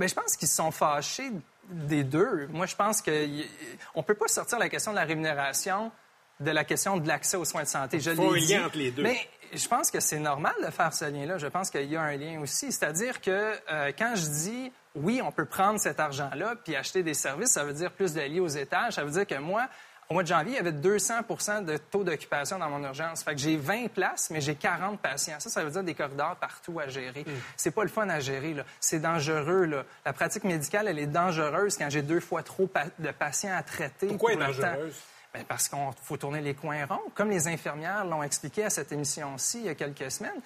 Mais 0.00 0.08
je 0.08 0.14
pense 0.16 0.36
qu'ils 0.36 0.48
sont 0.48 0.72
fâchés 0.72 1.30
des 1.68 2.02
deux. 2.02 2.48
Moi, 2.48 2.66
je 2.66 2.74
pense 2.74 3.00
qu'on 3.00 3.12
ne 3.12 4.02
peut 4.02 4.14
pas 4.14 4.26
sortir 4.26 4.58
la 4.58 4.68
question 4.68 4.90
de 4.90 4.96
la 4.96 5.04
rémunération 5.04 5.92
de 6.40 6.50
la 6.50 6.64
question 6.64 6.96
de 6.96 7.06
l'accès 7.06 7.36
aux 7.36 7.44
soins 7.44 7.62
de 7.62 7.68
santé. 7.68 8.00
Je 8.00 8.10
Il 8.10 8.16
faut 8.16 8.32
un 8.32 8.38
dit. 8.38 8.52
lien 8.52 8.66
entre 8.66 8.76
les 8.78 8.90
deux. 8.90 9.04
Mais 9.04 9.28
je 9.52 9.68
pense 9.68 9.88
que 9.92 10.00
c'est 10.00 10.18
normal 10.18 10.54
de 10.64 10.70
faire 10.72 10.92
ce 10.92 11.04
lien-là. 11.04 11.38
Je 11.38 11.46
pense 11.46 11.70
qu'il 11.70 11.84
y 11.84 11.94
a 11.94 12.02
un 12.02 12.16
lien 12.16 12.40
aussi. 12.40 12.72
C'est-à-dire 12.72 13.20
que 13.20 13.30
euh, 13.70 13.92
quand 13.96 14.14
je 14.16 14.26
dis 14.26 14.72
oui, 14.96 15.22
on 15.22 15.30
peut 15.30 15.44
prendre 15.44 15.78
cet 15.78 16.00
argent-là 16.00 16.56
puis 16.64 16.74
acheter 16.74 17.02
des 17.02 17.14
services, 17.14 17.50
ça 17.52 17.64
veut 17.64 17.72
dire 17.72 17.92
plus 17.92 18.12
de 18.14 18.20
lits 18.22 18.40
aux 18.40 18.48
étages. 18.48 18.94
Ça 18.94 19.04
veut 19.04 19.12
dire 19.12 19.26
que 19.26 19.38
moi, 19.38 19.68
au 20.12 20.14
mois 20.14 20.22
de 20.24 20.28
janvier, 20.28 20.52
il 20.52 20.56
y 20.56 20.60
avait 20.60 20.72
200 20.72 21.62
de 21.62 21.76
taux 21.78 22.04
d'occupation 22.04 22.58
dans 22.58 22.68
mon 22.68 22.84
urgence. 22.84 23.22
Fait 23.24 23.32
que 23.34 23.40
j'ai 23.40 23.56
20 23.56 23.88
places, 23.88 24.28
mais 24.30 24.42
j'ai 24.42 24.54
40 24.54 25.00
patients. 25.00 25.40
Ça, 25.40 25.48
ça 25.48 25.64
veut 25.64 25.70
dire 25.70 25.82
des 25.82 25.94
corridors 25.94 26.36
partout 26.36 26.78
à 26.78 26.86
gérer. 26.88 27.24
C'est 27.56 27.70
pas 27.70 27.82
le 27.82 27.88
fun 27.88 28.06
à 28.10 28.20
gérer. 28.20 28.52
là. 28.52 28.64
C'est 28.78 29.00
dangereux. 29.00 29.64
Là. 29.64 29.84
La 30.04 30.12
pratique 30.12 30.44
médicale, 30.44 30.86
elle 30.88 30.98
est 30.98 31.06
dangereuse 31.06 31.78
quand 31.78 31.88
j'ai 31.88 32.02
deux 32.02 32.20
fois 32.20 32.42
trop 32.42 32.68
de 32.98 33.10
patients 33.10 33.56
à 33.56 33.62
traiter. 33.62 34.08
Pourquoi 34.08 34.32
pour 34.32 34.42
elle 34.42 34.50
est 34.50 34.60
dangereuse? 34.60 34.96
Ben, 35.32 35.44
parce 35.48 35.66
qu'il 35.68 35.78
faut 36.02 36.18
tourner 36.18 36.42
les 36.42 36.52
coins 36.52 36.84
ronds. 36.84 37.00
Comme 37.14 37.30
les 37.30 37.48
infirmières 37.48 38.04
l'ont 38.04 38.22
expliqué 38.22 38.64
à 38.64 38.70
cette 38.70 38.92
émission-ci 38.92 39.60
il 39.60 39.64
y 39.64 39.68
a 39.70 39.74
quelques 39.74 40.10
semaines, 40.10 40.40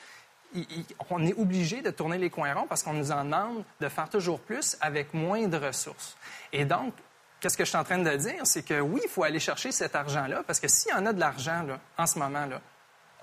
il- 0.55 0.61
il- 0.71 0.87
on 1.11 1.27
est 1.27 1.35
obligé 1.35 1.83
de 1.83 1.91
tourner 1.91 2.19
les 2.19 2.31
coins 2.31 2.55
ronds 2.55 2.67
parce 2.69 2.85
qu'on 2.85 2.93
nous 2.93 3.11
en 3.11 3.25
demande 3.25 3.65
de 3.81 3.89
faire 3.89 4.09
toujours 4.09 4.39
plus 4.39 4.77
avec 4.81 5.13
moins 5.13 5.49
de 5.49 5.57
ressources. 5.57 6.17
Et 6.53 6.65
donc, 6.65 6.95
qu'est-ce 7.41 7.57
que 7.57 7.65
je 7.65 7.69
suis 7.69 7.79
en 7.79 7.85
train 7.85 7.99
de 7.99 8.17
dire? 8.17 8.41
C'est 8.45 8.63
que 8.63 8.81
oui, 8.81 9.01
il 9.05 9.11
faut 9.11 9.25
aller 9.25 9.41
chercher 9.41 9.73
cet 9.73 9.95
argent-là 9.95 10.43
parce 10.47 10.61
que 10.61 10.69
s'il 10.69 10.93
y 10.93 10.95
en 10.95 11.07
a 11.07 11.13
de 11.13 11.21
l'argent 11.21 11.67
en 11.99 12.07
ce 12.07 12.19
moment, 12.19 12.47
là, 12.47 12.61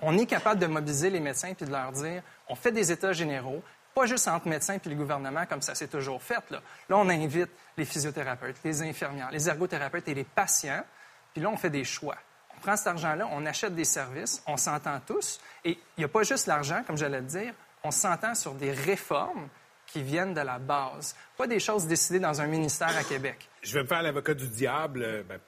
on 0.00 0.16
est 0.18 0.26
capable 0.26 0.60
de 0.60 0.66
mobiliser 0.66 1.10
les 1.10 1.20
médecins 1.20 1.54
puis 1.54 1.66
de 1.66 1.72
leur 1.72 1.92
dire 1.92 2.22
on 2.48 2.54
fait 2.54 2.72
des 2.72 2.92
états 2.92 3.12
généraux, 3.12 3.62
pas 3.94 4.06
juste 4.06 4.28
entre 4.28 4.48
médecins 4.48 4.78
puis 4.78 4.90
le 4.90 4.96
gouvernement 4.96 5.46
comme 5.46 5.62
ça 5.62 5.74
s'est 5.74 5.88
toujours 5.88 6.22
fait. 6.22 6.42
Là. 6.50 6.60
on 6.90 7.08
invite 7.08 7.50
les 7.76 7.84
physiothérapeutes, 7.84 8.56
les 8.64 8.82
infirmières, 8.82 9.30
les 9.30 9.48
ergothérapeutes 9.48 10.08
et 10.08 10.14
les 10.14 10.24
patients, 10.24 10.84
puis 11.32 11.42
là, 11.42 11.50
on 11.50 11.56
fait 11.56 11.70
des 11.70 11.84
choix. 11.84 12.16
On 12.56 12.60
prend 12.60 12.76
cet 12.76 12.86
argent-là, 12.86 13.28
on 13.32 13.44
achète 13.46 13.74
des 13.74 13.84
services, 13.84 14.42
on 14.46 14.56
s'entend 14.56 15.00
tous, 15.06 15.40
et 15.64 15.70
il 15.70 16.00
n'y 16.00 16.04
a 16.04 16.08
pas 16.08 16.22
juste 16.22 16.46
l'argent, 16.46 16.82
comme 16.86 16.96
j'allais 16.96 17.20
te 17.20 17.26
dire, 17.26 17.52
on 17.82 17.90
s'entend 17.90 18.34
sur 18.34 18.54
des 18.54 18.72
réformes 18.72 19.48
qui 19.94 20.02
viennent 20.02 20.34
de 20.34 20.40
la 20.40 20.58
base, 20.58 21.14
pas 21.36 21.46
des 21.46 21.60
choses 21.60 21.86
décidées 21.86 22.18
dans 22.18 22.40
un 22.40 22.48
ministère 22.48 22.96
à 22.96 23.04
Québec. 23.04 23.48
Je 23.62 23.72
vais 23.74 23.84
me 23.84 23.86
faire 23.86 24.02
l'avocat 24.02 24.34
du 24.34 24.48
diable, 24.48 25.04
euh, 25.04 25.22
ben, 25.22 25.38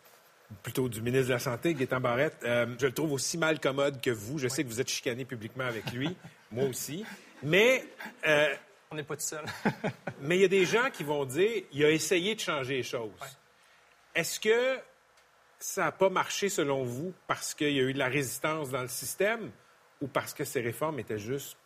plutôt 0.63 0.89
du 0.89 1.03
ministre 1.03 1.27
de 1.27 1.33
la 1.33 1.41
Santé, 1.41 1.75
Gaétan 1.75 1.99
Barrette. 1.99 2.37
Euh, 2.45 2.65
je 2.79 2.87
le 2.87 2.93
trouve 2.93 3.11
aussi 3.11 3.39
mal 3.39 3.59
commode 3.59 4.01
que 4.01 4.11
vous. 4.13 4.39
Je 4.39 4.47
sais 4.47 4.63
que 4.63 4.69
vous 4.69 4.81
êtes 4.81 4.89
chicané 4.89 5.25
publiquement 5.25 5.65
avec 5.65 5.91
lui, 5.91 6.17
moi 6.53 6.67
aussi. 6.67 7.05
Mais. 7.43 7.85
euh, 8.25 8.55
On 8.93 8.95
n'est 8.95 9.03
pas 9.03 9.17
tout 9.17 9.23
seul. 9.25 9.45
mais 10.21 10.37
il 10.37 10.43
y 10.43 10.45
a 10.45 10.49
des 10.49 10.65
gens 10.65 10.91
qui 10.93 11.03
vont 11.03 11.25
dire 11.25 11.65
il 11.73 11.85
a 11.85 11.91
essayé 11.91 12.37
de 12.37 12.41
changer 12.41 12.77
les 12.77 12.83
choses. 12.85 13.11
Est-ce 14.15 14.39
que 14.39 14.79
ça 15.59 15.87
n'a 15.87 15.93
pas 15.93 16.09
marché 16.09 16.49
selon 16.49 16.85
vous 16.85 17.13
parce 17.27 17.53
qu'il 17.53 17.73
y 17.73 17.81
a 17.81 17.83
eu 17.83 17.93
de 17.93 17.99
la 17.99 18.07
résistance 18.07 18.71
dans 18.71 18.83
le 18.83 18.87
système 18.89 19.51
ou 20.01 20.07
parce 20.07 20.33
que 20.33 20.45
ces 20.45 20.61
réformes 20.61 21.01
étaient 21.01 21.19
juste 21.19 21.57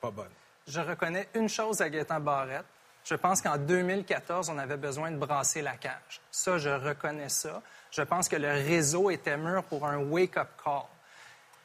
pas 0.00 0.10
bonnes? 0.10 0.26
Je 0.70 0.80
reconnais 0.80 1.26
une 1.34 1.48
chose 1.48 1.80
à 1.80 1.90
Gaétan 1.90 2.20
Barrette. 2.20 2.64
Je 3.04 3.16
pense 3.16 3.42
qu'en 3.42 3.56
2014, 3.56 4.50
on 4.50 4.58
avait 4.58 4.76
besoin 4.76 5.10
de 5.10 5.16
brasser 5.16 5.62
la 5.62 5.72
cage. 5.72 6.20
Ça, 6.30 6.58
je 6.58 6.68
reconnais 6.68 7.28
ça. 7.28 7.60
Je 7.90 8.02
pense 8.02 8.28
que 8.28 8.36
le 8.36 8.50
réseau 8.50 9.10
était 9.10 9.36
mûr 9.36 9.64
pour 9.64 9.84
un 9.84 9.96
wake-up 9.96 10.48
call. 10.62 10.82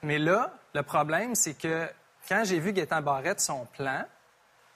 Mais 0.02 0.18
là, 0.18 0.52
le 0.74 0.82
problème, 0.82 1.36
c'est 1.36 1.54
que 1.54 1.88
quand 2.28 2.44
j'ai 2.46 2.60
vu 2.60 2.74
Gaétan 2.74 3.04
Barrette, 3.04 3.42
son 3.42 3.66
plan, 3.66 4.06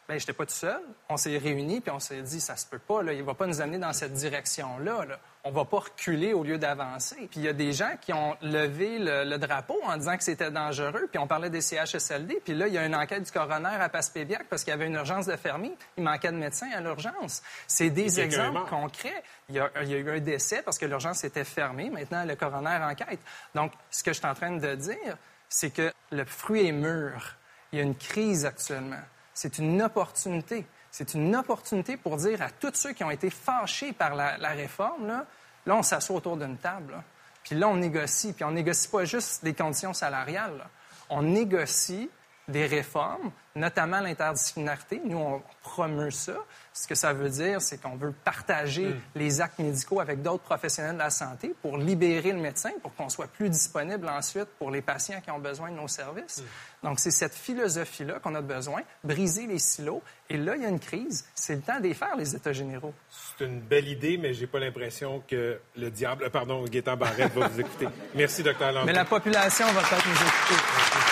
ben, 0.08 0.20
j'étais 0.20 0.34
pas 0.34 0.46
tout 0.46 0.54
seul. 0.54 0.82
On 1.10 1.18
s'est 1.18 1.36
réunis 1.40 1.82
puis 1.82 1.90
on 1.90 2.00
s'est 2.00 2.22
dit, 2.22 2.40
ça 2.40 2.56
se 2.56 2.68
peut 2.68 2.78
pas, 2.78 3.02
là. 3.02 3.14
il 3.14 3.24
va 3.24 3.34
pas 3.34 3.48
nous 3.48 3.62
amener 3.62 3.80
dans 3.80 3.94
cette 3.94 4.14
direction-là. 4.14 5.06
Là. 5.06 5.20
On 5.46 5.52
va 5.52 5.64
pas 5.64 5.80
reculer 5.80 6.34
au 6.34 6.44
lieu 6.44 6.58
d'avancer. 6.58 7.16
Puis 7.16 7.40
il 7.40 7.44
y 7.44 7.48
a 7.48 7.54
des 7.54 7.72
gens 7.72 7.92
qui 8.02 8.12
ont 8.12 8.36
levé 8.42 9.00
le, 9.00 9.24
le 9.24 9.38
drapeau 9.38 9.80
en 9.84 9.96
disant 9.96 10.18
que 10.18 10.24
c'était 10.24 10.52
dangereux. 10.52 11.08
Puis 11.10 11.18
on 11.18 11.28
parlait 11.28 11.50
des 11.50 11.62
CHSLD. 11.62 12.42
Puis 12.44 12.54
là, 12.54 12.68
il 12.68 12.74
y 12.74 12.78
a 12.78 12.86
une 12.86 12.96
enquête 12.96 13.24
du 13.24 13.32
coroner 13.32 13.78
à 13.80 13.88
Passepébiac 13.88 14.48
parce 14.50 14.64
qu'il 14.64 14.72
y 14.72 14.74
avait 14.74 14.88
une 14.88 14.96
urgence 14.96 15.28
de 15.28 15.36
fermier. 15.38 15.74
Il 15.98 16.04
manquait 16.04 16.32
de 16.32 16.38
médecins 16.38 16.70
à 16.76 16.82
l'urgence. 16.82 17.42
C'est 17.68 17.90
des 17.90 18.20
exemples 18.20 18.70
concrets. 18.70 19.24
Il 19.48 19.56
y, 19.56 19.60
a, 19.60 19.72
il 19.82 19.90
y 19.90 19.94
a 19.94 19.98
eu 19.98 20.10
un 20.10 20.20
décès 20.20 20.62
parce 20.62 20.78
que 20.78 20.86
l'urgence 20.86 21.24
était 21.24 21.46
fermée. 21.46 21.90
Maintenant, 21.90 22.26
le 22.26 22.36
coroner 22.36 22.78
enquête. 22.84 23.20
Donc, 23.56 23.72
ce 23.90 24.04
que 24.04 24.12
je 24.12 24.18
suis 24.20 24.28
en 24.28 24.34
train 24.36 24.52
de 24.52 24.76
dire, 24.76 25.18
c'est 25.48 25.72
que 25.72 25.92
le 26.12 26.26
fruit 26.26 26.68
est 26.68 26.72
mûr. 26.74 27.36
Il 27.72 27.80
y 27.80 27.82
a 27.82 27.86
une 27.86 27.96
crise 27.96 28.46
actuellement. 28.46 29.02
C'est 29.34 29.58
une 29.58 29.82
opportunité. 29.82 30.66
C'est 30.92 31.14
une 31.14 31.36
opportunité 31.36 31.98
pour 31.98 32.18
dire 32.18 32.42
à 32.42 32.50
tous 32.50 32.74
ceux 32.74 32.94
qui 32.94 33.04
ont 33.04 33.12
été 33.12 33.30
fâchés 33.30 33.94
par 33.94 34.16
la, 34.16 34.50
réforme, 34.50 35.08
là, 35.66 35.76
on 35.76 35.84
s'assoit 35.84 36.18
autour 36.18 36.38
d'une 36.38 36.58
table. 36.58 37.02
Puis 37.44 37.56
là, 37.56 37.68
on 37.68 37.76
négocie. 37.76 38.34
Puis 38.34 38.44
on 38.44 38.52
négocie 38.52 38.88
pas 38.88 39.06
juste 39.06 39.44
des 39.44 39.54
conditions 39.54 39.94
salariales. 39.94 40.66
On 41.10 41.24
négocie 41.24 42.10
des 42.50 42.66
réformes, 42.66 43.32
notamment 43.56 44.00
l'interdisciplinarité. 44.00 45.02
Nous, 45.06 45.18
on 45.18 45.42
promeut 45.62 46.12
ça. 46.12 46.34
Ce 46.74 46.88
que 46.88 46.96
ça 46.96 47.14
veut 47.14 47.30
dire, 47.30 47.62
c'est 47.62 47.82
qu'on 47.82 47.96
veut 47.96 48.14
partager 48.24 48.96
les 49.16 49.42
actes 49.42 49.60
médicaux 49.60 50.00
avec 50.00 50.22
d'autres 50.22 50.44
professionnels 50.44 50.94
de 50.94 51.00
la 51.00 51.10
santé 51.10 51.54
pour 51.62 51.78
libérer 51.78 52.32
le 52.32 52.40
médecin, 52.40 52.72
pour 52.82 52.96
qu'on 52.96 53.10
soit 53.10 53.28
plus 53.28 53.50
disponible 53.50 54.08
ensuite 54.08 54.48
pour 54.58 54.72
les 54.72 54.82
patients 54.82 55.20
qui 55.22 55.32
ont 55.32 55.40
besoin 55.40 55.72
de 55.72 55.76
nos 55.76 55.88
services. 55.88 56.44
Donc, 56.84 57.00
c'est 57.00 57.12
cette 57.12 57.36
philosophie-là 57.36 58.20
qu'on 58.20 58.36
a 58.36 58.42
besoin, 58.42 58.82
briser 59.04 59.46
les 59.46 59.60
silos. 59.60 60.02
Et 60.30 60.38
là, 60.38 60.56
il 60.56 60.62
y 60.62 60.66
a 60.66 60.70
une 60.70 60.80
crise. 60.80 61.26
C'est 61.36 61.56
le 61.56 61.62
temps 61.62 61.80
d'y 61.80 61.94
faire, 61.94 62.16
les 62.16 62.36
États 62.36 62.54
généraux. 62.54 62.94
C'est 63.38 63.46
une 63.46 63.60
belle 63.60 63.88
idée, 63.88 64.18
mais 64.18 64.34
j'ai 64.34 64.48
pas 64.48 64.60
l'impression 64.60 65.22
que 65.28 65.60
le 65.76 65.92
diable, 65.92 66.30
pardon, 66.30 66.64
Gaétan 66.64 66.96
Barrette 66.96 67.34
va 67.34 67.48
vous 67.48 67.60
écouter. 67.60 67.88
Merci, 68.16 68.44
docteur 68.44 68.72
Landry. 68.72 68.86
Mais 68.86 68.94
la 68.94 69.06
population 69.06 69.66
va 69.74 69.82
peut-être 69.82 70.08
nous 70.08 70.14
écouter. 70.14 71.09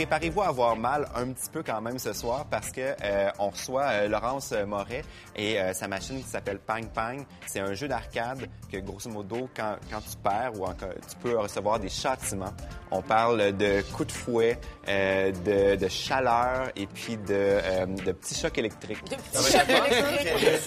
Préparez-vous 0.00 0.40
à 0.40 0.48
avoir 0.48 0.76
mal 0.76 1.06
un 1.14 1.30
petit 1.30 1.50
peu 1.50 1.62
quand 1.62 1.78
même 1.82 1.98
ce 1.98 2.14
soir 2.14 2.46
parce 2.50 2.70
que 2.70 2.80
euh, 2.80 3.28
on 3.38 3.50
reçoit 3.50 3.82
euh, 3.82 4.08
Laurence 4.08 4.54
Moret 4.66 5.02
et 5.36 5.60
euh, 5.60 5.74
sa 5.74 5.88
machine 5.88 6.22
qui 6.22 6.26
s'appelle 6.26 6.58
Pang 6.58 6.86
Pang. 6.88 7.18
C'est 7.46 7.60
un 7.60 7.74
jeu 7.74 7.86
d'arcade 7.86 8.46
que 8.72 8.78
grosso 8.78 9.10
modo 9.10 9.50
quand, 9.54 9.76
quand 9.90 10.00
tu 10.00 10.16
perds 10.16 10.58
ou 10.58 10.64
encore, 10.64 10.88
tu 11.06 11.16
peux 11.22 11.38
recevoir 11.38 11.78
des 11.80 11.90
châtiments. 11.90 12.54
On 12.90 13.02
parle 13.02 13.54
de 13.56 13.82
coups 13.92 14.08
de 14.08 14.12
fouet, 14.12 14.58
euh, 14.88 15.30
de, 15.44 15.76
de 15.76 15.88
chaleur 15.88 16.70
et 16.74 16.86
puis 16.86 17.18
de, 17.18 17.24
euh, 17.30 17.84
de 17.86 18.12
petits 18.12 18.34
chocs 18.34 18.56
électriques. 18.56 19.04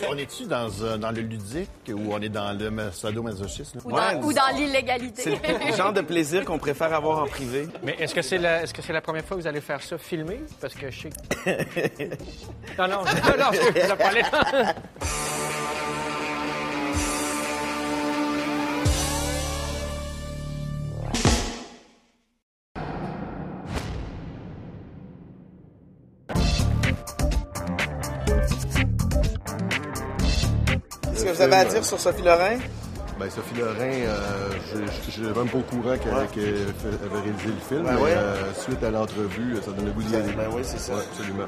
On 0.08 0.16
est-tu 0.16 0.46
dans, 0.46 0.70
euh, 0.84 0.98
dans 0.98 1.12
le 1.12 1.22
ludique 1.22 1.70
ou 1.90 2.14
on 2.14 2.22
est 2.22 2.30
dans 2.30 2.58
le 2.58 2.92
sadomasochisme? 2.92 3.80
Ou 3.84 3.92
dans, 3.92 4.22
ou 4.22 4.32
dans 4.32 4.56
l'illégalité. 4.56 5.24
C'est 5.24 5.70
le 5.72 5.76
genre 5.76 5.92
de 5.92 6.02
plaisir 6.02 6.46
qu'on 6.46 6.60
préfère 6.60 6.94
avoir 6.94 7.24
en 7.24 7.28
privé. 7.28 7.68
Mais 7.84 7.96
est-ce 8.00 8.14
que 8.14 8.22
c'est 8.22 8.38
la, 8.38 8.62
est-ce 8.64 8.74
que 8.74 8.82
c'est 8.84 8.94
la 8.94 9.02
première 9.02 9.23
fois 9.26 9.38
que 9.38 9.42
vous 9.42 9.48
allez 9.48 9.62
faire 9.62 9.82
ça, 9.82 9.98
filmer, 9.98 10.42
parce 10.60 10.74
que 10.74 10.90
je 10.90 11.02
sais 11.02 11.10
que... 11.10 12.04
non, 12.78 12.88
non, 12.88 13.04
je... 13.06 13.38
non, 13.38 13.52
je... 13.52 13.82
je 13.82 13.94
pas 13.96 14.08
aller. 14.08 14.24
Qu'est-ce 31.12 31.26
que 31.26 31.30
vous 31.30 31.42
avez 31.42 31.56
à 31.56 31.66
dire 31.66 31.86
sur 31.86 32.00
Sophie 32.00 32.24
Lorrain? 32.24 32.58
Ben, 33.20 33.30
Sophie 33.30 33.56
Lorrain, 33.60 33.76
euh, 33.80 34.50
je 35.10 35.22
n'étais 35.22 35.40
même 35.40 35.48
pas 35.48 35.58
au 35.58 35.62
courant 35.62 35.96
qu'elle 35.98 36.14
Ouais. 36.14 36.20
avait 36.22 37.22
réalisé 37.22 37.48
le 37.48 37.68
film, 37.68 37.84
Ben 37.84 37.94
mais 37.96 38.02
ouais. 38.02 38.14
euh, 38.16 38.36
suite 38.60 38.84
à 38.84 38.90
l'entrevue, 38.90 39.56
ça 39.64 39.72
donne 39.72 39.86
le 39.86 39.92
goût 39.92 40.02
d'y 40.04 40.16
aller. 40.16 40.34
Ben 40.34 40.48
oui, 40.52 40.62
c'est 40.64 40.80
ça. 40.80 40.94
Ouais, 40.94 41.02
absolument. 41.12 41.46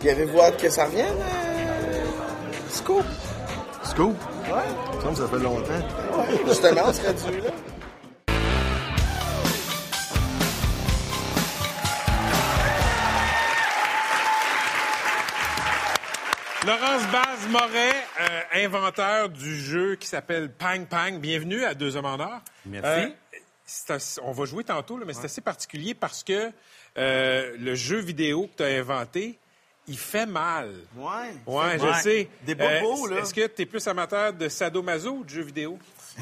Puis 0.00 0.10
avez-vous 0.10 0.40
hâte 0.40 0.56
que 0.56 0.70
ça 0.70 0.86
revienne? 0.86 1.06
euh, 1.20 2.04
Scoop? 2.70 3.04
Scoop? 3.84 4.16
Ouais. 4.44 4.62
Il 4.92 4.96
me 4.96 5.02
semble 5.02 5.14
que 5.14 5.20
ça 5.20 5.28
fait 5.28 5.44
longtemps. 5.44 6.18
Ouais, 6.18 6.38
justement, 6.48 6.80
on 6.88 6.92
serait 6.92 7.14
dû, 7.14 7.40
là. 7.42 7.50
Laurence 16.64 17.02
Baz 17.12 17.46
Moret, 17.50 17.94
euh, 18.20 18.64
inventeur 18.64 19.28
du 19.28 19.56
jeu 19.56 19.94
qui 19.96 20.06
s'appelle 20.08 20.50
Pang 20.50 20.84
Pang. 20.86 21.18
Bienvenue 21.20 21.64
à 21.64 21.74
Deux 21.74 21.96
Hommes 21.96 22.06
en 22.06 22.18
Or. 22.18 22.40
Merci. 22.64 23.12
c'est 23.68 23.90
assez- 23.94 24.20
on 24.22 24.30
va 24.32 24.44
jouer 24.44 24.62
tantôt, 24.62 24.96
là, 24.96 25.04
mais 25.06 25.12
c'est 25.12 25.24
assez 25.24 25.40
particulier 25.40 25.92
parce 25.94 26.22
que 26.22 26.52
euh, 26.98 27.56
le 27.58 27.74
jeu 27.74 27.98
vidéo 27.98 28.46
que 28.46 28.56
tu 28.58 28.62
as 28.62 28.78
inventé, 28.78 29.38
il 29.88 29.98
fait 29.98 30.24
mal. 30.26 30.72
Ouais. 30.96 31.34
Ouais, 31.46 31.78
je 31.78 31.84
Ouais. 31.84 32.00
sais. 32.00 32.28
Des 32.44 32.54
bobos, 32.54 33.06
là. 33.08 33.18
Est-ce 33.20 33.34
que 33.34 33.46
tu 33.48 33.62
es 33.62 33.66
plus 33.66 33.86
amateur 33.88 34.32
de 34.32 34.48
sadomaso 34.48 35.10
ou 35.18 35.24
de 35.24 35.28
jeux 35.30 35.42
vidéo? 35.42 35.78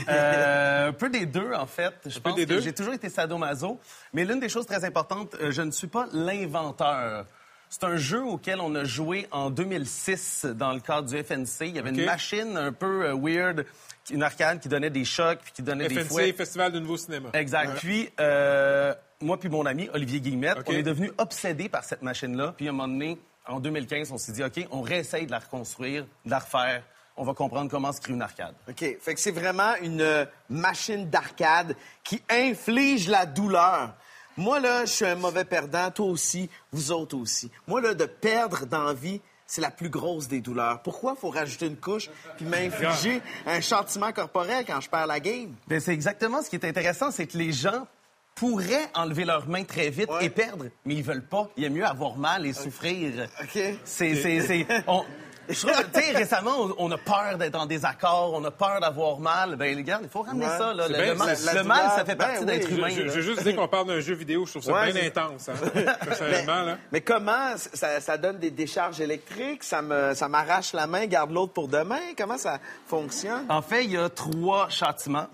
Euh, 0.09 0.89
un 0.89 0.93
peu 0.93 1.09
des 1.11 1.27
deux, 1.27 1.53
en 1.53 1.67
fait. 1.67 1.95
Je 2.07 2.19
pense 2.19 2.35
des 2.35 2.45
que 2.47 2.49
deux? 2.55 2.61
j'ai 2.61 2.73
toujours 2.73 2.95
été 2.95 3.09
sadomaso. 3.11 3.79
Mais 4.13 4.25
l'une 4.25 4.41
des 4.41 4.49
choses 4.49 4.67
très 4.67 4.83
importantes, 4.85 5.35
euh, 5.41 5.53
je 5.53 5.63
ne 5.63 5.71
suis 5.71 5.87
pas 5.87 6.07
l'inventeur. 6.13 7.27
C'est 7.75 7.87
un 7.87 7.97
jeu 7.97 8.23
auquel 8.23 8.61
on 8.61 8.73
a 8.77 8.85
joué 8.85 9.27
en 9.33 9.51
2006 9.51 10.47
dans 10.55 10.73
le 10.73 10.79
cadre 10.79 11.09
du 11.09 11.21
FNC. 11.21 11.63
Il 11.63 11.75
y 11.75 11.81
avait 11.81 11.91
une 11.91 12.05
machine 12.05 12.57
un 12.57 12.71
peu 12.71 13.05
euh, 13.05 13.17
weird, 13.17 13.67
une 14.13 14.23
arcade 14.23 14.61
qui 14.61 14.69
donnait 14.69 14.91
des 14.91 15.05
chocs 15.05 15.41
puis 15.43 15.51
qui 15.51 15.63
donnait 15.63 15.89
des 15.89 15.97
FNC, 15.97 16.07
fouets. 16.07 16.33
Festival 16.35 16.71
de 16.71 16.79
Nouveau 16.79 16.97
Cinéma. 16.97 17.31
Exact. 17.33 17.71
Ouais. 17.71 17.79
Puis, 17.81 18.11
euh, 18.21 18.95
moi 19.21 19.41
puis 19.41 19.49
mon 19.49 19.67
ami 19.67 19.91
Olivier 19.93 20.21
Guillemette, 20.21 20.59
on 20.69 20.71
est 20.71 20.85
devenus 20.85 21.11
obsédés 21.19 21.69
par 21.69 21.83
cette 21.83 22.03
machine-là. 22.03 22.55
Puis, 22.57 22.69
à 22.69 22.71
un 22.71 22.75
moment 22.75 22.87
donné, 22.87 23.19
en 23.49 23.59
2015, 23.59 24.13
on 24.13 24.19
s'est 24.19 24.31
dit, 24.31 24.45
OK, 24.45 24.69
on 24.71 24.81
réessaye 24.81 25.27
de 25.27 25.33
la 25.33 25.41
reconstruire, 25.41 26.07
de 26.25 26.31
la 26.31 26.39
refaire. 26.39 26.85
On 27.17 27.25
va 27.25 27.35
comprendre 27.35 27.69
comment 27.69 27.91
se 27.91 28.01
crée 28.01 28.13
une 28.13 28.23
arcade. 28.23 28.55
OK. 28.69 28.85
Fait 29.01 29.15
que 29.15 29.21
c'est 29.21 29.33
vraiment 29.33 29.75
une 29.83 30.01
euh, 30.01 30.27
machine 30.49 31.11
d'arcade 31.11 31.75
qui 32.05 32.23
inflige 32.31 33.09
la 33.09 33.27
douleur. 33.27 33.97
Moi, 34.37 34.61
là, 34.61 34.85
je 34.85 34.91
suis 34.91 35.05
un 35.07 35.15
mauvais 35.15 35.45
perdant. 35.45 35.91
Toi 35.91 36.07
aussi. 36.07 36.49
Vous 36.73 36.91
autres 36.93 37.17
aussi. 37.17 37.51
Moi, 37.67 37.81
là, 37.81 37.95
de 37.95 38.05
perdre 38.07 38.67
dans 38.67 38.85
la 38.85 38.95
vie, 38.95 39.21
c'est 39.47 39.61
la 39.61 39.71
plus 39.71 39.89
grosse 39.91 40.27
des 40.29 40.41
douleurs. 40.41 40.81
Pourquoi 40.83 41.15
faut 41.15 41.31
rajouter 41.31 41.67
une 41.67 41.77
couche 41.77 42.09
puis 42.37 42.47
m'infliger 42.47 43.21
un 43.47 43.61
châtiment 43.61 44.13
corporel 44.13 44.65
quand 44.67 44.81
je 44.81 44.89
perds 44.89 45.07
la 45.07 45.21
game? 45.21 45.55
Ben, 45.69 45.81
c'est 45.81 45.93
exactement 45.93 46.43
ce 46.43 46.49
qui 46.51 46.57
est 46.57 46.65
intéressant, 46.65 47.11
c'est 47.11 47.27
que 47.27 47.37
les 47.39 47.53
gens 47.53 47.87
pourraient 48.35 48.89
enlever 48.95 49.25
leurs 49.25 49.47
mains 49.49 49.63
très 49.65 49.91
vite 49.91 50.09
et 50.21 50.29
perdre, 50.31 50.65
mais 50.85 50.95
ils 50.95 51.05
veulent 51.05 51.25
pas. 51.27 51.49
Il 51.57 51.63
y 51.63 51.67
a 51.67 51.71
mieux 51.71 51.85
avoir 51.87 52.17
mal 52.17 52.47
et 52.47 52.53
souffrir. 52.53 53.29
OK. 53.41 53.51
C'est, 53.85 54.15
c'est, 54.17 54.41
c'est- 54.41 54.67
on- 54.89 55.05
je 55.49 55.61
trouve, 55.67 55.73
tu 55.93 56.01
sais, 56.01 56.13
récemment, 56.13 56.53
on, 56.79 56.91
a 56.91 56.99
peur 56.99 57.37
d'être 57.39 57.55
en 57.57 57.67
désaccord, 57.67 58.33
on 58.35 58.45
a 58.45 58.51
peur 58.51 58.81
d'avoir 58.81 59.19
mal. 59.19 59.57
Ben, 59.57 59.77
les 59.77 59.83
gars, 59.83 60.01
il 60.03 60.09
faut 60.09 60.23
ramener 60.23 60.47
Ouais. 60.47 60.59
ça, 60.59 60.73
là. 60.73 60.89
Le, 60.89 60.95
bien, 60.95 61.13
le 61.13 61.15
mal, 61.15 61.29
le 61.31 61.91
ça 61.91 62.05
fait 62.05 62.15
Ben 62.15 62.17
partie 62.17 62.39
oui. 62.41 62.47
d'être 62.47 62.71
humain. 62.71 62.89
je- 62.89 63.03
veux 63.03 63.21
juste 63.21 63.43
dire 63.43 63.57
qu'on 63.57 63.69
parle 63.69 63.89
d'un 63.89 64.01
jeu 64.01 64.15
vidéo, 64.15 64.45
je 64.47 64.53
trouve 64.53 64.63
ça 64.65 64.73
Ouais, 64.73 64.93
bien 64.93 65.07
intense. 65.07 65.49
Hein? 65.49 65.55
Personnellement, 66.05 66.63
là. 66.63 66.79
Mais 66.93 67.01
comment 67.01 67.57
ça, 67.57 68.01
ça 68.01 68.17
donne 68.17 68.39
des 68.39 68.51
décharges 68.51 69.01
électriques? 69.01 69.65
Ça 69.65 69.83
me, 69.83 70.15
ça 70.15 70.29
m'arrache 70.29 70.73
la 70.73 70.87
main, 70.87 71.07
garde 71.07 71.31
l'autre 71.31 71.53
pour 71.53 71.69
demain? 71.69 72.01
Comment 72.17 72.39
ça 72.39 72.59
fonctionne? 72.87 73.47
En 73.49 73.63
fait, 73.63 73.85
il 73.85 73.93
y 73.93 73.97
a 73.97 74.09
trois 74.09 74.69
châtiments. 74.69 75.27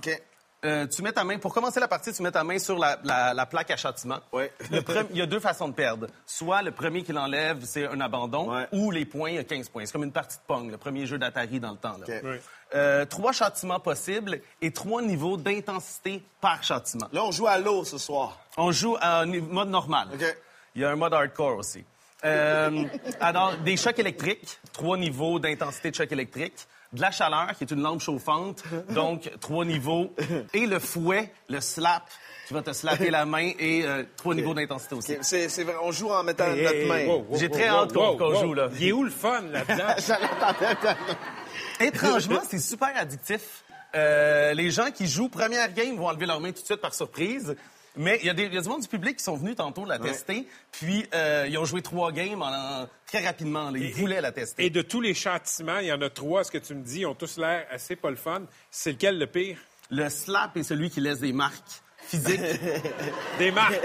Euh, 0.63 0.87
tu 0.87 1.01
mets 1.03 1.13
ta 1.13 1.25
main, 1.25 1.39
pour 1.39 1.55
commencer 1.55 1.81
la 1.81 1.89
partie, 1.89 2.13
tu 2.13 2.23
mets 2.23 2.31
ta 2.31 2.45
main 2.45 2.59
sur 2.59 2.79
la, 2.79 2.99
la- 3.05 3.33
la 3.33 3.47
plaque 3.47 3.71
à 3.71 3.77
châtiment. 3.79 4.19
Ouais. 4.31 4.53
Le 4.71 4.83
Il 5.11 5.17
y 5.17 5.23
a 5.23 5.27
deux 5.27 5.41
façons 5.41 5.69
de 5.69 5.73
perdre. 5.73 6.07
Soit 6.27 6.61
le 6.61 6.71
premier 6.71 7.03
qui 7.03 7.13
l'enlève, 7.13 7.65
c'est 7.65 7.87
un 7.87 7.99
abandon, 8.01 8.51
Ouais. 8.55 8.67
ou 8.73 8.91
les 8.91 9.07
points, 9.07 9.31
il 9.31 9.37
y 9.37 9.39
a 9.39 9.45
15 9.45 9.71
points. 9.71 9.87
C'est 9.87 9.93
comme 9.93 10.05
une 10.05 10.13
partie 10.13 10.37
de 10.37 10.43
Pong, 10.47 10.71
le 10.71 10.77
premier 10.77 11.07
jeu 11.07 11.17
d'Atari 11.17 11.61
dans 11.61 11.71
le 11.71 11.79
temps. 11.79 11.97
là. 11.97 12.05
OK. 12.07 12.15
Oui. 12.25 12.37
Euh, 12.75 13.07
trois 13.07 13.33
châtiments 13.33 13.81
possibles 13.81 14.41
et 14.61 14.71
trois 14.71 15.01
niveaux 15.01 15.39
d'intensité 15.39 16.23
par 16.43 16.63
châtiment. 16.63 17.09
Là, 17.13 17.25
on 17.25 17.31
joue 17.33 17.47
à 17.47 17.59
l'eau 17.59 17.85
ce 17.85 17.97
soir. 17.97 18.39
On 18.59 18.71
joue 18.71 18.97
en 19.03 19.27
mode 19.27 19.71
normal. 19.71 20.09
OK. 20.13 20.37
Il 20.75 20.83
y 20.83 20.85
a 20.85 20.91
un 20.91 20.97
mode 20.97 21.15
hardcore 21.15 21.57
aussi. 21.57 21.85
Euh, 22.25 22.85
alors, 23.21 23.57
des 23.57 23.79
chocs 23.79 23.99
électriques, 23.99 24.59
trois 24.75 24.99
niveaux 24.99 25.39
d'intensité 25.39 25.91
de 25.91 25.97
choc 25.97 26.13
électrique. 26.13 26.67
De 26.93 27.01
la 27.01 27.13
chaleur, 27.13 27.53
qui 27.57 27.63
est 27.65 27.71
une 27.71 27.83
lampe 27.83 28.01
chauffante, 28.01 28.65
donc 28.91 29.31
trois 29.41 29.65
niveaux. 29.65 30.13
Et 30.53 30.67
le 30.67 30.79
fouet, 30.81 31.33
le 31.49 31.61
slap, 31.61 32.03
qui 32.49 32.55
va 32.55 32.63
te 32.63 32.73
slapper 32.73 33.11
la 33.11 33.25
main, 33.27 33.53
et 33.61 33.85
euh, 33.87 34.03
trois 34.17 34.35
niveaux 34.35 34.55
d'intensité 34.55 34.97
aussi. 34.97 35.13
OK. 35.13 35.19
C'est, 35.23 35.49
c'est 35.49 35.63
vrai, 35.63 35.75
on 35.83 35.93
joue 35.93 36.11
en 36.11 36.25
mettant 36.25 36.47
Hey, 36.47 36.63
notre 36.65 36.75
hey, 36.75 36.89
main. 36.89 37.07
wow, 37.07 37.27
wow, 37.29 37.39
J'ai 37.39 37.47
wow, 37.47 37.53
très 37.53 37.71
wow, 37.71 37.77
hâte 37.77 37.93
qu'on- 37.93 38.09
wow, 38.11 38.17
qu'on 38.17 38.33
wow. 38.35 38.41
joue, 38.41 38.55
là. 38.55 38.69
Il 38.81 38.89
est 38.89 38.93
où 38.93 39.05
le 39.05 39.11
fun 39.11 39.41
là-dedans? 39.43 40.95
Étrangement, 41.81 42.41
c'est 42.49 42.59
super 42.59 42.91
addictif. 42.97 43.63
Euh, 43.95 44.53
les 44.55 44.71
gens 44.71 44.91
qui 44.93 45.07
jouent 45.07 45.29
première 45.29 45.73
game 45.73 45.97
vont 45.97 46.09
enlever 46.09 46.27
leur 46.27 46.41
main 46.41 46.53
tout 46.53 46.61
de 46.61 46.67
suite 46.67 46.81
par 46.81 46.95
surprise. 46.95 47.57
Mais 47.97 48.19
il 48.21 48.27
y, 48.27 48.31
a 48.31 48.35
des- 48.35 48.45
il 48.45 48.55
y 48.55 48.59
a 48.59 48.61
du 48.61 48.69
monde 48.69 48.83
du 48.83 48.89
public 48.89 49.17
qui 49.17 49.25
sont 49.25 49.37
venus 49.37 49.57
tantôt 49.57 49.85
la 49.85 49.99
tester, 49.99 50.47
puis 50.71 51.07
euh, 51.13 51.47
ils 51.49 51.59
ont 51.59 51.65
joué 51.65 51.83
trois 51.83 52.13
games 52.13 52.41
en- 52.41 52.83
en- 52.83 52.89
très 53.07 53.25
rapidement. 53.27 53.71
là. 53.71 53.79
Ils 53.79 53.93
voulaient 53.93 54.21
la 54.21 54.31
tester. 54.33 54.65
Et 54.65 54.71
de 54.71 54.81
tous 54.83 55.01
les 55.01 55.13
châtiments, 55.15 55.79
il 55.79 55.87
y 55.87 55.93
en 55.93 56.01
a 56.01 56.09
trois, 56.09 56.45
ce 56.45 56.51
que 56.53 56.59
tu 56.59 56.75
me 56.75 56.83
dis, 56.85 57.01
ils 57.01 57.07
ont 57.07 57.15
tous 57.17 57.37
l'air 57.37 57.67
assez 57.71 57.97
pas 57.97 58.11
le 58.11 58.17
fun. 58.17 58.43
C'est 58.71 58.93
lequel 58.93 59.19
le 59.19 59.27
pire? 59.27 59.59
Le 59.91 60.09
slap 60.09 60.57
est 60.57 60.63
celui 60.63 60.89
qui 60.89 61.01
laisse 61.01 61.19
des 61.19 61.33
marques 61.33 61.83
physiques. 62.07 62.41
Des 63.39 63.51
marques. 63.51 63.81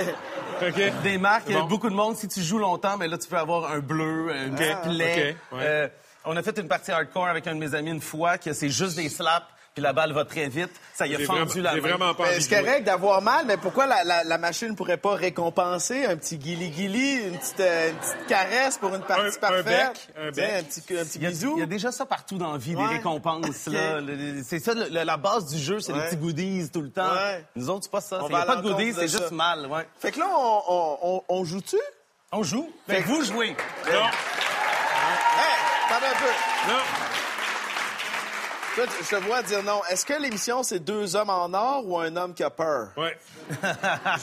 OK. 0.61 0.81
des 1.03 1.17
marques. 1.17 1.51
Bon. 1.51 1.63
beaucoup 1.65 1.89
de 1.89 1.95
monde. 1.95 2.15
Si 2.15 2.27
tu 2.27 2.41
joues 2.41 2.59
longtemps, 2.59 2.97
mais 2.97 3.07
là, 3.07 3.17
tu 3.17 3.27
peux 3.27 3.37
avoir 3.37 3.71
un 3.71 3.79
bleu, 3.79 4.31
une 4.35 4.55
Ah, 4.61 4.75
plaie. 4.87 5.35
ok, 5.51 5.57
ouais. 5.57 5.63
Euh, 5.65 5.87
on 6.25 6.35
a 6.37 6.41
fait 6.43 6.57
une 6.59 6.67
partie 6.67 6.91
hardcore 6.91 7.27
avec 7.27 7.45
un 7.47 7.55
de 7.55 7.59
mes 7.59 7.75
amis 7.75 7.91
une 7.91 8.01
fois, 8.01 8.37
que 8.37 8.53
c'est 8.53 8.69
juste 8.69 8.95
des 8.95 9.09
slaps, 9.09 9.45
puis 9.75 9.83
la 9.83 9.91
balle 9.93 10.13
va 10.13 10.23
très 10.23 10.47
vite. 10.47 10.71
Ça 10.93 11.05
y 11.05 11.13
a 11.15 11.19
fendu 11.19 11.59
la 11.59 11.73
main. 11.75 11.81
vraiment 11.81 12.13
pas 12.15 12.31
c'est 12.39 12.49
correct 12.49 12.85
d'avoir 12.85 13.21
mal, 13.21 13.45
mais 13.45 13.57
pourquoi 13.57 13.85
la, 13.85 14.05
la, 14.05 14.23
la 14.23 14.37
machine 14.37 14.69
ne 14.69 14.73
pourrait 14.75 14.95
pas 14.95 15.15
récompenser 15.15 16.05
un 16.05 16.15
petit 16.15 16.37
guili-guili, 16.37 17.27
une 17.27 17.37
petite, 17.37 17.59
euh, 17.59 17.89
une 17.89 17.95
petite 17.97 18.27
caresse 18.27 18.77
pour 18.77 18.95
une 18.95 19.01
partie 19.01 19.21
Un- 19.25 19.27
un 19.27 19.31
parfaite? 19.63 19.65
bec, 19.65 20.09
un 20.17 20.29
Tu 20.29 20.35
sais, 20.35 20.41
bec. 20.41 20.53
Un 20.55 20.63
petit, 20.63 20.79
un 20.97 21.03
petit 21.03 21.17
Il 21.17 21.23
y, 21.23 21.25
a, 21.25 21.29
bisou? 21.29 21.53
il 21.57 21.59
y 21.59 21.63
a 21.63 21.65
déjà 21.65 21.91
ça 21.91 22.05
partout 22.05 22.37
dans 22.37 22.53
la 22.53 22.57
vie, 22.57 22.73
Ouais. 22.75 22.87
des 22.87 22.93
récompenses. 22.95 23.67
Ok. 23.67 23.73
là. 23.73 23.99
Le- 23.99 24.15
le- 24.15 24.43
C'est 24.43 24.59
ça, 24.59 24.73
le- 24.73 24.87
la 25.03 25.17
base 25.17 25.47
du 25.47 25.59
jeu, 25.61 25.81
c'est 25.81 25.91
Ouais. 25.91 25.99
les 25.99 26.05
petits 26.05 26.17
goodies 26.17 26.69
tout 26.71 26.81
le 26.81 26.89
temps. 26.91 27.11
Ouais. 27.13 27.43
Nous 27.57 27.69
autres, 27.69 27.83
c'est 27.83 27.91
pas 27.91 27.99
ça. 28.01 28.19
On 28.23 28.27
Il 28.29 28.33
n'y 28.33 28.39
a 28.41 28.45
pas 28.45 28.55
de 28.55 28.61
goodies, 28.61 28.93
c'est 28.93 29.09
juste 29.09 29.31
mal. 29.31 29.65
Ouais. 29.67 29.85
Fait 29.99 30.11
que 30.13 30.19
là, 30.19 30.27
on, 30.33 30.61
on, 30.69 30.97
on, 31.01 31.23
on 31.27 31.43
joue-tu? 31.43 31.77
On 32.31 32.43
joue. 32.43 32.71
Fait 32.87 33.01
que 33.01 33.07
vous 33.07 33.23
jouez. 33.25 33.49
Non. 33.91 33.99
Hey, 33.99 34.07
un 35.91 35.99
peu. 35.99 36.71
Non. 36.71 37.04
Je 38.77 39.09
te 39.09 39.15
vois 39.23 39.41
dire 39.43 39.63
non. 39.63 39.81
Est-ce 39.89 40.05
que 40.05 40.13
l'émission, 40.21 40.63
c'est 40.63 40.79
deux 40.79 41.15
hommes 41.15 41.29
en 41.29 41.53
or 41.53 41.83
ou 41.87 41.97
un 41.99 42.15
homme 42.15 42.33
qui 42.33 42.43
a 42.43 42.49
peur? 42.49 42.89
Ouais. 42.97 43.17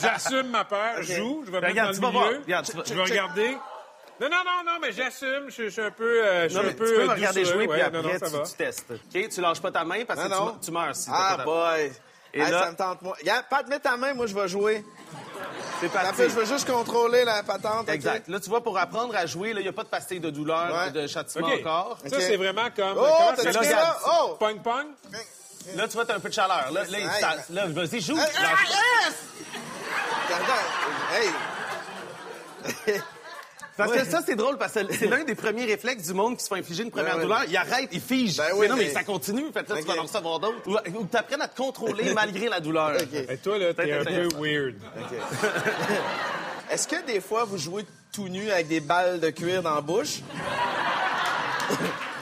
J'assume 0.03 0.49
ma 0.51 0.65
peur. 0.65 0.97
Je 1.01 1.15
joue. 1.15 1.43
Je 1.47 1.51
vais 1.51 1.61
me 1.61 1.67
Regarde, 1.67 1.89
mettre 1.91 2.01
dans 2.01 2.09
le 2.09 2.13
voir. 2.13 2.27
milieu. 2.29 2.41
Regarde, 2.43 2.67
tu 2.67 2.77
vas- 2.77 2.83
je 2.85 2.95
vais 2.95 3.03
regarder. 3.03 3.49
Non, 4.21 4.29
non, 4.29 4.37
non, 4.45 4.73
non, 4.73 4.79
mais 4.81 4.93
j'assume. 4.93 5.49
Je, 5.49 5.65
je 5.65 5.69
suis 5.69 5.81
un 5.83 5.91
peu. 5.91 6.25
euh, 6.25 6.45
je 6.45 6.49
suis 6.49 6.57
Non, 6.57 6.63
un 6.63 6.67
mais 6.67 6.75
peu 6.75 6.87
tu 6.87 6.95
peux 6.95 7.05
me 7.05 7.11
euh, 7.11 7.15
regarder 7.15 7.45
jouer, 7.45 7.67
Ouais, 7.67 7.75
puis 7.75 7.81
après, 7.83 8.03
non, 8.03 8.43
tu, 8.45 8.53
testes. 8.57 8.87
OK? 8.91 9.29
Tu 9.29 9.41
lâches 9.41 9.61
pas 9.61 9.71
ta 9.73 9.85
main 9.85 10.05
parce 10.07 10.23
que 10.23 10.29
Non, 10.29 10.53
tu, 10.61 10.67
tu 10.67 10.71
meurs 10.71 10.95
si 10.95 11.11
Ah, 11.13 11.39
boy. 11.45 11.93
Et 12.35 12.41
Hey, 12.41 12.51
là- 12.51 12.63
ça 12.65 12.71
me 12.71 12.77
tente, 12.77 13.03
moi. 13.03 13.17
Regarde, 13.21 13.45
Pat, 13.51 13.67
mets 13.69 13.81
ta 13.81 13.97
main, 13.97 14.15
moi, 14.15 14.27
je 14.27 14.35
vais 14.35 14.49
jouer. 14.49 14.85
C'est 15.80 15.89
parti. 15.89 16.09
Après, 16.09 16.28
je 16.28 16.35
veux 16.35 16.45
juste 16.45 16.70
contrôler 16.70 17.24
la 17.24 17.43
patente. 17.43 17.89
Exact. 17.89 18.28
Là, 18.28 18.39
tu 18.39 18.49
vois, 18.49 18.62
pour 18.62 18.78
apprendre 18.78 19.14
à 19.16 19.26
jouer, 19.26 19.51
il 19.51 19.59
n'y 19.62 19.68
a 19.68 19.72
pas 19.72 19.83
de 19.83 19.89
pastille 19.89 20.20
de 20.20 20.30
douleur, 20.30 20.72
Ouais. 20.72 20.91
de 20.93 21.07
châtiment 21.07 21.49
encore. 21.49 21.99
Ça, 22.07 22.20
c'est 22.20 22.37
vraiment 22.37 22.68
comme. 22.74 22.97
Oh, 22.99 23.07
t'as 23.37 23.53
s'appelle? 23.53 23.70
ça? 23.70 23.99
Oh! 24.07 24.37
Pong 24.39 24.62
pong? 24.62 24.87
Là, 25.74 25.87
tu 25.89 25.95
vois, 25.95 26.05
t'as 26.05 26.16
un 26.16 26.20
peu 26.20 26.28
de 26.28 26.35
chaleur. 26.35 26.70
Là, 26.72 26.83
là, 26.89 26.99
là, 27.51 27.66
vas-y, 27.66 28.01
joue. 28.01 28.16
Pas. 28.16 28.22
yes! 28.22 29.14
Attends, 30.30 31.14
hey! 32.87 33.01
Parce 33.77 33.91
Ouais. 33.91 33.99
que 34.01 34.05
ça, 34.07 34.20
c'est 34.25 34.35
drôle, 34.37 34.59
parce 34.59 34.75
que 34.75 34.81
c'est 34.93 35.07
l'un 35.07 35.25
des 35.25 35.35
premiers 35.35 35.64
réflexes 35.64 36.07
du 36.07 36.12
monde 36.12 36.37
qui 36.37 36.45
se 36.45 36.49
fait 36.49 36.61
infliger 36.61 36.83
une 36.83 36.91
première 36.91 37.12
Ouais, 37.14 37.16
ouais. 37.20 37.23
douleur. 37.23 37.45
Il 37.49 37.57
arrête, 37.57 37.89
il 37.93 38.01
fige. 38.03 38.37
Ben 38.37 38.45
Mais 38.53 38.59
oui, 38.61 38.68
non, 38.68 38.77
mais 38.77 38.85
mais- 38.85 38.91
ça 38.93 39.03
continue. 39.03 39.45
Fait 39.53 39.64
que 39.64 39.73
là, 39.73 39.81
tu 39.81 39.87
vas 39.87 39.99
en 39.99 40.03
recevoir 40.03 40.39
d'autres. 40.41 40.59
Ou, 40.66 40.77
ou 41.01 41.07
tu 41.11 41.16
apprennes 41.16 41.41
à 41.41 41.49
te 41.49 41.57
contrôler 41.57 42.12
malgré 42.14 42.49
la 42.51 42.61
douleur. 42.61 42.93
Et 43.29 43.37
toi, 43.39 43.57
là, 43.59 43.73
t'es 43.73 43.91
un 43.93 44.05
peu 44.05 44.29
weird. 44.39 44.75
Est-ce 46.70 46.87
que 46.87 47.05
des 47.07 47.20
fois, 47.20 47.45
vous 47.45 47.57
jouez 47.59 47.85
tout 48.12 48.29
nu 48.29 48.51
avec 48.51 48.68
des 48.68 48.81
balles 48.81 49.20
de 49.20 49.31
cuir 49.31 49.62
dans 49.62 49.75
la 49.75 49.81
bouche? 49.81 50.20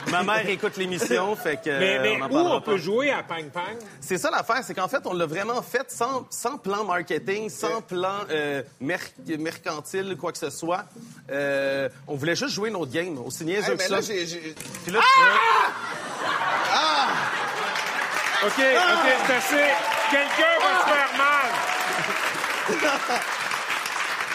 Ma 0.08 0.22
mère 0.22 0.48
écoute 0.48 0.76
l'émission, 0.76 1.36
fait 1.36 1.56
que 1.62 1.68
Mais, 1.78 1.98
euh, 1.98 2.02
mais 2.02 2.18
on 2.20 2.24
en 2.24 2.30
où 2.30 2.38
on 2.56 2.60
pas. 2.60 2.72
peut 2.72 2.76
jouer 2.78 3.10
à 3.10 3.22
Pang 3.22 3.48
Pang? 3.52 3.76
C'est 4.00 4.18
ça 4.18 4.30
l'affaire, 4.30 4.60
c'est 4.64 4.74
qu'en 4.74 4.88
fait, 4.88 5.02
on 5.04 5.12
l'a 5.12 5.26
vraiment 5.26 5.62
fait 5.62 5.90
sans, 5.90 6.26
sans 6.30 6.58
plan 6.58 6.84
marketing, 6.84 7.48
sans 7.50 7.80
plan 7.82 8.14
euh, 8.30 8.62
merc- 8.80 9.12
mercantile, 9.38 10.16
quoi 10.18 10.32
que 10.32 10.38
ce 10.38 10.50
soit. 10.50 10.84
Euh, 11.30 11.88
on 12.08 12.16
voulait 12.16 12.34
juste 12.34 12.54
jouer 12.54 12.70
notre 12.70 12.90
game, 12.90 13.18
aussi 13.24 13.44
niaiseux 13.44 13.72
Hey, 13.72 13.76
que 13.76 13.82
mais 13.82 13.88
ça. 13.88 13.96
là, 13.96 14.00
j'ai... 14.00 14.54
Puis 14.84 14.92
là, 14.92 15.00
Ah! 16.72 17.06
OK, 18.42 18.52
OK, 18.58 19.12
c'est 19.26 19.34
assez. 19.34 19.64
Quelqu'un 20.10 20.56
va 20.60 20.80
se 20.80 20.86
faire 20.88 21.12
mal. 21.18 21.50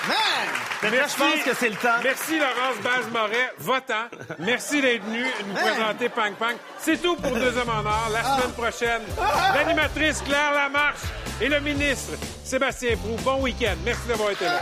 Là, 0.07 0.89
je 1.07 1.15
pense 1.17 1.43
que 1.43 1.53
c'est 1.53 1.69
le 1.69 1.75
temps. 1.75 1.99
Merci, 2.03 2.37
Laurence 2.39 2.77
Baz-Moret, 2.83 3.53
votant. 3.57 4.07
Merci 4.39 4.81
d'être 4.81 5.03
venu 5.03 5.25
nous 5.47 5.55
présenter 5.55 6.09
Pang 6.09 6.33
Pang. 6.37 6.55
C'est 6.79 7.01
tout 7.01 7.15
pour 7.15 7.31
Deux 7.31 7.57
Hommes 7.57 7.69
en 7.69 7.85
Or. 7.85 8.09
La 8.11 8.23
semaine 8.23 8.53
prochaine, 8.53 9.01
l'animatrice 9.55 10.21
Claire 10.21 10.53
Lamarche 10.53 11.01
et 11.41 11.49
le 11.49 11.59
ministre 11.59 12.13
Sébastien 12.43 12.95
Prou. 12.97 13.15
Bon 13.23 13.41
week-end. 13.41 13.75
Merci 13.83 14.07
d'avoir 14.07 14.31
été 14.31 14.45
là. 14.45 14.59